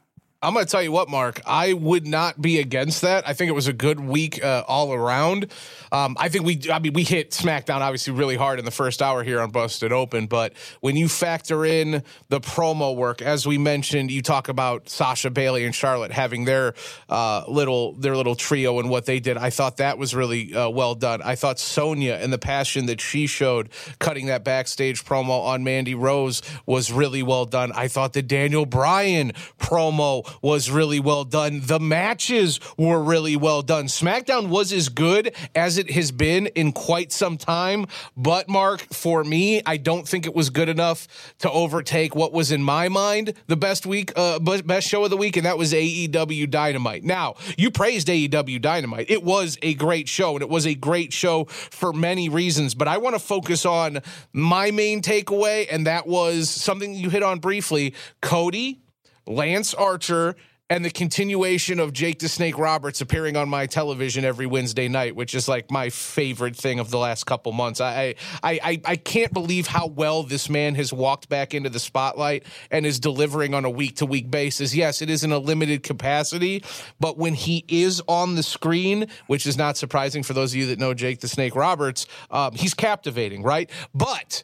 I'm 0.44 0.54
going 0.54 0.66
to 0.66 0.70
tell 0.70 0.84
you 0.84 0.92
what, 0.92 1.08
Mark. 1.08 1.40
I 1.46 1.72
would 1.72 2.06
not 2.06 2.42
be 2.42 2.60
against 2.60 3.02
that. 3.04 3.26
I 3.26 3.32
think 3.32 3.48
it 3.48 3.54
was 3.54 3.68
a 3.68 3.74
good 3.74 3.98
week 4.02 4.44
uh, 4.44 4.66
all 4.68 4.92
around. 4.92 5.50
Um, 5.94 6.18
I 6.20 6.28
think 6.28 6.44
we, 6.44 6.60
I 6.70 6.80
mean, 6.80 6.92
we 6.92 7.04
hit 7.04 7.32
SmackDown 7.32 7.80
obviously 7.80 8.12
really 8.12 8.36
hard 8.36 8.60
in 8.60 8.66
the 8.66 8.72
first 8.72 9.02
hour 9.02 9.24
here 9.24 9.40
on 9.40 9.52
Busted 9.52 9.94
Open. 9.94 10.28
But 10.28 10.52
when 10.82 10.98
you 10.98 11.08
factor 11.08 11.64
in 11.64 12.04
the 12.28 12.42
promo 12.42 12.94
work, 12.94 13.22
as 13.22 13.48
we 13.48 13.58
mentioned, 13.58 14.12
you 14.12 14.22
talk 14.22 14.50
about 14.50 14.90
Sasha 14.90 15.30
Bayley 15.30 15.64
and 15.64 15.74
Charlotte 15.74 16.12
having 16.12 16.44
their 16.44 16.74
uh, 17.08 17.46
little 17.48 17.94
their 17.94 18.18
little 18.18 18.36
trio 18.36 18.80
and 18.80 18.90
what 18.90 19.06
they 19.06 19.22
did. 19.22 19.38
I 19.38 19.50
thought 19.50 19.78
that 19.78 19.98
was 19.98 20.14
really 20.14 20.54
uh, 20.54 20.68
well 20.68 20.94
done. 20.94 21.22
I 21.22 21.36
thought 21.36 21.58
Sonya 21.58 22.16
and 22.16 22.34
the 22.34 22.38
passion 22.38 22.88
that 22.88 23.00
she 23.00 23.28
showed 23.28 23.70
cutting 24.00 24.26
that 24.26 24.44
backstage 24.44 25.06
promo 25.06 25.46
on 25.46 25.64
Mandy 25.64 25.96
Rose 25.96 26.42
was 26.66 26.92
really 26.92 27.24
well 27.24 27.46
done. 27.46 27.72
I 27.72 27.88
thought 27.88 28.12
the 28.12 28.22
Daniel 28.22 28.66
Bryan 28.66 29.32
promo 29.58 30.33
was 30.42 30.70
really 30.70 31.00
well 31.00 31.24
done. 31.24 31.62
The 31.64 31.80
matches 31.80 32.60
were 32.78 33.02
really 33.02 33.36
well 33.36 33.62
done. 33.62 33.86
SmackDown 33.86 34.50
was 34.50 34.74
as 34.74 34.90
good 34.90 35.36
as 35.56 35.78
it 35.78 35.92
has 35.92 36.12
been 36.12 36.48
in 36.48 36.72
quite 36.72 37.12
some 37.12 37.38
time. 37.38 37.86
But, 38.16 38.50
Mark, 38.50 38.82
for 38.94 39.24
me, 39.24 39.62
I 39.66 39.78
don't 39.78 40.08
think 40.08 40.26
it 40.26 40.36
was 40.36 40.50
good 40.50 40.70
enough 40.70 41.08
to 41.40 41.52
overtake 41.52 42.16
what 42.16 42.34
was 42.34 42.52
in 42.52 42.64
my 42.64 42.90
mind 42.90 43.34
the 43.48 43.58
best 43.58 43.86
week, 43.86 44.12
uh, 44.16 44.40
best 44.40 44.88
show 44.88 45.04
of 45.04 45.10
the 45.10 45.18
week, 45.18 45.38
and 45.38 45.46
that 45.46 45.58
was 45.58 45.74
AEW 45.74 46.50
Dynamite. 46.50 47.04
Now, 47.04 47.36
you 47.58 47.72
praised 47.72 48.08
AEW 48.08 48.62
Dynamite. 48.62 49.10
It 49.10 49.24
was 49.24 49.58
a 49.62 49.74
great 49.74 50.08
show, 50.08 50.34
and 50.34 50.42
it 50.42 50.50
was 50.50 50.66
a 50.66 50.76
great 50.76 51.14
show 51.14 51.46
for 51.46 51.94
many 51.94 52.30
reasons. 52.30 52.76
But 52.76 52.88
I 52.88 52.98
want 52.98 53.16
to 53.16 53.20
focus 53.20 53.66
on 53.66 54.00
my 54.32 54.72
main 54.72 55.02
takeaway, 55.02 55.68
and 55.70 55.88
that 55.88 56.08
was 56.08 56.50
something 56.50 56.94
you 56.94 57.10
hit 57.10 57.24
on 57.24 57.40
briefly 57.40 57.94
Cody 58.22 58.83
Lance 59.26 59.74
Archer, 59.74 60.36
and 60.70 60.84
the 60.84 60.90
continuation 60.90 61.80
of 61.80 61.94
Jake 61.94 62.20
the 62.20 62.30
Snake 62.30 62.58
Roberts 62.58 63.02
appearing 63.02 63.36
on 63.36 63.50
my 63.50 63.68
television 63.68 64.24
every 64.26 64.46
Wednesday 64.46 64.88
night, 64.88 65.16
which 65.16 65.36
is 65.36 65.48
like 65.48 65.70
my 65.70 65.90
favorite 65.90 66.56
thing 66.56 66.80
of 66.80 66.90
the 66.90 66.98
last 66.98 67.26
couple 67.26 67.52
months. 67.52 67.82
I 67.82 68.16
I 68.42 68.60
I, 68.64 68.82
I 68.86 68.96
can't 68.96 69.34
believe 69.34 69.68
how 69.68 69.88
well 69.88 70.24
this 70.24 70.50
man 70.50 70.76
has 70.76 70.94
walked 70.94 71.30
back 71.30 71.54
into 71.54 71.70
the 71.70 71.80
spotlight 71.80 72.46
and 72.72 72.86
is 72.86 73.00
delivering 73.00 73.54
on 73.54 73.66
a 73.66 73.70
week 73.70 73.98
to 73.98 74.06
week 74.06 74.32
basis. 74.32 74.74
Yes, 74.74 75.02
it 75.02 75.10
is 75.10 75.24
in 75.24 75.32
a 75.32 75.38
limited 75.38 75.84
capacity, 75.84 76.64
but 77.00 77.18
when 77.18 77.34
he 77.34 77.66
is 77.68 78.02
on 78.08 78.36
the 78.36 78.44
screen, 78.44 79.08
which 79.28 79.46
is 79.46 79.58
not 79.58 79.78
surprising 79.78 80.24
for 80.24 80.34
those 80.34 80.54
of 80.54 80.56
you 80.56 80.68
that 80.68 80.80
know 80.80 80.94
Jake 80.94 81.20
the 81.20 81.28
Snake 81.28 81.56
Roberts, 81.56 82.08
um, 82.32 82.54
he's 82.54 82.74
captivating, 82.74 83.44
right? 83.44 83.70
But 83.94 84.44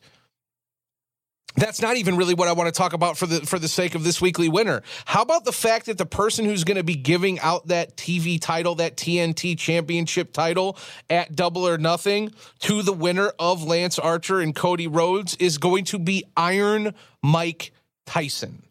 that's 1.56 1.82
not 1.82 1.97
even 1.97 2.16
really 2.16 2.34
what 2.34 2.47
I 2.47 2.54
want 2.54 2.74
to 2.74 2.78
talk 2.78 2.93
about 2.93 3.18
for 3.18 3.26
the 3.26 3.41
for 3.41 3.60
the 3.60 3.68
sake 3.68 3.95
of 3.95 4.04
this 4.04 4.22
weekly 4.22 4.50
winner. 4.50 4.82
How 5.06 5.22
about 5.22 5.45
the 5.45 5.52
fact 5.52 5.88
that 5.88 5.97
the 5.97 6.06
person 6.06 6.45
who's 6.45 6.64
going 6.64 6.78
to 6.78 6.84
be 6.84 6.95
giving 6.95 7.39
out 7.39 7.68
that 7.68 7.97
TV 7.97 8.39
title, 8.39 8.76
that 8.76 8.97
TNT 8.97 9.58
championship 9.58 10.32
title 10.32 10.78
at 11.10 11.36
double 11.36 11.68
or 11.68 11.78
nothing 11.78 12.32
to 12.60 12.82
the 12.82 12.93
winner 12.93 13.32
of 13.39 13.64
Lance 13.64 13.97
Archer 13.97 14.39
and 14.39 14.56
Cody 14.56 14.88
Rhodes 14.88 15.36
is 15.38 15.58
going 15.58 15.86
to 15.86 16.00
be 16.00 16.24
Iron 16.38 16.93
Mike 17.24 17.72
Tyson. 18.06 18.64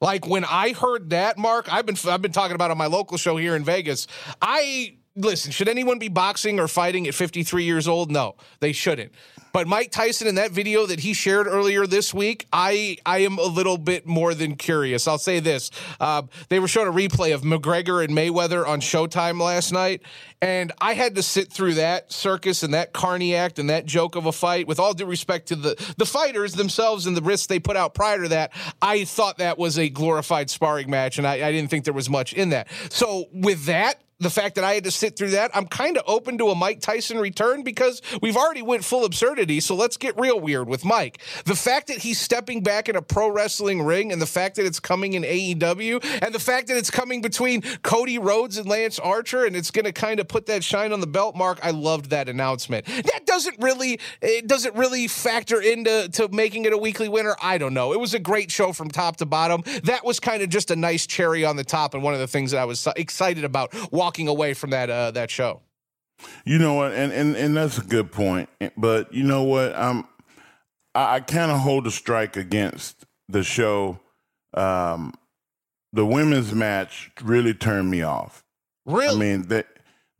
Like 0.00 0.26
when 0.26 0.44
I 0.44 0.72
heard 0.72 1.10
that, 1.10 1.38
Mark, 1.38 1.72
I've 1.72 1.86
been 1.86 1.96
I've 2.06 2.22
been 2.22 2.32
talking 2.32 2.54
about 2.54 2.70
on 2.70 2.78
my 2.78 2.86
local 2.86 3.16
show 3.16 3.36
here 3.36 3.54
in 3.54 3.64
Vegas. 3.64 4.06
I 4.40 4.96
listen, 5.16 5.52
should 5.52 5.68
anyone 5.68 5.98
be 5.98 6.08
boxing 6.08 6.58
or 6.58 6.68
fighting 6.68 7.06
at 7.06 7.14
53 7.14 7.64
years 7.64 7.86
old? 7.86 8.10
No, 8.10 8.36
they 8.60 8.72
shouldn't. 8.72 9.12
But 9.52 9.68
Mike 9.68 9.92
Tyson 9.92 10.26
in 10.26 10.34
that 10.34 10.50
video 10.50 10.84
that 10.86 10.98
he 10.98 11.14
shared 11.14 11.46
earlier 11.46 11.86
this 11.86 12.12
week, 12.12 12.48
I 12.52 12.96
I 13.06 13.18
am 13.18 13.38
a 13.38 13.44
little 13.44 13.78
bit 13.78 14.04
more 14.04 14.34
than 14.34 14.56
curious. 14.56 15.06
I'll 15.06 15.16
say 15.16 15.38
this: 15.38 15.70
uh, 16.00 16.22
they 16.48 16.58
were 16.58 16.66
showing 16.66 16.88
a 16.88 16.92
replay 16.92 17.32
of 17.32 17.42
McGregor 17.42 18.02
and 18.02 18.16
Mayweather 18.16 18.66
on 18.66 18.80
Showtime 18.80 19.40
last 19.40 19.70
night, 19.70 20.02
and 20.42 20.72
I 20.80 20.94
had 20.94 21.14
to 21.14 21.22
sit 21.22 21.52
through 21.52 21.74
that 21.74 22.12
circus 22.12 22.64
and 22.64 22.74
that 22.74 22.92
carny 22.92 23.36
act 23.36 23.60
and 23.60 23.70
that 23.70 23.86
joke 23.86 24.16
of 24.16 24.26
a 24.26 24.32
fight. 24.32 24.66
With 24.66 24.80
all 24.80 24.92
due 24.92 25.06
respect 25.06 25.46
to 25.48 25.54
the 25.54 25.94
the 25.98 26.06
fighters 26.06 26.54
themselves 26.54 27.06
and 27.06 27.16
the 27.16 27.22
risks 27.22 27.46
they 27.46 27.60
put 27.60 27.76
out 27.76 27.94
prior 27.94 28.24
to 28.24 28.28
that, 28.30 28.52
I 28.82 29.04
thought 29.04 29.38
that 29.38 29.56
was 29.56 29.78
a 29.78 29.88
glorified 29.88 30.50
sparring 30.50 30.90
match, 30.90 31.18
and 31.18 31.28
I, 31.28 31.34
I 31.34 31.52
didn't 31.52 31.70
think 31.70 31.84
there 31.84 31.94
was 31.94 32.10
much 32.10 32.32
in 32.32 32.48
that. 32.48 32.66
So 32.90 33.26
with 33.32 33.66
that, 33.66 34.00
the 34.20 34.30
fact 34.30 34.54
that 34.54 34.64
I 34.64 34.74
had 34.74 34.84
to 34.84 34.90
sit 34.90 35.16
through 35.16 35.30
that, 35.30 35.50
I'm 35.54 35.66
kind 35.66 35.96
of 35.96 36.04
open 36.06 36.38
to 36.38 36.48
a 36.48 36.54
Mike 36.54 36.80
Tyson 36.80 37.18
return 37.18 37.62
because 37.62 38.00
we've 38.22 38.36
already 38.36 38.62
went 38.62 38.84
full 38.84 39.04
absurdity. 39.04 39.60
So 39.60 39.74
let's 39.74 39.96
get 39.96 40.18
real 40.18 40.38
weird 40.38 40.68
with 40.68 40.84
Mike. 40.84 41.18
The 41.44 41.56
fact 41.56 41.88
that 41.88 41.98
he's 41.98 42.20
stepping 42.20 42.62
back 42.62 42.88
in 42.88 42.96
a 42.96 43.02
pro 43.02 43.28
wrestling 43.28 43.82
ring, 43.82 44.12
and 44.12 44.22
the 44.22 44.26
fact 44.26 44.56
that 44.56 44.66
it's 44.66 44.80
coming 44.80 45.14
in 45.14 45.22
AEW, 45.22 46.22
and 46.22 46.34
the 46.34 46.38
fact 46.38 46.68
that 46.68 46.76
it's 46.76 46.90
coming 46.90 47.20
between 47.20 47.62
Cody 47.82 48.18
Rhodes 48.18 48.56
and 48.56 48.68
Lance 48.68 48.98
Archer, 48.98 49.44
and 49.44 49.56
it's 49.56 49.70
going 49.70 49.84
to 49.84 49.92
kind 49.92 50.20
of 50.20 50.28
put 50.28 50.46
that 50.46 50.62
shine 50.62 50.92
on 50.92 51.00
the 51.00 51.06
belt 51.06 51.36
mark. 51.36 51.58
I 51.62 51.70
loved 51.70 52.10
that 52.10 52.28
announcement. 52.28 52.86
That 52.86 53.26
doesn't 53.26 53.58
really 53.58 53.98
it 54.22 54.46
doesn't 54.46 54.74
really 54.74 55.08
factor 55.08 55.60
into 55.60 56.08
to 56.12 56.28
making 56.28 56.64
it 56.64 56.72
a 56.72 56.78
weekly 56.78 57.08
winner. 57.08 57.36
I 57.42 57.58
don't 57.58 57.74
know. 57.74 57.92
It 57.92 58.00
was 58.00 58.14
a 58.14 58.18
great 58.18 58.50
show 58.50 58.72
from 58.72 58.90
top 58.90 59.16
to 59.16 59.26
bottom. 59.26 59.62
That 59.84 60.04
was 60.04 60.20
kind 60.20 60.42
of 60.42 60.48
just 60.48 60.70
a 60.70 60.76
nice 60.76 61.06
cherry 61.06 61.44
on 61.44 61.56
the 61.56 61.64
top, 61.64 61.94
and 61.94 62.02
one 62.02 62.14
of 62.14 62.20
the 62.20 62.28
things 62.28 62.52
that 62.52 62.60
I 62.60 62.64
was 62.64 62.86
excited 62.96 63.44
about 63.44 63.74
walking 64.04 64.28
away 64.28 64.52
from 64.52 64.70
that 64.70 64.90
uh, 64.90 65.10
that 65.12 65.30
show. 65.30 65.62
You 66.44 66.58
know 66.58 66.74
what, 66.74 66.92
and, 66.92 67.12
and 67.12 67.36
and 67.36 67.56
that's 67.56 67.78
a 67.78 67.82
good 67.82 68.12
point. 68.12 68.48
But 68.76 69.12
you 69.12 69.24
know 69.24 69.42
what, 69.44 69.74
I'm 69.74 70.04
I, 70.94 71.16
I 71.16 71.20
kind 71.20 71.50
of 71.50 71.60
hold 71.60 71.86
a 71.86 71.90
strike 71.90 72.36
against 72.36 73.06
the 73.28 73.42
show. 73.42 73.98
Um, 74.52 75.14
the 75.92 76.04
women's 76.04 76.52
match 76.54 77.10
really 77.22 77.54
turned 77.54 77.90
me 77.90 78.02
off. 78.02 78.44
Really, 78.86 79.14
I 79.14 79.18
mean 79.18 79.48
they 79.48 79.64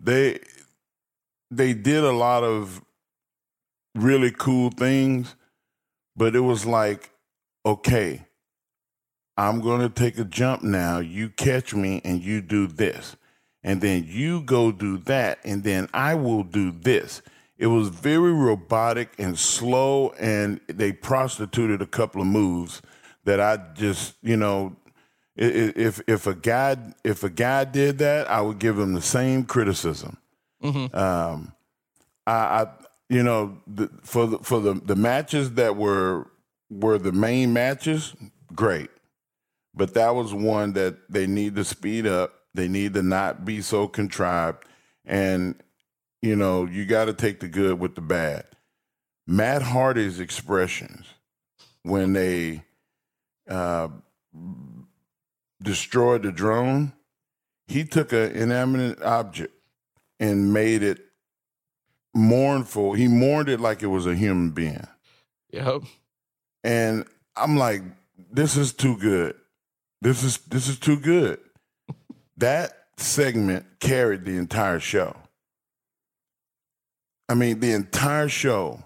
they 0.00 0.40
they 1.50 1.74
did 1.74 2.02
a 2.02 2.12
lot 2.12 2.42
of 2.42 2.82
really 3.94 4.32
cool 4.32 4.70
things, 4.70 5.36
but 6.16 6.34
it 6.34 6.40
was 6.40 6.64
like, 6.64 7.10
okay, 7.66 8.26
I'm 9.36 9.60
going 9.60 9.80
to 9.80 9.88
take 9.88 10.18
a 10.18 10.24
jump 10.24 10.62
now. 10.62 10.98
You 10.98 11.28
catch 11.28 11.74
me 11.74 12.00
and 12.04 12.22
you 12.22 12.40
do 12.40 12.66
this. 12.66 13.16
And 13.64 13.80
then 13.80 14.04
you 14.06 14.42
go 14.42 14.70
do 14.70 14.98
that. 14.98 15.38
And 15.42 15.64
then 15.64 15.88
I 15.92 16.14
will 16.14 16.44
do 16.44 16.70
this. 16.70 17.22
It 17.56 17.68
was 17.68 17.88
very 17.88 18.32
robotic 18.32 19.14
and 19.18 19.38
slow. 19.38 20.10
And 20.20 20.60
they 20.68 20.92
prostituted 20.92 21.80
a 21.82 21.86
couple 21.86 22.20
of 22.20 22.26
moves 22.26 22.82
that 23.24 23.40
I 23.40 23.56
just, 23.74 24.14
you 24.22 24.36
know, 24.36 24.76
if 25.36 26.00
if 26.06 26.26
a 26.26 26.34
guy 26.34 26.76
if 27.02 27.24
a 27.24 27.30
guy 27.30 27.64
did 27.64 27.98
that, 27.98 28.30
I 28.30 28.40
would 28.40 28.58
give 28.58 28.78
him 28.78 28.94
the 28.94 29.02
same 29.02 29.44
criticism. 29.44 30.18
Mm-hmm. 30.62 30.96
Um, 30.96 31.52
I, 32.26 32.32
I, 32.32 32.66
you 33.08 33.22
know, 33.22 33.58
the, 33.66 33.90
for 34.02 34.26
the 34.26 34.38
for 34.38 34.60
the 34.60 34.74
the 34.74 34.94
matches 34.94 35.52
that 35.52 35.76
were 35.76 36.28
were 36.70 36.98
the 36.98 37.12
main 37.12 37.52
matches, 37.52 38.14
great. 38.54 38.90
But 39.74 39.94
that 39.94 40.14
was 40.14 40.32
one 40.32 40.74
that 40.74 41.10
they 41.10 41.26
need 41.26 41.56
to 41.56 41.64
speed 41.64 42.06
up. 42.06 42.32
They 42.54 42.68
need 42.68 42.94
to 42.94 43.02
not 43.02 43.44
be 43.44 43.60
so 43.60 43.88
contrived. 43.88 44.64
And, 45.04 45.56
you 46.22 46.36
know, 46.36 46.64
you 46.64 46.86
got 46.86 47.06
to 47.06 47.12
take 47.12 47.40
the 47.40 47.48
good 47.48 47.78
with 47.78 47.94
the 47.94 48.00
bad. 48.00 48.44
Matt 49.26 49.62
Hardy's 49.62 50.20
expressions 50.20 51.06
when 51.82 52.12
they 52.12 52.62
uh, 53.48 53.88
destroyed 55.62 56.22
the 56.22 56.32
drone, 56.32 56.92
he 57.66 57.84
took 57.84 58.12
an 58.12 58.32
inanimate 58.32 59.02
object 59.02 59.54
and 60.20 60.52
made 60.52 60.82
it 60.82 61.00
mournful. 62.14 62.92
He 62.92 63.08
mourned 63.08 63.48
it 63.48 63.60
like 63.60 63.82
it 63.82 63.88
was 63.88 64.06
a 64.06 64.14
human 64.14 64.50
being. 64.50 64.86
Yep. 65.50 65.82
And 66.62 67.04
I'm 67.36 67.56
like, 67.56 67.82
this 68.30 68.56
is 68.56 68.72
too 68.72 68.96
good. 68.96 69.34
This 70.00 70.22
is 70.22 70.38
this 70.38 70.68
is 70.68 70.78
too 70.78 70.98
good. 70.98 71.38
That 72.36 72.72
segment 72.96 73.66
carried 73.80 74.24
the 74.24 74.36
entire 74.36 74.80
show. 74.80 75.16
I 77.28 77.34
mean, 77.34 77.60
the 77.60 77.72
entire 77.72 78.28
show 78.28 78.82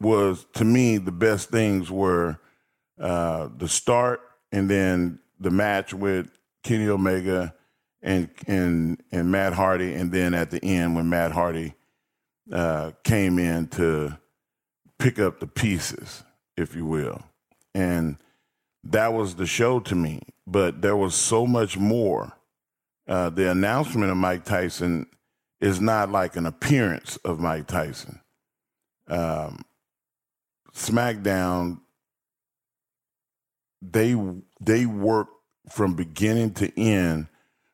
was 0.00 0.46
to 0.54 0.64
me 0.64 0.98
the 0.98 1.12
best 1.12 1.50
things 1.50 1.90
were 1.90 2.38
uh, 3.00 3.48
the 3.56 3.68
start 3.68 4.20
and 4.50 4.68
then 4.68 5.18
the 5.40 5.50
match 5.50 5.92
with 5.92 6.28
Kenny 6.62 6.88
Omega 6.88 7.54
and 8.02 8.28
and 8.46 9.02
and 9.12 9.30
Matt 9.30 9.52
Hardy, 9.52 9.94
and 9.94 10.12
then 10.12 10.34
at 10.34 10.50
the 10.50 10.62
end 10.64 10.94
when 10.94 11.08
Matt 11.08 11.32
Hardy 11.32 11.74
uh, 12.52 12.92
came 13.04 13.38
in 13.38 13.68
to 13.68 14.18
pick 14.98 15.18
up 15.18 15.40
the 15.40 15.46
pieces, 15.46 16.22
if 16.56 16.74
you 16.74 16.84
will, 16.84 17.22
and 17.74 18.16
that 18.84 19.12
was 19.12 19.36
the 19.36 19.46
show 19.46 19.80
to 19.80 19.94
me. 19.94 20.20
But 20.46 20.82
there 20.82 20.96
was 20.96 21.14
so 21.14 21.46
much 21.46 21.78
more. 21.78 22.32
Uh, 23.12 23.28
the 23.28 23.50
announcement 23.50 24.10
of 24.10 24.16
Mike 24.16 24.42
Tyson 24.42 25.06
is 25.60 25.82
not 25.82 26.10
like 26.10 26.34
an 26.34 26.46
appearance 26.46 27.18
of 27.18 27.38
Mike 27.38 27.66
Tyson. 27.66 28.18
Um, 29.06 29.66
SmackDown, 30.74 31.80
they 33.82 34.16
they 34.62 34.86
worked 34.86 35.34
from 35.68 35.92
beginning 35.92 36.54
to 36.54 36.80
end 36.80 37.26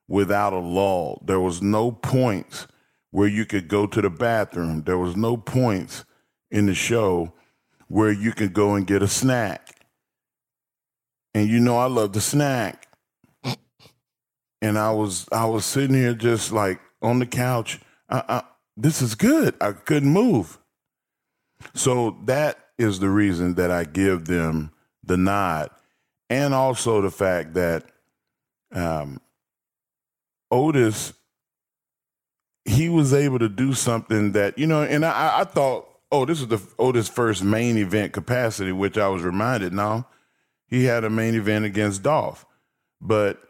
without 0.09 0.55
a 0.55 0.59
lull. 0.59 1.23
There 1.25 1.39
was 1.39 1.63
no 1.63 1.93
points 1.93 2.67
where 3.13 3.29
you 3.29 3.47
could 3.47 3.69
go 3.69 3.87
to 3.87 4.03
the 4.03 4.11
bathroom. 4.11 4.83
There 4.83 4.99
was 4.99 5.15
no 5.15 5.37
points 5.37 6.05
in 6.51 6.67
the 6.67 6.75
show 6.75 7.33
where 7.87 8.11
you 8.11 8.33
could 8.33 8.55
go 8.55 8.75
and 8.75 8.89
get 8.89 9.05
a 9.05 9.09
snack. 9.09 9.87
And 11.33 11.49
you 11.49 11.61
know 11.61 11.79
I 11.79 11.87
love 11.87 12.13
the 12.13 12.21
snack. 12.21 12.88
And 14.63 14.79
I 14.79 14.91
was 14.91 15.27
I 15.33 15.47
was 15.47 15.65
sitting 15.65 15.97
here 15.97 16.15
just 16.15 16.53
like 16.53 16.81
on 17.03 17.19
the 17.19 17.27
couch. 17.27 17.81
I, 18.09 18.23
I, 18.29 18.43
this 18.77 19.03
is 19.03 19.15
good. 19.15 19.55
I 19.61 19.73
couldn't 19.73 20.11
move. 20.11 20.59
So 21.75 22.17
that 22.25 22.59
is 22.79 23.01
the 23.01 23.09
reason 23.09 23.55
that 23.55 23.71
I 23.71 23.85
give 23.85 24.27
them 24.27 24.71
the 25.03 25.17
nod, 25.17 25.71
and 26.31 26.55
also 26.55 27.01
the 27.01 27.11
fact 27.11 27.55
that 27.55 27.85
um, 28.73 29.21
Otis 30.51 31.15
he 32.69 32.89
was 32.89 33.15
able 33.15 33.39
to 33.39 33.49
do 33.49 33.73
something 33.73 34.33
that 34.33 34.59
you 34.59 34.67
know, 34.67 34.83
and 34.83 35.05
I, 35.05 35.41
I 35.41 35.45
thought, 35.45 35.89
oh, 36.13 36.25
this 36.25 36.41
is 36.41 36.49
the 36.49 36.61
Otis 36.79 37.09
first 37.09 37.43
main 37.43 37.79
event 37.79 38.13
capacity, 38.13 38.73
which 38.73 38.99
I 38.99 39.09
was 39.09 39.23
reminded. 39.23 39.73
Now 39.73 40.07
he 40.67 40.85
had 40.85 41.05
a 41.05 41.11
main 41.11 41.35
event 41.35 41.65
against 41.65 42.03
Dolph, 42.03 42.45
but 43.01 43.41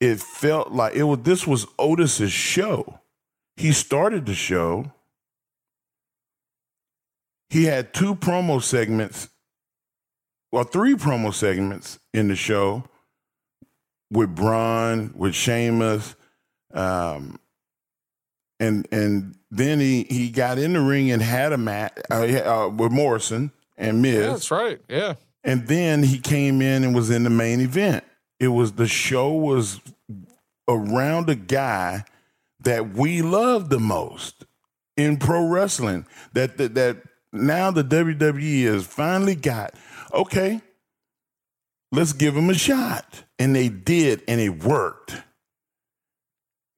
it 0.00 0.20
felt 0.20 0.72
like 0.72 0.94
it 0.94 1.04
was. 1.04 1.20
This 1.20 1.46
was 1.46 1.66
Otis's 1.78 2.32
show. 2.32 3.00
He 3.56 3.72
started 3.72 4.26
the 4.26 4.34
show. 4.34 4.92
He 7.50 7.64
had 7.64 7.94
two 7.94 8.14
promo 8.14 8.62
segments, 8.62 9.28
well, 10.52 10.64
three 10.64 10.94
promo 10.94 11.32
segments 11.32 11.98
in 12.12 12.28
the 12.28 12.36
show 12.36 12.84
with 14.10 14.34
Braun, 14.34 15.12
with 15.16 15.34
Sheamus, 15.34 16.14
um, 16.74 17.40
and 18.60 18.86
and 18.92 19.34
then 19.50 19.80
he 19.80 20.04
he 20.04 20.30
got 20.30 20.58
in 20.58 20.74
the 20.74 20.80
ring 20.80 21.10
and 21.10 21.22
had 21.22 21.52
a 21.52 21.58
match 21.58 21.98
uh, 22.10 22.14
uh, 22.16 22.68
with 22.68 22.92
Morrison 22.92 23.50
and 23.76 24.02
Miz. 24.02 24.14
Yeah, 24.14 24.26
that's 24.26 24.50
right. 24.50 24.80
Yeah. 24.88 25.14
And 25.44 25.66
then 25.66 26.02
he 26.02 26.18
came 26.18 26.60
in 26.60 26.84
and 26.84 26.94
was 26.94 27.10
in 27.10 27.24
the 27.24 27.30
main 27.30 27.60
event. 27.60 28.04
It 28.40 28.48
was 28.48 28.72
the 28.72 28.86
show 28.86 29.32
was 29.32 29.80
around 30.68 31.28
a 31.28 31.34
guy 31.34 32.04
that 32.60 32.90
we 32.94 33.22
love 33.22 33.70
the 33.70 33.80
most 33.80 34.44
in 34.96 35.16
pro 35.16 35.46
wrestling. 35.46 36.06
That 36.32 36.56
that, 36.58 36.74
that 36.74 37.02
now 37.32 37.70
the 37.70 37.84
WWE 37.84 38.64
has 38.64 38.86
finally 38.86 39.34
got 39.34 39.74
okay. 40.12 40.60
Let's 41.90 42.12
give 42.12 42.36
him 42.36 42.50
a 42.50 42.54
shot, 42.54 43.24
and 43.38 43.56
they 43.56 43.70
did, 43.70 44.22
and 44.28 44.40
it 44.40 44.62
worked. 44.62 45.16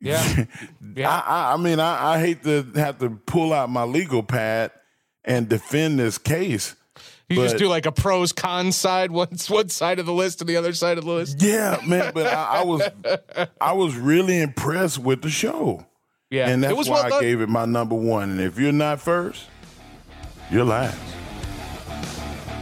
Yeah. 0.00 0.44
yeah. 0.96 1.10
I, 1.10 1.54
I, 1.54 1.56
mean, 1.56 1.78
I, 1.78 2.14
I, 2.14 2.20
hate 2.20 2.42
to 2.44 2.64
have 2.76 2.98
to 2.98 3.10
pull 3.10 3.52
out 3.52 3.68
my 3.70 3.84
legal 3.84 4.22
pad 4.22 4.70
and 5.24 5.48
defend 5.48 5.98
this 5.98 6.16
case. 6.16 6.74
You 7.30 7.36
but, 7.36 7.42
just 7.44 7.58
do 7.58 7.68
like 7.68 7.86
a 7.86 7.92
pros 7.92 8.32
cons 8.32 8.74
side, 8.74 9.12
one 9.12 9.28
one 9.48 9.68
side 9.68 10.00
of 10.00 10.06
the 10.06 10.12
list 10.12 10.40
and 10.40 10.48
the 10.48 10.56
other 10.56 10.72
side 10.72 10.98
of 10.98 11.04
the 11.04 11.12
list. 11.12 11.40
Yeah, 11.40 11.80
man. 11.86 12.10
But 12.12 12.26
I, 12.26 12.60
I 12.60 12.64
was 12.64 12.82
I 13.60 13.72
was 13.72 13.94
really 13.94 14.40
impressed 14.40 14.98
with 14.98 15.22
the 15.22 15.30
show. 15.30 15.86
Yeah, 16.28 16.48
and 16.48 16.62
that's 16.62 16.88
why 16.88 17.08
well 17.08 17.14
I 17.14 17.20
gave 17.20 17.40
it 17.40 17.48
my 17.48 17.66
number 17.66 17.94
one. 17.94 18.30
And 18.30 18.40
if 18.40 18.58
you're 18.58 18.72
not 18.72 19.00
first, 19.00 19.46
you're 20.50 20.64
last. 20.64 20.98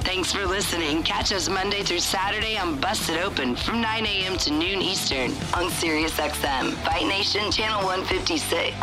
Thanks 0.02 0.32
for 0.32 0.46
listening. 0.46 1.02
Catch 1.02 1.32
us 1.32 1.48
Monday 1.48 1.82
through 1.82 2.00
Saturday 2.00 2.56
on 2.58 2.78
Busted 2.80 3.18
Open 3.18 3.56
from 3.56 3.80
9 3.80 4.06
a.m. 4.06 4.36
to 4.38 4.50
noon 4.50 4.80
Eastern 4.80 5.30
on 5.52 5.70
SiriusXM, 5.70 6.72
Fight 6.84 7.06
Nation 7.06 7.50
Channel 7.50 7.84
156. 7.84 8.74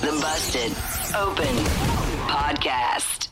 The 0.00 0.10
Busted 0.20 0.72
Open 1.14 1.54
Podcast. 2.26 3.31